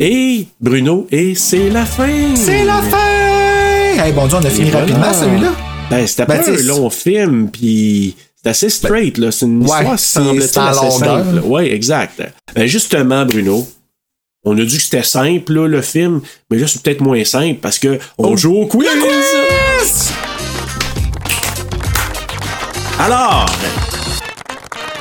[0.00, 2.34] Et Bruno, et c'est la fin.
[2.34, 4.02] C'est la fin!
[4.04, 4.86] Hey, bon Dieu, on a fini voilà.
[4.86, 5.52] rapidement, celui-là.
[5.90, 9.30] Ben, c'était Ben, pas un sais, long film, puis c'est assez straight, là.
[9.30, 11.42] C'est une Ouais, histoire, semble-t-il, assez simple.
[11.44, 12.22] Oui, exact.
[12.54, 13.68] Ben, justement, Bruno,
[14.44, 16.20] on a dit que c'était simple, là, le film,
[16.50, 18.88] mais là, c'est peut-être moins simple parce que on joue au quiz.
[22.98, 23.46] Alors,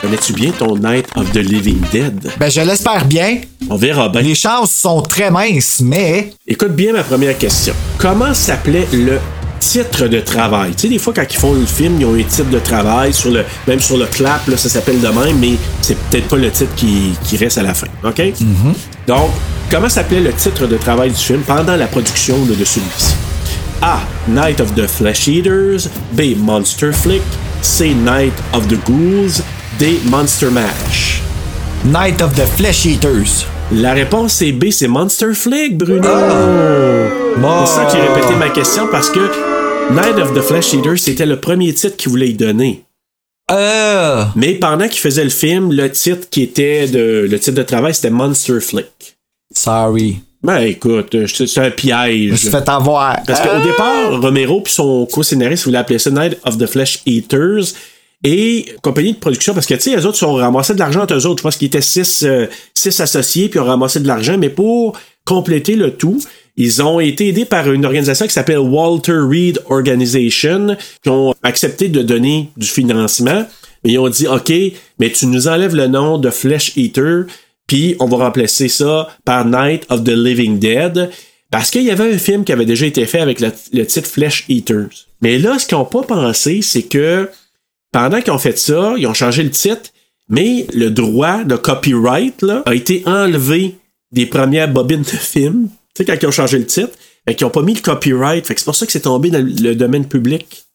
[0.02, 2.32] connais-tu bien ton Night of the Living Dead?
[2.40, 3.38] Ben, je l'espère bien.
[3.70, 4.22] On verra bien.
[4.22, 6.34] Les chances sont très minces, mais.
[6.48, 7.74] Écoute bien ma première question.
[7.98, 9.20] Comment s'appelait le
[9.60, 10.72] titre de travail?
[10.72, 13.14] Tu sais, des fois, quand ils font le film, ils ont un titre de travail,
[13.14, 16.38] sur le, même sur le clap, là, ça s'appelle de même, mais c'est peut-être pas
[16.38, 17.88] le titre qui, qui reste à la fin.
[18.04, 18.22] OK?
[19.08, 19.30] Donc,
[19.70, 23.14] comment s'appelait le titre de travail du film pendant la production là, de celui-ci?
[23.84, 24.00] A.
[24.28, 25.88] Night of the Flesh Eaters.
[26.14, 26.36] B.
[26.38, 27.22] Monster Flick.
[27.62, 27.94] C.
[27.94, 29.42] Night of the Ghouls.
[29.82, 31.24] Monster Mash.
[31.86, 33.48] Night of the Flesh Eaters.
[33.72, 36.08] La réponse est B, c'est Monster Flick, Bruno.
[37.38, 37.66] Bon.
[37.66, 39.20] C'est ça qui répétait ma question parce que
[39.92, 42.84] Night of the Flesh Eater, c'était le premier titre qu'il voulait y donner.
[43.50, 44.24] Euh.
[44.36, 47.96] Mais pendant qu'il faisait le film, le titre qui était de le titre de travail,
[47.96, 49.18] c'était Monster Flick.
[49.52, 50.20] Sorry.
[50.44, 52.36] Ben écoute, c'est un Je me piège.
[52.36, 53.18] suis fait avoir.
[53.26, 57.74] Parce qu'au départ, Romero puis son co-scénariste voulaient appeler ça Night of the Flesh Eaters.
[58.24, 61.16] Et compagnie de production, parce que tu sais, les autres sont ramassés de l'argent entre
[61.16, 61.40] eux autres.
[61.40, 64.98] Je pense qu'ils étaient six, euh, six associés, puis ont ramassé de l'argent, mais pour
[65.26, 66.22] compléter le tout,
[66.58, 71.90] ils ont été aidés par une organisation qui s'appelle Walter Reed Organization, qui ont accepté
[71.90, 73.48] de donner du financement.
[73.84, 74.54] Mais ils ont dit, OK,
[75.00, 77.24] mais tu nous enlèves le nom de Flesh Eater,
[77.66, 81.10] puis on va remplacer ça par Night of the Living Dead.
[81.50, 84.08] Parce qu'il y avait un film qui avait déjà été fait avec le, le titre
[84.08, 85.08] Flesh Eaters.
[85.22, 87.30] Mais là, ce qu'ils n'ont pas pensé, c'est que
[87.92, 89.92] pendant qu'ils ont fait ça, ils ont changé le titre,
[90.30, 93.76] mais le droit de copyright là, a été enlevé
[94.12, 95.70] des premières bobines de film.
[95.94, 96.94] Tu sais, quand ils ont changé le titre,
[97.28, 98.46] fait qu'ils n'ont pas mis le copyright.
[98.48, 100.66] Fait que c'est pour ça que c'est tombé dans le domaine public.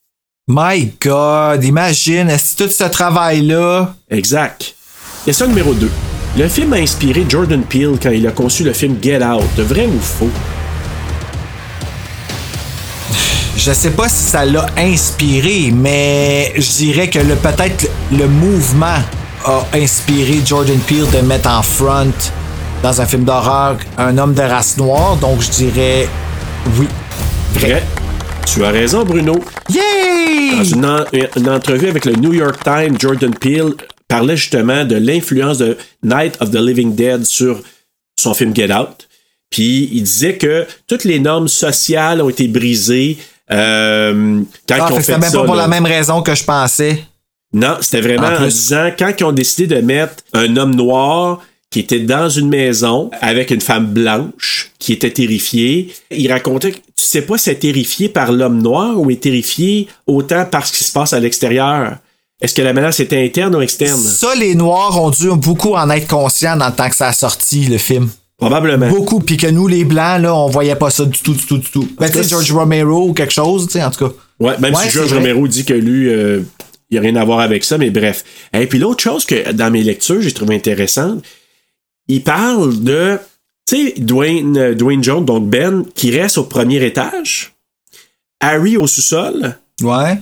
[0.48, 3.96] My God, imagine, est-ce que tout ce travail-là?
[4.10, 4.74] Exact.
[5.24, 5.90] Question numéro 2.
[6.38, 9.42] Le film a inspiré Jordan Peele quand il a conçu le film Get Out.
[9.56, 10.30] De vrai ou faux?
[13.56, 18.98] Je sais pas si ça l'a inspiré, mais je dirais que le peut-être le mouvement
[19.44, 22.12] a inspiré Jordan Peele de mettre en front
[22.82, 26.08] dans un film d'horreur un homme de race noire, donc je dirais
[26.78, 26.86] oui.
[27.54, 27.82] Vrai.
[28.46, 29.32] Tu as raison, Bruno.
[29.34, 30.70] Dans Yay!
[30.72, 31.04] une, en-
[31.36, 33.72] une entrevue avec le New York Times, Jordan Peele
[34.06, 37.60] parlait justement de l'influence de Night of the Living Dead sur
[38.20, 39.08] son film Get Out.
[39.50, 43.16] Puis il disait que toutes les normes sociales ont été brisées
[43.52, 45.38] euh, quand Ah, ils ont fait même ça.
[45.38, 45.62] pas pour là.
[45.62, 47.02] la même raison que je pensais.
[47.52, 51.40] Non, c'était vraiment En disant quand ils ont décidé de mettre un homme noir
[51.70, 56.76] qui était dans une maison avec une femme blanche qui était terrifiée, il racontait que
[56.76, 60.66] tu sais pas si elle est terrifiée par l'homme noir ou est terrifiée autant par
[60.66, 61.96] ce qui se passe à l'extérieur.
[62.40, 63.98] Est-ce que la menace était interne ou externe?
[63.98, 67.12] Ça, les Noirs ont dû beaucoup en être conscients dans le temps que ça a
[67.12, 68.10] sorti, le film.
[68.38, 68.88] Probablement.
[68.90, 71.56] Beaucoup, puis que nous, les Blancs, là, on voyait pas ça du tout, du tout,
[71.58, 71.88] du tout.
[71.98, 74.14] Ben, tu sais, George Romero ou quelque chose, tu sais, en tout cas.
[74.38, 75.18] Ouais, même Ouais, si George vrai.
[75.20, 76.42] Romero dit que lui, euh,
[76.90, 78.24] il n'y a rien à voir avec ça, mais bref.
[78.52, 81.24] Et puis l'autre chose que dans mes lectures, j'ai trouvé intéressante,
[82.08, 83.18] il parle de,
[83.66, 87.54] tu sais, Dwayne, euh, Dwayne Jones, donc Ben, qui reste au premier étage,
[88.40, 89.56] Harry au sous-sol.
[89.82, 90.18] Ouais.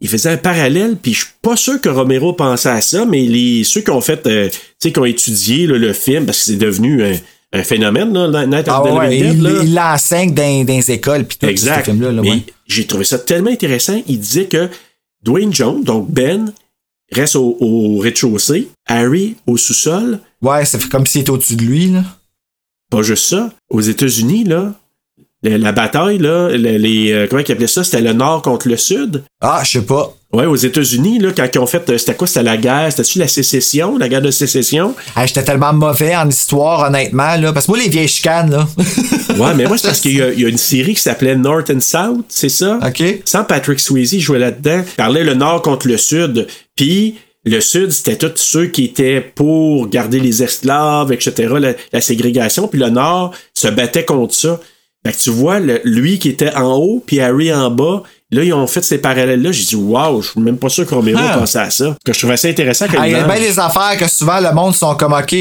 [0.00, 3.22] Il faisait un parallèle, puis je suis pas sûr que Romero pensait à ça, mais
[3.22, 6.38] les, ceux qui ont fait, euh, tu sais, qui ont étudié là, le film, parce
[6.38, 7.14] que c'est devenu un,
[7.54, 10.74] un phénomène, là, Night of Ah the ouais, Living Dead, il il l'enseigne dans, dans
[10.76, 11.86] les écoles, puis tout, Exact.
[11.86, 12.12] ce film-là.
[12.12, 12.42] Là, ouais.
[12.66, 13.98] j'ai trouvé ça tellement intéressant.
[14.06, 14.68] Il disait que
[15.22, 16.52] Dwayne Jones, donc Ben,
[17.12, 20.20] reste au, au rez-de-chaussée, Harry au sous-sol.
[20.42, 22.04] Ouais, ça fait comme s'il était au-dessus de lui, là.
[22.90, 23.50] Pas juste ça.
[23.70, 24.74] Aux États-Unis, là,
[25.42, 27.84] la, la bataille, là, les, euh, comment ils appelaient ça?
[27.84, 29.22] C'était le nord contre le sud.
[29.40, 30.14] Ah, je sais pas.
[30.32, 32.26] Ouais, aux États-Unis, là, quand ils ont fait, euh, c'était quoi?
[32.26, 34.94] C'était la guerre, c'était-tu la sécession, la guerre de sécession?
[35.16, 37.52] Hey, J'étais tellement mauvais en histoire, honnêtement, là.
[37.52, 38.66] Parce que moi, les vieilles chicanes, là.
[39.38, 41.80] Ouais, mais moi, c'est parce qu'il y, y a une série qui s'appelait North and
[41.80, 42.78] South, c'est ça?
[42.82, 43.02] OK.
[43.26, 44.80] Sans Patrick Swayze, jouait là-dedans.
[44.86, 46.46] Il parlait le nord contre le sud.
[46.74, 52.00] Puis le sud, c'était tous ceux qui étaient pour garder les esclaves, etc., la, la
[52.00, 52.66] ségrégation.
[52.66, 54.58] Puis le nord se battait contre ça.
[55.06, 58.02] Fait que tu vois, le- lui qui était en haut, puis Harry en bas,
[58.32, 59.52] Là, ils ont fait ces parallèles-là.
[59.52, 61.36] J'ai dit, waouh, je suis même pas sûr que Romero Ah.
[61.38, 61.96] pensait à ça.
[62.04, 64.52] Que je trouvais ça intéressant Ah, Il y a bien des affaires que souvent le
[64.52, 65.32] monde sont comme ok,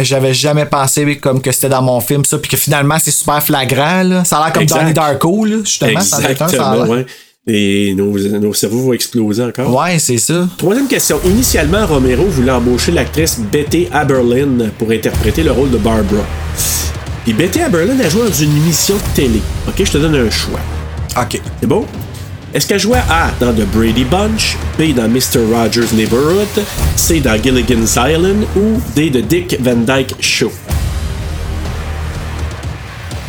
[0.00, 3.42] j'avais jamais pensé comme que c'était dans mon film ça, puis que finalement c'est super
[3.42, 4.24] flagrant là.
[4.24, 4.80] Ça a l'air comme Exact.
[4.80, 6.00] Donnie Darko là, justement.
[6.00, 7.04] ça a ouais.
[7.46, 9.76] Et nos, nos cerveaux vont exploser encore.
[9.78, 10.48] Ouais, c'est ça.
[10.56, 11.20] Troisième question.
[11.26, 16.24] Initialement, Romero voulait embaucher l'actrice Betty Aberlin pour interpréter le rôle de Barbara.
[17.24, 19.42] Puis Betty Aberlin a joué dans une émission de télé.
[19.68, 20.60] Ok, je te donne un choix.
[21.16, 21.40] Ok.
[21.60, 21.86] C'est bon?
[22.52, 25.44] Est-ce qu'elle jouait A dans The Brady Bunch, B dans Mr.
[25.52, 26.48] Rogers' Neighborhood,
[26.96, 30.50] C dans Gilligan's Island ou D de Dick Van Dyke Show?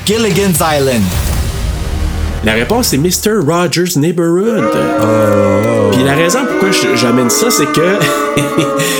[0.05, 1.03] Gilligan's Island.
[2.43, 3.45] La réponse est Mr.
[3.45, 4.71] Rogers' Neighborhood.
[5.91, 7.99] Puis la raison pourquoi j'amène ça, c'est que.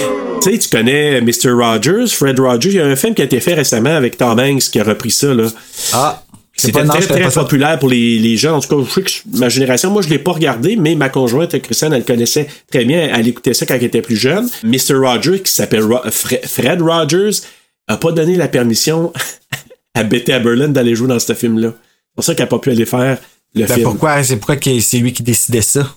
[0.44, 1.52] tu sais, tu connais Mr.
[1.52, 2.70] Rogers, Fred Rogers.
[2.72, 4.84] Il y a un film qui a été fait récemment avec Tom Hanks qui a
[4.84, 5.34] repris ça.
[5.34, 5.48] Là.
[5.94, 6.24] Ah.
[6.56, 8.58] c'est C'était très, très populaire pour les, les gens.
[8.58, 11.10] En tout cas, je sais que ma génération, moi, je l'ai pas regardé, mais ma
[11.10, 13.10] conjointe, Christiane, elle le connaissait très bien.
[13.16, 14.48] Elle écoutait ça quand elle était plus jeune.
[14.64, 14.96] Mr.
[14.96, 17.42] Rogers, qui s'appelle Ro- Fred Rogers,
[17.88, 19.12] a pas donné la permission
[19.96, 21.70] à Betty Aberlin d'aller jouer dans ce film-là.
[21.74, 23.18] C'est pour ça qu'elle a pas pu aller faire
[23.56, 23.84] le Ben, film.
[23.84, 24.24] pourquoi?
[24.24, 25.94] C'est pourquoi c'est lui qui décidait ça?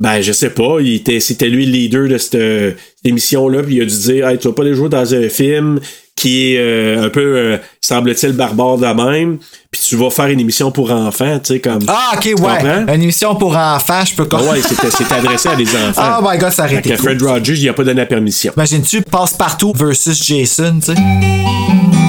[0.00, 0.78] Ben, je sais pas.
[0.80, 3.62] Il était, c'était lui le leader de cette, euh, cette émission-là.
[3.62, 5.78] Puis il a dû dire Hey, tu vas pas aller jouer dans un film
[6.16, 9.38] qui est euh, un peu, euh, semble-t-il, barbare de même.
[9.70, 11.80] Puis tu vas faire une émission pour enfants, tu sais, comme.
[11.88, 12.34] Ah, ok, ouais.
[12.34, 12.86] comprends?
[12.94, 16.18] Une émission pour enfants, je peux Ah ouais, c'était, c'était adressé à des enfants.
[16.20, 17.22] Oh my god, ça que Fred.
[17.22, 18.52] Rogers, il a pas donné la permission.
[18.56, 22.03] Imagines-tu passe-partout versus Jason, tu sais?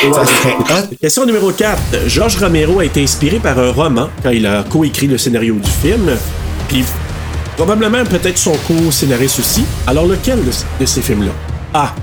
[0.00, 0.94] Ça serait hot.
[1.00, 1.78] Question numéro 4.
[2.06, 5.70] Georges Romero a été inspiré par un roman quand il a coécrit le scénario du
[5.70, 6.10] film.
[6.68, 6.84] Puis
[7.56, 9.64] probablement peut-être son co-scénariste aussi.
[9.86, 10.50] Alors lequel de,
[10.80, 11.32] de ces films-là?
[11.74, 11.94] A.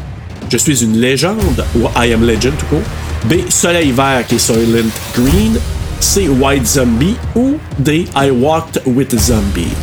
[0.50, 2.84] Je suis une légende ou I am legend tout court.
[3.26, 3.50] B.
[3.50, 5.60] Soleil vert qui est Soylent Green.
[6.00, 6.30] C.
[6.30, 8.06] White Zombie ou D.
[8.16, 9.74] I walked with a zombie.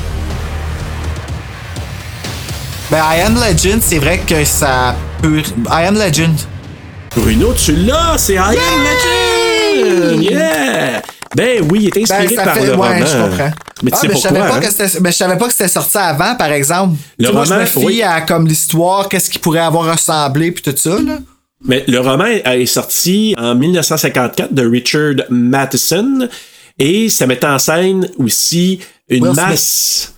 [2.91, 5.43] Ben, I Am Legend, c'est vrai que ça peut.
[5.69, 6.39] I Am Legend.
[7.17, 10.23] Bruno, tu l'as, c'est I am legend.
[10.23, 11.03] Yeah.
[11.37, 12.67] Ben oui, il est Ben, inspiré par fait.
[12.67, 13.07] le ouais, roman.
[13.07, 13.51] je comprends.
[13.83, 14.71] Mais tu ah, sais mais je savais pourquoi, pas hein?
[14.89, 15.01] que.
[15.01, 16.97] Mais je savais pas que c'était sorti avant, par exemple.
[17.19, 18.03] Le Tu vois, roman, je me fie oui.
[18.03, 21.19] à comme l'histoire, qu'est-ce qui pourrait avoir ressemblé, puis tout ça, là.
[21.67, 26.29] Mais le roman est sorti en 1954 de Richard Matheson
[26.79, 30.13] et ça met en scène aussi une Will masse.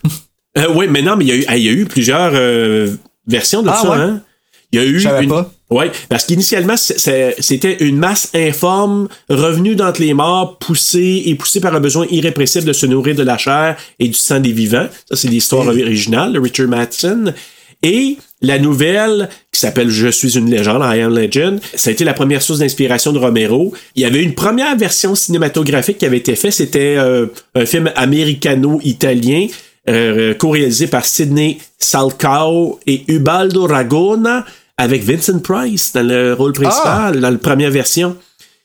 [0.58, 2.88] Euh, oui, mais non, mais il y a eu, il y a eu plusieurs euh,
[3.28, 3.90] versions de Ah, ça.
[3.90, 3.96] ouais?
[3.96, 4.20] Hein?
[4.72, 5.28] Il y a eu Je savais une...
[5.30, 5.50] pas.
[5.68, 11.74] Oui, parce qu'initialement, c'était une masse informe, revenue d'entre les morts, poussée et poussée par
[11.74, 14.86] un besoin irrépressible de se nourrir de la chair et du sang des vivants.
[15.08, 17.32] Ça, c'est l'histoire originale de Richard Matheson.
[17.82, 22.04] Et la nouvelle, qui s'appelle Je suis une légende, I am legend, ça a été
[22.04, 23.74] la première source d'inspiration de Romero.
[23.96, 27.90] Il y avait une première version cinématographique qui avait été faite, c'était euh, un film
[27.96, 29.48] américano-italien,
[29.88, 34.44] euh, co-réalisé par Sidney Salcao et Ubaldo Ragona,
[34.78, 38.16] avec Vincent Price dans le rôle principal, dans la première version.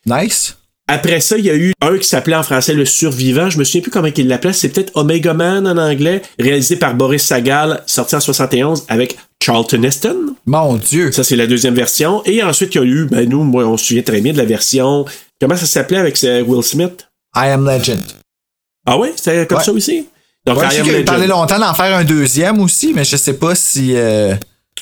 [0.05, 0.57] Nice.
[0.87, 3.49] Après ça, il y a eu un qui s'appelait en français Le Survivant.
[3.49, 4.51] Je me souviens plus comment il l'appelait.
[4.51, 9.83] C'est peut-être Omega Man en anglais, réalisé par Boris Sagal, sorti en 71 avec Charlton
[9.83, 10.35] Heston.
[10.45, 11.11] Mon Dieu.
[11.13, 12.21] Ça, c'est la deuxième version.
[12.25, 14.37] Et ensuite, il y a eu, ben nous, moi, on se souvient très bien de
[14.37, 15.05] la version.
[15.39, 17.07] Comment ça s'appelait avec euh, Will Smith?
[17.35, 18.01] I Am Legend.
[18.85, 19.13] Ah ouais?
[19.15, 19.63] C'était comme Ouais.
[19.63, 20.07] ça aussi?
[20.45, 21.05] Donc, Ouais, I Am Legend.
[21.05, 23.93] parlait longtemps d'en faire un deuxième aussi, mais je sais pas si.
[23.95, 24.35] euh,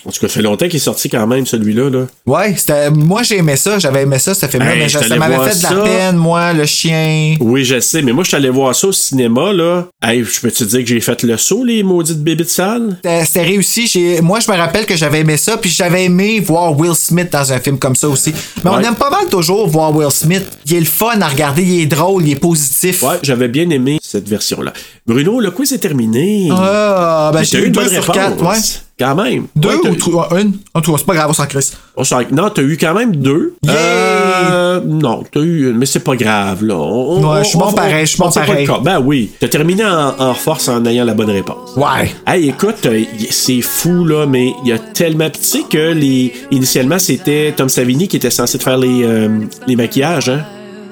[0.06, 1.90] En tout cas, ça fait longtemps qu'il est sorti quand même, celui-là.
[1.90, 2.06] Là.
[2.26, 2.90] Ouais, c'était.
[2.90, 5.58] Moi j'ai aimé ça, j'avais aimé ça, ce film-là, Hey, mais je ça m'avait fait
[5.58, 5.76] de la ça.
[5.84, 7.36] peine, moi, le chien.
[7.40, 9.88] Oui, je sais, mais moi, je suis allé voir ça au cinéma, là.
[10.02, 12.98] Hey, je peux te dire que j'ai fait le saut, les maudites bébés de salle?
[13.04, 13.88] C'était c'était réussi.
[13.88, 17.30] J'ai- Moi, je me rappelle que j'avais aimé ça, puis j'avais aimé voir Will Smith
[17.32, 18.34] dans un film comme ça aussi.
[18.64, 20.46] Mais on aime pas mal toujours voir Will Smith.
[20.66, 23.04] Il est le fun à regarder, il est drôle, il est positif.
[23.04, 24.74] Ouais, j'avais bien aimé cette version-là.
[25.06, 26.50] Bruno, le quiz est terminé.
[26.52, 28.58] Ah, ben j'ai eu deux sur quatre, ouais.
[29.00, 29.46] Quand même.
[29.56, 30.28] Deux Ouais, ou trois?
[30.40, 30.54] Une?
[30.74, 31.78] En tout cas, c'est pas grave, on s'en crisse.
[31.96, 33.54] on s'en- Non, t'as eu quand même deux.
[33.64, 33.74] Yay!
[33.74, 36.76] Euh, non, t'as eu une, mais c'est pas grave, là.
[36.76, 38.68] On- je suis on- bon on- pareil, je suis bon pas pareil.
[38.68, 38.80] cas.
[38.84, 39.32] Ben oui.
[39.40, 41.72] T'as terminé en, en force en ayant la bonne réponse.
[41.78, 42.12] Ouais.
[42.28, 45.30] Hey, écoute, euh, c'est fou, là, mais il y a tellement.
[45.30, 46.34] Tu sais que les...
[46.52, 49.30] initialement, c'était Tom Savini qui était censé te faire les, euh,
[49.68, 50.44] les maquillages, hein?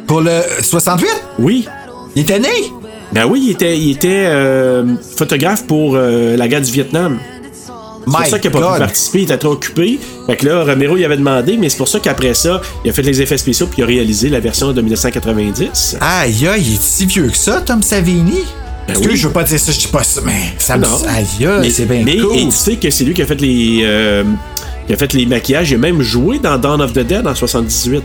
[0.08, 1.08] Pour le 68?
[1.40, 1.68] Oui.
[2.16, 2.48] Il était né?
[3.12, 4.84] Ben oui, il était, il était euh,
[5.16, 7.20] photographe pour euh, la guerre du Vietnam.
[8.12, 10.00] C'est pour ça qu'il n'a pas pu participer, il était trop occupé.
[10.26, 12.94] Fait que là, Romero, il avait demandé, mais c'est pour ça qu'après ça, il a
[12.94, 15.98] fait les effets spéciaux puis il a réalisé la version de 1990.
[16.02, 18.44] Aïe, aïe, il est si vieux que ça, Tom Savini?
[18.88, 19.18] Parce que oui.
[19.18, 20.86] je veux pas dire ça, je dis pas ça, mais ça me.
[20.86, 22.38] Aïe, c'est bien mais cool.
[22.46, 24.24] tu sais que c'est lui qui a fait les, euh,
[24.88, 25.72] qui a fait les maquillages.
[25.72, 28.02] Il a même joué dans Dawn of the Dead en 78.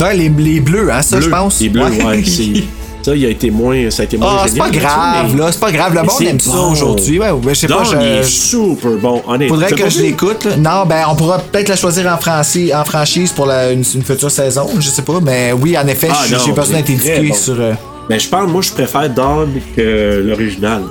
[0.00, 1.60] Ouais, les, les bleus, hein, ça, je pense.
[1.60, 2.24] Les bleus, ouais.
[2.24, 2.64] c'est-
[3.06, 5.52] ça, il a été moins, ça a été moins Ah, c'est pas grave, mais- là,
[5.52, 5.94] c'est pas grave.
[5.94, 7.20] Le mais monde aime ça aujourd'hui.
[7.20, 8.28] Ouais, je sais pas, Dawn, il est je.
[8.28, 9.54] super bon, honnêtement.
[9.56, 10.46] Faudrait que je l'écoute.
[10.58, 14.02] Non, ben, on pourra peut-être la choisir en, franci- en franchise pour la- une, une
[14.02, 14.68] future saison.
[14.80, 15.20] Je sais pas.
[15.22, 17.34] Mais oui, en effet, Ah, j'ai besoin d'être éduqué bon.
[17.34, 17.60] sur.
[17.60, 17.74] euh,
[18.08, 20.82] Ben, je pense, moi, je préfère Dawn que l'original.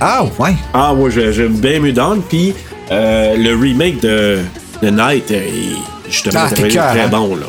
[0.00, 0.54] Ah, ouais.
[0.74, 2.20] Ah, ouais, j'ai- j'aime bien mieux Dawn.
[2.28, 2.52] Puis
[2.90, 4.38] euh, le remake de
[4.80, 5.50] The Night, est
[6.10, 7.08] justement, Ah, cœur, très hein?
[7.10, 7.46] bon, là.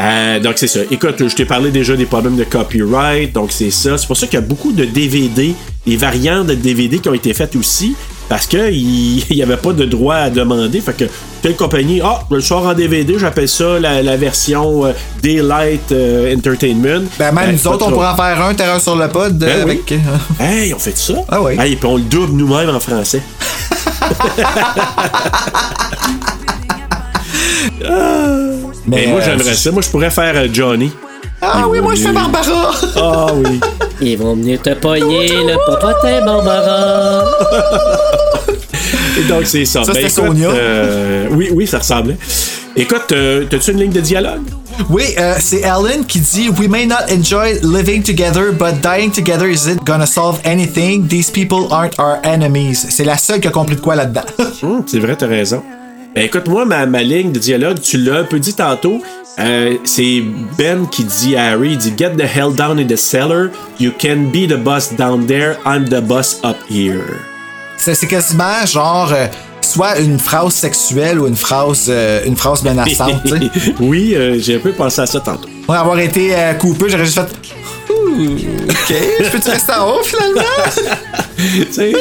[0.00, 0.80] Euh, donc c'est ça.
[0.90, 3.98] Écoute, je t'ai parlé déjà des problèmes de copyright, donc c'est ça.
[3.98, 5.54] C'est pour ça qu'il y a beaucoup de DVD,
[5.86, 7.96] des variantes de DVD qui ont été faites aussi,
[8.28, 10.80] parce que il n'y avait pas de droit à demander.
[10.80, 11.04] Fait que
[11.42, 15.90] telle compagnie, ah, je le sors en DVD, j'appelle ça la, la version euh, Daylight
[15.90, 17.04] euh, Entertainment.
[17.18, 17.90] Ben, même Euh, nous autres, on trop.
[17.96, 19.36] pourra en faire un, Terreur sur le pod.
[19.36, 19.72] Ben oui.
[19.72, 19.92] avec,
[20.40, 21.14] Hey, on fait ça?
[21.28, 21.54] Ah oui.
[21.58, 23.22] Hey, puis on le double nous-mêmes en français.
[28.88, 29.70] Mais moi, euh, j'aimerais ça.
[29.70, 30.90] Moi, je pourrais faire euh, Johnny.
[31.40, 32.72] Ah oui, moi, je fais Barbara.
[32.96, 33.60] Ah oui.
[34.00, 37.24] Ils vont venir te pogner le popotin, Barbara.
[39.18, 39.84] Et donc, c'est ça.
[39.84, 40.48] Ça, Ben, écoute, Sonia.
[40.50, 42.16] euh, oui, oui, ça ressemblait.
[42.76, 44.42] Écoute, euh, t'as-tu une ligne de dialogue?
[44.90, 49.48] Oui, euh, c'est Ellen qui dit We may not enjoy living together, but dying together
[49.48, 51.08] isn't gonna solve anything?
[51.08, 52.86] These people aren't our enemies.
[52.88, 54.22] C'est la seule qui a compris de quoi là-dedans.
[54.62, 55.62] Hum, c'est vrai, t'as raison.
[56.18, 59.00] Ben, écoute, moi, ma, ma ligne de dialogue, tu l'as un peu dit tantôt.
[59.38, 60.20] Euh, c'est
[60.58, 63.50] Ben qui dit à Harry, il dit Get the hell down in the cellar.
[63.78, 65.58] You can be the boss down there.
[65.64, 67.20] I'm the boss up here.
[67.76, 69.28] C'est quasiment genre euh,
[69.68, 73.32] soit une phrase sexuelle ou une phrase, euh, une phrase menaçante.
[73.80, 75.48] oui, euh, j'ai un peu pensé à ça tantôt.
[75.68, 77.28] Moi, avoir été euh, coupé, j'aurais juste fait.
[78.06, 80.42] Ok, je peux-tu rester en haut finalement?
[81.36, 81.92] tu sais,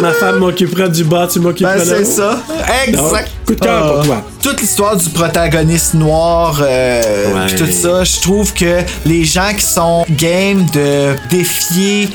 [0.00, 2.04] ma femme m'occupera du bas, tu m'occuperas Ben, de c'est haut.
[2.16, 2.42] ça.
[2.86, 3.02] Exact.
[3.02, 4.04] Donc, coup de cœur pour Ah.
[4.06, 4.22] toi.
[4.42, 7.46] Toute l'histoire du protagoniste noir, euh, Ouais.
[7.46, 12.08] pis tout ça, je trouve que les gens qui sont game de défier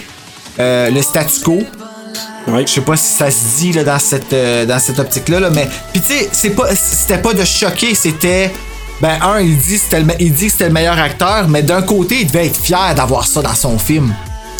[0.59, 1.59] euh, le statu quo,
[2.47, 2.63] Ouais.
[2.67, 5.49] je sais pas si ça se dit là, dans cette euh, dans cette optique-là, là,
[5.51, 8.51] mais puis tu sais, c'est pas c'était pas de choquer, c'était
[9.01, 12.57] ben un, il dit que c'était le meilleur acteur, mais d'un côté, il devait être
[12.61, 14.13] fier d'avoir ça dans son film.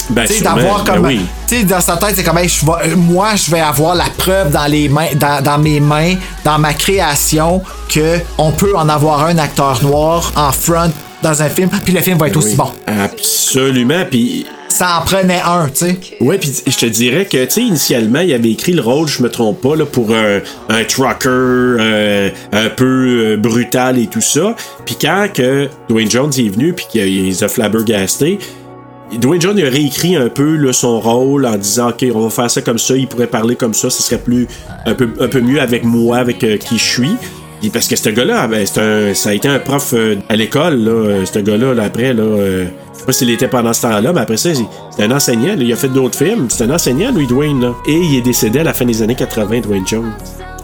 [0.09, 1.05] Ben, Tu sais, sûrement, d'avoir ben comme.
[1.05, 1.26] oui.
[1.47, 4.49] Tu sais, dans sa tête, c'est comme, hey, vais- moi, je vais avoir la preuve
[4.51, 9.23] dans, les mains, dans, dans mes mains, dans ma création, que on peut en avoir
[9.26, 10.91] un acteur noir en front
[11.22, 12.72] dans un film, puis le film va être aussi bon.
[12.88, 14.06] Absolument.
[14.10, 15.98] Puis, Ça en prenait un, tu sais.
[16.19, 19.22] ouais, puis je te dirais que, tu sais, initialement, il avait écrit le rôle, je
[19.22, 20.39] me trompe pas, là, pour un,
[20.69, 24.56] un trucker euh, un peu euh, brutal et tout ça.
[24.85, 28.39] Puis quand que Dwayne Jones est venu, puis qu'il les a flabbergasté,
[29.19, 32.49] Dwayne Jones a réécrit un peu là, son rôle en disant ok on va faire
[32.49, 34.48] ça comme ça il pourrait parler comme ça ce serait plus
[34.85, 37.18] un peu un peu mieux avec moi avec euh, qui je suis
[37.61, 40.35] Puis parce que ce gars-là, ben, c'est un, ça a été un prof euh, à
[40.35, 43.71] l'école, là, euh, ce gars-là, là, après, là, euh, je sais pas s'il était pendant
[43.71, 46.63] ce temps-là, mais après ça, c'est un enseignant, là, il a fait d'autres films, c'est
[46.63, 47.75] un enseignant, lui, Dwayne, là.
[47.88, 50.11] Et il est décédé à la fin des années 80, Dwayne Jones.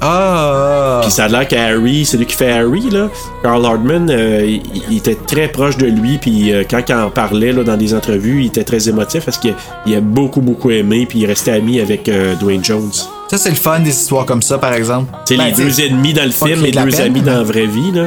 [0.01, 0.99] Ah!
[1.03, 3.09] Puis ça a l'air qu'Harry, c'est lui qui fait Harry, là.
[3.43, 7.09] Carl Hardman, euh, il, il était très proche de lui, puis euh, quand il en
[7.11, 9.53] parlait là, dans des entrevues, il était très émotif parce qu'il
[9.85, 12.91] il a beaucoup, beaucoup aimé, puis il restait ami avec euh, Dwayne Jones.
[13.29, 15.11] Ça, c'est le fun des histoires comme ça, par exemple.
[15.29, 17.37] Ben, les tu deux ennemis dans le film et de deux peine, amis mais- dans
[17.37, 18.03] la vraie vie, là.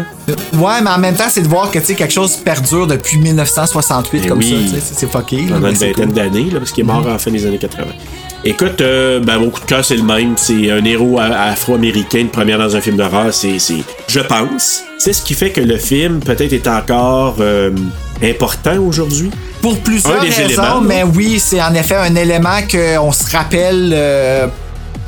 [0.55, 3.19] Ouais, mais en même temps, c'est de voir que tu sais, quelque chose perdure depuis
[3.19, 4.71] 1968 Ben comme oui.
[4.73, 4.77] ça.
[4.83, 5.37] C'est c'est fucké.
[5.43, 6.15] là, pendant mais une c'est vingtaine cool.
[6.15, 7.85] d'années, là, parce qu'il est mort en fin des années 80.
[8.45, 10.33] Écoute, euh, ben, mon coup de cœur, c'est le même.
[10.39, 13.35] C'est un héros afro-américain, une première dans un film d'horreur.
[13.35, 17.71] C'est, c'est, je pense, c'est ce qui fait que le film peut-être est encore euh,
[18.23, 19.31] important aujourd'hui.
[19.61, 24.47] Pour plusieurs raisons, éléments, mais oui, c'est en effet un élément qu'on se rappelle euh,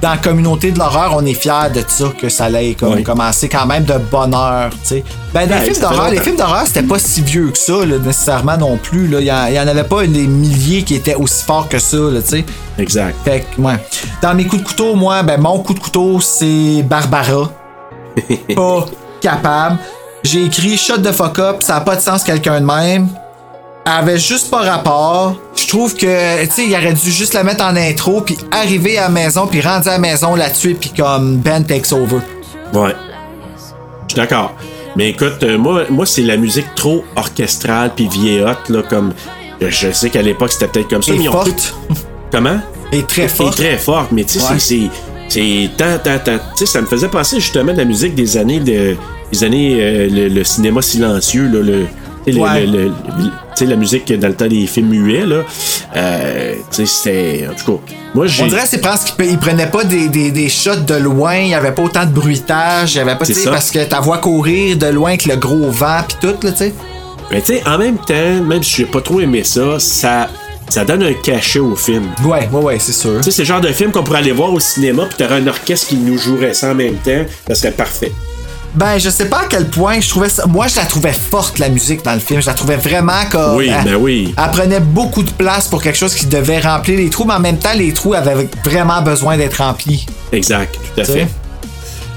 [0.02, 1.14] dans la communauté de l'horreur.
[1.16, 3.02] On est fiers de ça, que ça allait comme, Oui.
[3.04, 4.70] commencer quand même de bonne heure.
[4.70, 5.04] tu sais.
[5.32, 7.98] Ben, les, Ouais, films d'horreur, les films d'horreur, c'était pas si vieux que ça, là,
[7.98, 9.08] nécessairement non plus.
[9.10, 11.96] Il y, en- avait pas des milliers qui étaient aussi forts que ça.
[11.96, 12.20] Là.
[12.78, 13.14] Exact.
[13.24, 13.76] Fait que, ouais.
[14.20, 17.50] Dans mes coups de couteau, moi, ben, mon coup de couteau, c'est Barbara.
[18.56, 18.84] pas
[19.20, 19.78] capable.
[20.24, 23.08] J'ai écrit shot de fuck up, ça a pas de sens quelqu'un de même.
[23.84, 25.36] Elle avait juste pas rapport.
[25.56, 28.96] Je trouve que, tu sais, il aurait dû juste la mettre en intro, puis arriver
[28.98, 32.18] à la maison, puis rendre à la maison, la tuer, puis comme Ben takes over.
[32.72, 32.94] Ouais.
[34.08, 34.54] Je suis d'accord.
[34.94, 39.12] Mais écoute, euh, moi, moi c'est la musique trop orchestrale puis vieillotte, là, comme.
[39.60, 41.74] Je, sais qu'à l'époque, c'était peut-être comme ça, Et mais forte.
[42.30, 42.60] Comment?
[42.92, 43.56] Et très Et forte.
[43.56, 44.58] très forte, mais tu sais, Ouais.
[44.58, 44.90] c'est-
[45.28, 45.70] c'est.
[45.76, 46.38] Tant, tant, tant.
[46.56, 48.96] Tu sais, ça me faisait penser justement de la musique des années de.
[49.32, 49.78] Des années.
[49.80, 51.86] euh, le, le cinéma silencieux, là, le.
[52.26, 52.66] Ouais.
[52.66, 52.92] le- le- le-
[53.54, 55.42] tu sais, la musique dans le temps des films muets, là.
[55.96, 57.46] Euh, c'était.
[57.50, 57.82] En tout cas,
[58.14, 58.42] moi, j'ai.
[58.44, 61.34] On dirait que c'est parce qu'il il prenait pas des, des, des shots de loin,
[61.36, 63.50] il y avait pas autant de bruitage, il y avait pas, ça.
[63.50, 66.58] parce que ta voix courir de loin avec le gros vent, puis tout, là, tu
[66.58, 66.72] sais.
[67.30, 70.28] Mais tu sais, en même temps, même si j'ai pas trop aimé ça, ça,
[70.68, 72.04] ça donne un cachet au film.
[72.24, 73.16] Ouais, ouais, ouais, c'est sûr.
[73.18, 75.40] Tu sais, c'est le genre de film qu'on pourrait aller voir au cinéma, puis t'aurais
[75.40, 78.12] un orchestre qui nous jouerait ça en même temps, ça serait parfait.
[78.74, 80.46] Ben, je sais pas à quel point je trouvais ça.
[80.46, 82.40] Moi, je la trouvais forte, la musique, dans le film.
[82.40, 83.56] Je la trouvais vraiment comme.
[83.56, 84.34] Oui, elle, ben oui.
[84.36, 87.40] Elle prenait beaucoup de place pour quelque chose qui devait remplir les trous, mais en
[87.40, 90.06] même temps, les trous avaient vraiment besoin d'être remplis.
[90.32, 91.28] Exact, tout à fait.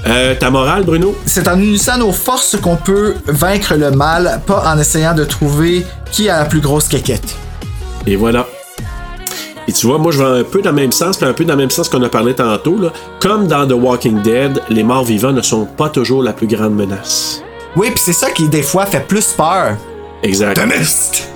[0.06, 1.18] Euh, ta morale, Bruno?
[1.26, 5.84] C'est en unissant nos forces qu'on peut vaincre le mal, pas en essayant de trouver
[6.12, 7.36] qui a la plus grosse quéquette.
[8.06, 8.46] Et voilà.
[9.68, 11.44] Et tu vois, moi, je vais un peu dans le même sens, puis un peu
[11.44, 12.78] dans le même sens qu'on a parlé tantôt.
[12.78, 12.92] Là.
[13.20, 16.74] Comme dans The Walking Dead, les morts vivants ne sont pas toujours la plus grande
[16.74, 17.42] menace.
[17.74, 19.76] Oui, puis c'est ça qui, des fois, fait plus peur.
[20.22, 20.58] Exact.
[20.66, 21.28] Mist!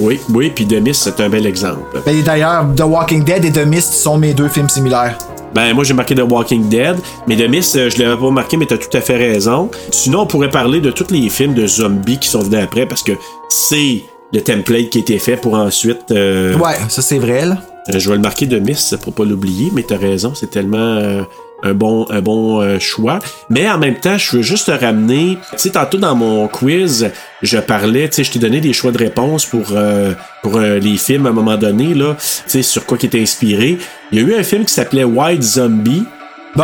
[0.00, 2.00] Oui, oui, puis The Mist, c'est un bel exemple.
[2.04, 5.16] Ben, d'ailleurs, The Walking Dead et The Mist sont mes deux films similaires.
[5.54, 6.96] Ben, moi, j'ai marqué The Walking Dead,
[7.28, 9.70] mais The Mist, euh, je l'avais pas marqué, mais t'as tout à fait raison.
[9.92, 13.04] Sinon, on pourrait parler de tous les films de zombies qui sont venus après, parce
[13.04, 13.12] que
[13.48, 14.02] c'est
[14.32, 16.10] le template qui a été fait pour ensuite...
[16.10, 17.58] euh, Ouais, ça c'est vrai, là.
[17.90, 20.78] Euh, je vais le marquer de Miss pour pas l'oublier, mais t'as raison, c'est tellement
[20.96, 21.22] euh,
[21.62, 23.18] un bon, un bon euh, choix.
[23.50, 25.38] Mais en même temps, je veux juste te ramener.
[25.52, 27.10] Tu sais, tantôt dans mon quiz,
[27.42, 30.78] je parlais, tu sais, je t'ai donné des choix de réponse pour, euh, pour euh,
[30.78, 33.78] les films à un moment donné, là, tu sais, sur quoi qui était inspiré.
[34.12, 36.04] Il y a eu un film qui s'appelait White Zombie.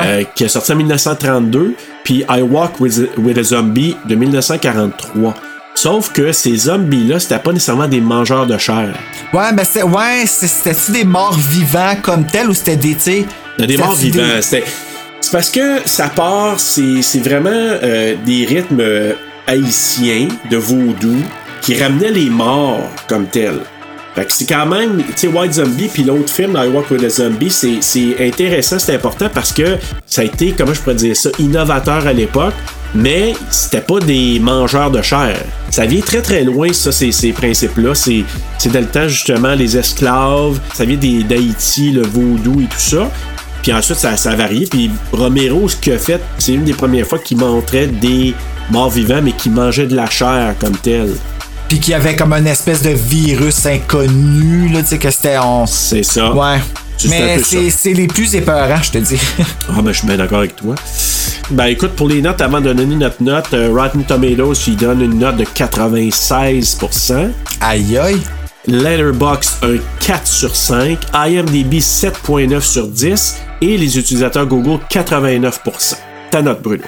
[0.07, 1.75] euh, qui est sorti en 1932,
[2.05, 5.35] puis I Walk with, with a Zombie de 1943.
[5.75, 8.95] Sauf que ces zombies-là, c'était pas nécessairement des mangeurs de chair.
[9.33, 13.25] Ouais, mais c'est, ouais, c'était-tu des morts vivants comme tels ou c'était des, tu
[13.67, 14.25] des morts des- vivants.
[14.43, 14.65] C'était-
[15.23, 18.83] C'est parce que ça part, c'est c'est vraiment euh, des rythmes
[19.47, 21.17] haïtiens de vaudou
[21.61, 23.61] qui ramenaient les morts comme tels.
[24.15, 27.05] Fait que c'est quand même, tu sais, White Zombie puis l'autre film, I Walk with
[27.05, 31.17] a Zombie, c'est intéressant, c'est important parce que ça a été, comment je pourrais dire
[31.17, 32.55] ça, innovateur à l'époque,
[32.93, 35.37] mais c'était pas des mangeurs de chair.
[35.71, 37.95] Ça vient très très loin, ça, ces, principes-là.
[37.95, 38.25] C'est
[38.65, 43.09] le temps, justement, les esclaves, ça vient des- d'Haïti, le vaudou et tout ça.
[43.63, 44.67] Puis ensuite, ça, a varié.
[44.67, 48.35] Puis Romero, ce qu'il fait, c'est une des premières fois qu'il montrait des
[48.71, 51.11] morts vivants, mais qui mangeaient de la chair comme tel.
[51.71, 55.39] Puis qu'il y avait comme une espèce de virus inconnu, là, tu sais, que c'était.
[55.39, 55.67] On...
[55.67, 56.33] C'est ça.
[56.33, 56.59] Ouais.
[57.09, 59.21] Mais c'est les plus épeurants, je te dis.
[59.69, 60.75] Ah, ben, je suis bien d'accord avec toi.
[61.51, 65.01] Ben, écoute, pour les notes, avant de donner notre note, euh, Rotten Tomatoes, il donne
[65.01, 67.31] une note de 96%.
[67.61, 68.21] aïe aïe.
[68.67, 70.99] Letterboxd, un 4 sur 5.
[71.15, 73.37] IMDb, 7.9 sur 10.
[73.61, 75.99] Et les utilisateurs Google, 89%.
[76.33, 76.83] Ta note, Bruno.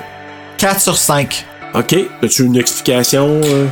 [0.59, 1.47] 4 sur 5.
[1.75, 1.97] OK.
[2.23, 3.41] As-tu une explication?
[3.45, 3.67] euh?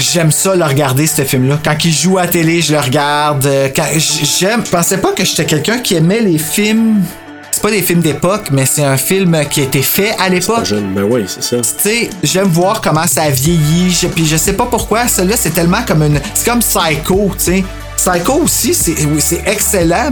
[0.00, 1.58] J'aime ça le regarder ce film-là.
[1.64, 3.44] Quand il joue à la télé, je le regarde.
[3.46, 7.02] Euh, j'aime, je pensais pas que j'étais quelqu'un qui aimait les films.
[7.50, 10.64] C'est pas des films d'époque, mais c'est un film qui a été fait à l'époque.
[10.64, 10.94] jeune.
[10.94, 11.56] Ben oui, c'est ça.
[11.56, 13.90] Tu sais, j'aime voir comment ça a vieilli.
[13.90, 15.08] Je- puis je sais pas pourquoi.
[15.08, 16.20] Celui-là, c'est tellement comme une.
[16.34, 17.64] C'est comme Psycho, tu sais.
[17.96, 20.10] Psycho aussi, c'est excellent.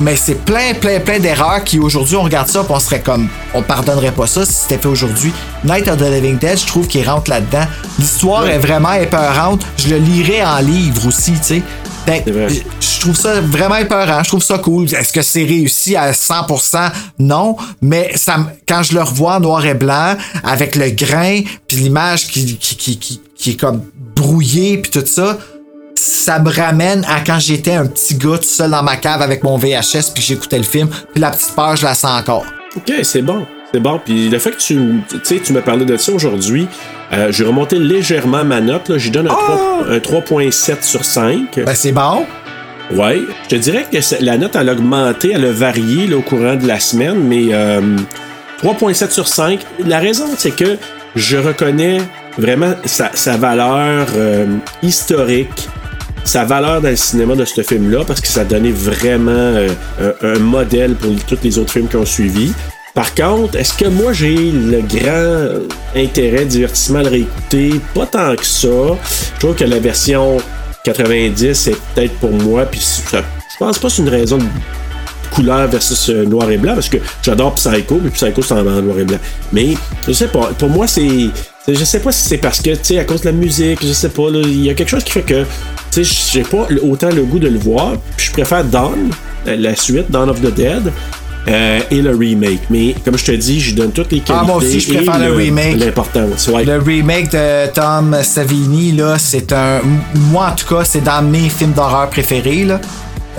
[0.00, 3.62] Mais c'est plein, plein, plein d'erreurs qui aujourd'hui on regarde ça, on serait comme, on
[3.62, 5.32] pardonnerait pas ça si c'était fait aujourd'hui.
[5.64, 7.64] Night of the Living Dead, je trouve qu'il rentre là-dedans.
[7.98, 8.54] L'histoire Ouais.
[8.54, 9.62] est vraiment épeurante.
[9.76, 11.62] Je le lirais en livre aussi, tu sais.
[12.26, 12.48] Vrai.
[12.80, 14.22] je trouve ça vraiment épeurant.
[14.24, 14.92] Je trouve ça cool.
[14.92, 16.90] Est-ce que c'est réussi à 100%?
[17.20, 17.56] Non.
[17.82, 22.26] Mais ça, quand je le revois en noir et blanc, avec le grain, puis l'image
[22.26, 23.82] qui, qui, qui, qui, qui est comme
[24.16, 25.38] brouillée, puis tout ça,
[26.00, 29.42] ça me ramène à quand j'étais un petit gars tout seul dans ma cave avec
[29.42, 30.88] mon VHS, puis j'écoutais le film.
[31.12, 32.46] Puis la petite peur, je la sens encore.
[32.76, 33.46] OK, c'est bon.
[33.72, 34.00] C'est bon.
[34.02, 34.76] Puis le fait que tu,
[35.08, 36.66] tu sais, tu me parlais de ça aujourd'hui,
[37.12, 38.96] euh, j'ai remonté légèrement ma note.
[38.96, 41.60] J'y donne un, 3 un 3.7 sur 5.
[41.66, 42.24] Ben, c'est bon.
[42.92, 43.20] Ouais.
[43.44, 46.56] Je te dirais que la note, elle a augmenté, elle a varié là, au courant
[46.56, 47.80] de la semaine, mais euh,
[48.62, 49.60] 3.7 sur 5.
[49.86, 50.78] La raison, c'est que
[51.14, 51.98] je reconnais
[52.38, 54.46] vraiment sa, sa valeur euh,
[54.82, 55.68] historique,
[56.24, 59.68] sa valeur dans le cinéma de ce film-là, parce que ça donnait vraiment euh,
[60.22, 62.52] un, modèle pour tous les autres films qui ont suivi.
[62.94, 65.64] Par contre, est-ce que moi j'ai le grand
[65.94, 67.80] intérêt, divertissement à le réécouter?
[67.94, 68.68] Pas tant que ça.
[68.68, 70.38] Je trouve que la version
[70.84, 73.16] 90, c'est peut-être pour moi, puis je
[73.58, 74.44] pense pas que c'est une raison de
[75.30, 78.98] couleur versus euh, noir et blanc, parce que j'adore Psycho, mais Psycho c'est en noir
[78.98, 79.18] et blanc.
[79.52, 79.74] Mais
[80.06, 81.30] je sais pas, pour moi c'est.
[81.68, 83.92] Je sais pas si c'est parce que, tu sais, à cause de la musique, je
[83.92, 85.42] sais pas, il y a quelque chose qui fait que,
[85.92, 89.10] tu sais, j'ai pas autant le goût de le voir, puis je préfère Dawn,
[89.46, 90.90] la- suite, Dawn of the Dead.
[91.48, 92.60] euh, et le remake.
[92.68, 94.34] Mais comme je te dis, je donne toutes les qualités.
[94.38, 95.76] Ah, moi aussi, je préfère le remake.
[95.78, 96.64] L'important, ouais.
[96.66, 99.80] Le remake de Tom Savini, là, c'est un.
[100.30, 102.78] Moi, en tout cas, c'est dans mes films d'horreur préférés, là.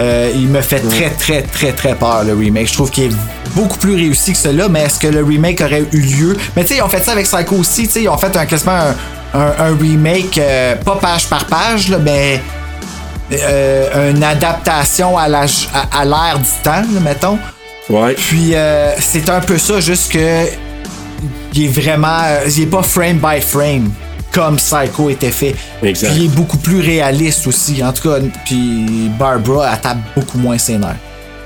[0.02, 2.68] Euh, il me fait très, très, très, très peur, le remake.
[2.68, 3.15] Je trouve qu'il est
[3.56, 6.38] beaucoup plus réussi que celui-là, mais est-ce que le remake aurait eu lieu?
[6.56, 8.36] Mais tu sais, ils ont fait ça avec Psycho aussi, tu sais, ils ont fait
[8.36, 8.72] un, quasiment
[9.34, 12.41] un, un, un remake, euh, pas page par page, là, mais
[13.34, 17.38] euh, une adaptation à la- à à l'ère du temps, là, mettons.
[17.90, 18.14] Ouais.
[18.14, 20.45] Puis euh, c'est un peu ça, juste que
[21.53, 22.18] il est vraiment,
[22.48, 23.91] il est pas frame by frame
[24.32, 25.56] comme Psycho était fait.
[25.84, 26.10] Exact.
[26.12, 27.84] Puis il est beaucoup plus réaliste aussi.
[27.84, 30.95] En tout cas, puis Barbara elle tape beaucoup moins ses nerfs.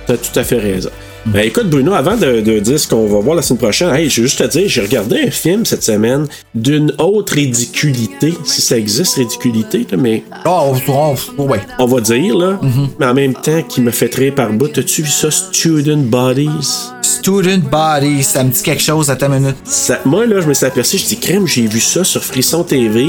[0.05, 0.89] T'as tout à fait raison.
[1.25, 4.09] Ben écoute Bruno, avant de, de dire ce qu'on va voir la semaine prochaine, hey,
[4.09, 8.61] je veux juste te dire, j'ai regardé un film cette semaine d'une autre ridiculité, si
[8.61, 11.59] ça existe ridiculité, là, mais Oh, oh, oh, ouais.
[11.79, 12.87] on va dire là, Mm-hmm.
[12.99, 14.77] mais en même temps qui me fait rire par bout.
[14.77, 16.89] As-tu vu ça, Student Bodies?
[17.01, 19.55] Student Body, ça me dit quelque chose à ta minute.
[19.65, 22.63] Ça- moi là, je me suis aperçu, je dis crème, j'ai vu ça sur Frisson
[22.63, 23.07] TV.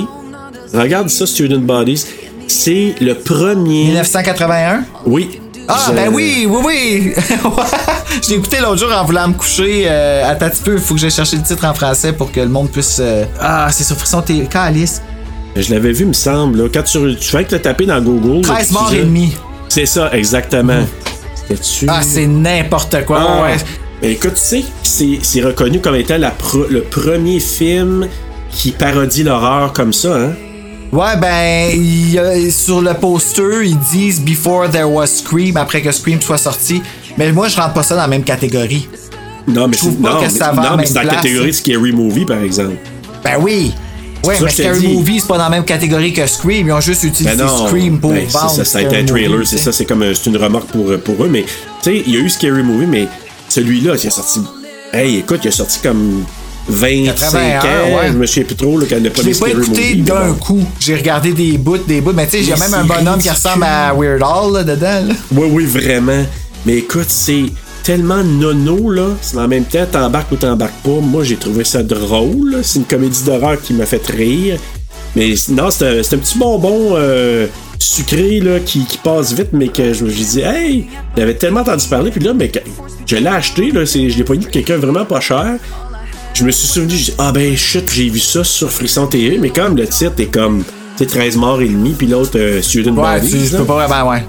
[0.73, 2.05] Regarde ça, Student Bodies.
[2.49, 3.85] C'est le premier.
[3.87, 4.85] 1981?
[5.05, 5.41] Oui.
[5.69, 7.13] Ah, Je- ben oui, oui, oui!
[8.23, 9.85] je l'ai écouté l'autre jour en voulant me coucher.
[9.87, 12.31] Euh, attends un petit peu, il faut que j'aille chercher le titre en français pour
[12.31, 12.99] que le monde puisse.
[13.01, 14.47] euh, Ah, c'est sur Frisson TV.
[14.47, 15.03] Calice.
[15.57, 16.63] Je l'avais vu, me semble.
[16.63, 16.69] Là.
[16.73, 18.43] Quand tu, tu fais que le taper dans Google.
[18.43, 19.37] 13 là, tu morts et demi.
[19.69, 20.85] C'est ça, exactement.
[21.35, 23.21] C'était-tu- Ah, c'est n'importe quoi.
[23.27, 23.57] Ah, ouais.
[24.03, 28.07] Ben, écoute, tu sais, c'est, c'est reconnu comme étant la pro- le premier film
[28.51, 30.33] qui parodie l'horreur comme ça, hein?
[30.93, 36.21] Ouais, ben, il sur le poster, ils disent Before there was Scream, après que Scream
[36.21, 36.81] soit sorti.
[37.19, 38.89] Mais moi, je rentre pas ça dans la même catégorie.
[39.49, 41.15] Non, mais Je trouve c'est, pas non, que ça va non, mais c'est dans la
[41.17, 42.77] catégorie de Scary Movie, par exemple.
[43.23, 43.73] Ben oui!
[44.25, 44.89] Ouais, mais Scary.
[44.89, 46.67] Movie, c'est pas dans la même catégorie que Scream.
[46.67, 49.05] Ils ont juste utilisé Ben non, Scream pour ben, vendre ça, ça a été un
[49.05, 51.51] trailer, c'est ça, c'est comme c'est une remarque pour, pour eux, mais tu
[51.83, 53.09] sais, il y a eu Scary Movie, mais
[53.49, 54.41] celui-là, il a sorti.
[54.93, 56.25] Hey, écoute, il a sorti comme
[56.69, 58.09] 25 81, ans, ouais.
[58.09, 60.35] je me souviens plus trop là, quand le Je premier l'ai pas écouté d'un bon.
[60.35, 60.65] coup.
[60.81, 62.13] J'ai regardé des bouts, des bouts.
[62.15, 64.23] Mais tu sais, il y a Mais même un c'est bonhomme qui ressemble à Weird
[64.23, 65.07] Al là, dedans.
[65.09, 65.15] là.
[65.33, 66.25] Oui, oui, vraiment.
[66.65, 67.45] Mais écoute, c'est
[67.85, 69.07] tellement nono, là.
[69.35, 70.99] Mais en même temps, t'embarques ou t'embarques pas.
[71.01, 72.59] Moi, j'ai trouvé ça drôle.
[72.63, 74.59] C'est une comédie d'horreur qui m'a fait rire.
[75.15, 77.47] Mais non, c'est un, c'est un petit bonbon euh,
[77.79, 80.87] sucré, là, qui, qui passe vite, mais que je me suis dit, hey,
[81.17, 82.11] j'avais tellement entendu parler.
[82.11, 82.59] Puis là, mais que-
[83.07, 83.87] je l'ai acheté, là.
[83.87, 85.55] c'est- Je l'ai pogné de quelqu'un vraiment pas cher.
[86.39, 89.39] Je me suis souvenu, j'ai dit, ah ben shit, j'ai vu ça sur Frisson TV.
[89.39, 90.65] Mais comme le titre est comme,
[90.99, 93.59] tu sais, 13 morts et demi, puis l'autre, euh, Student Ouais, Bodies, tu, je là.
[93.61, 94.27] peux pas vraiment, ouais.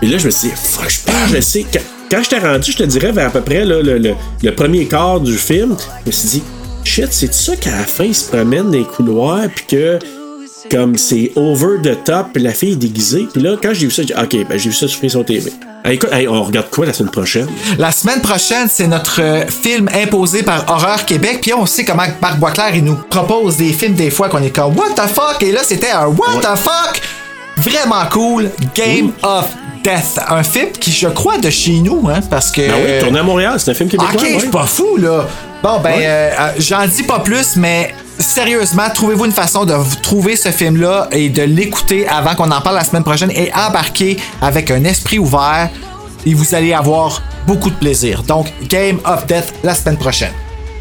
[0.00, 1.66] Et là, je me suis dit, fuck, je pense, je sais.
[1.72, 1.80] Quand,
[2.10, 4.54] quand je t'ai rendu, je te dirais vers à peu près là, le, le- le
[4.54, 6.42] premier quart du film, je me suis dit,
[6.84, 9.98] shit, c'est ça qu'à la fin, il se promène dans les couloirs, puis que,
[10.70, 13.26] comme c'est over the top, puis la fille est déguisée.
[13.32, 15.24] Puis là, quand j'ai vu ça, j'ai dit, ok, ben j'ai vu ça sur Frisson
[15.24, 15.50] TV.
[15.84, 17.48] Hey, écoute, hey, on regarde quoi la semaine prochaine?
[17.78, 21.38] La semaine prochaine, c'est notre euh, film imposé par Horreur Québec.
[21.40, 24.50] Puis on sait comment Marc Boisclair, il nous propose des films des fois qu'on est
[24.54, 25.42] comme What the fuck?
[25.42, 27.00] Et là, c'était un What the fuck?
[27.58, 28.50] Vraiment cool.
[28.74, 29.46] Game of
[29.84, 30.20] Death.
[30.28, 32.62] Un film qui, je crois, de chez nous, hein, parce que.
[32.62, 34.14] Ben oui, tourné à Montréal, c'est un film québécois.
[34.14, 34.40] Ok, je ouais.
[34.40, 35.26] suis pas fou, là.
[35.62, 40.36] Bon, ben, euh, euh, j'en dis pas plus, mais sérieusement, trouvez-vous une façon de trouver
[40.36, 44.70] ce film-là et de l'écouter avant qu'on en parle la semaine prochaine et embarquer avec
[44.70, 45.70] un esprit ouvert
[46.26, 48.22] et vous allez avoir beaucoup de plaisir.
[48.22, 50.32] Donc, Game of Death la semaine prochaine.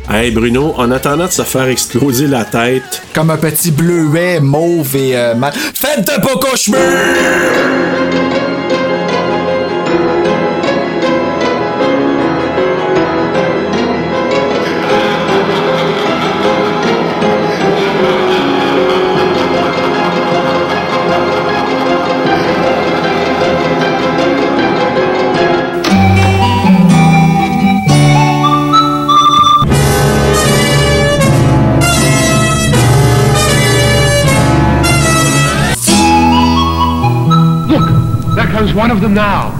[0.10, 4.96] Hey Bruno, en attendant de se faire exploser la tête, Comme un petit bleuet mauve
[4.96, 5.52] et euh, mal.
[5.54, 6.80] Faites pas cauchemar!
[6.80, 8.57] Look,
[38.58, 39.57] comes one of them now.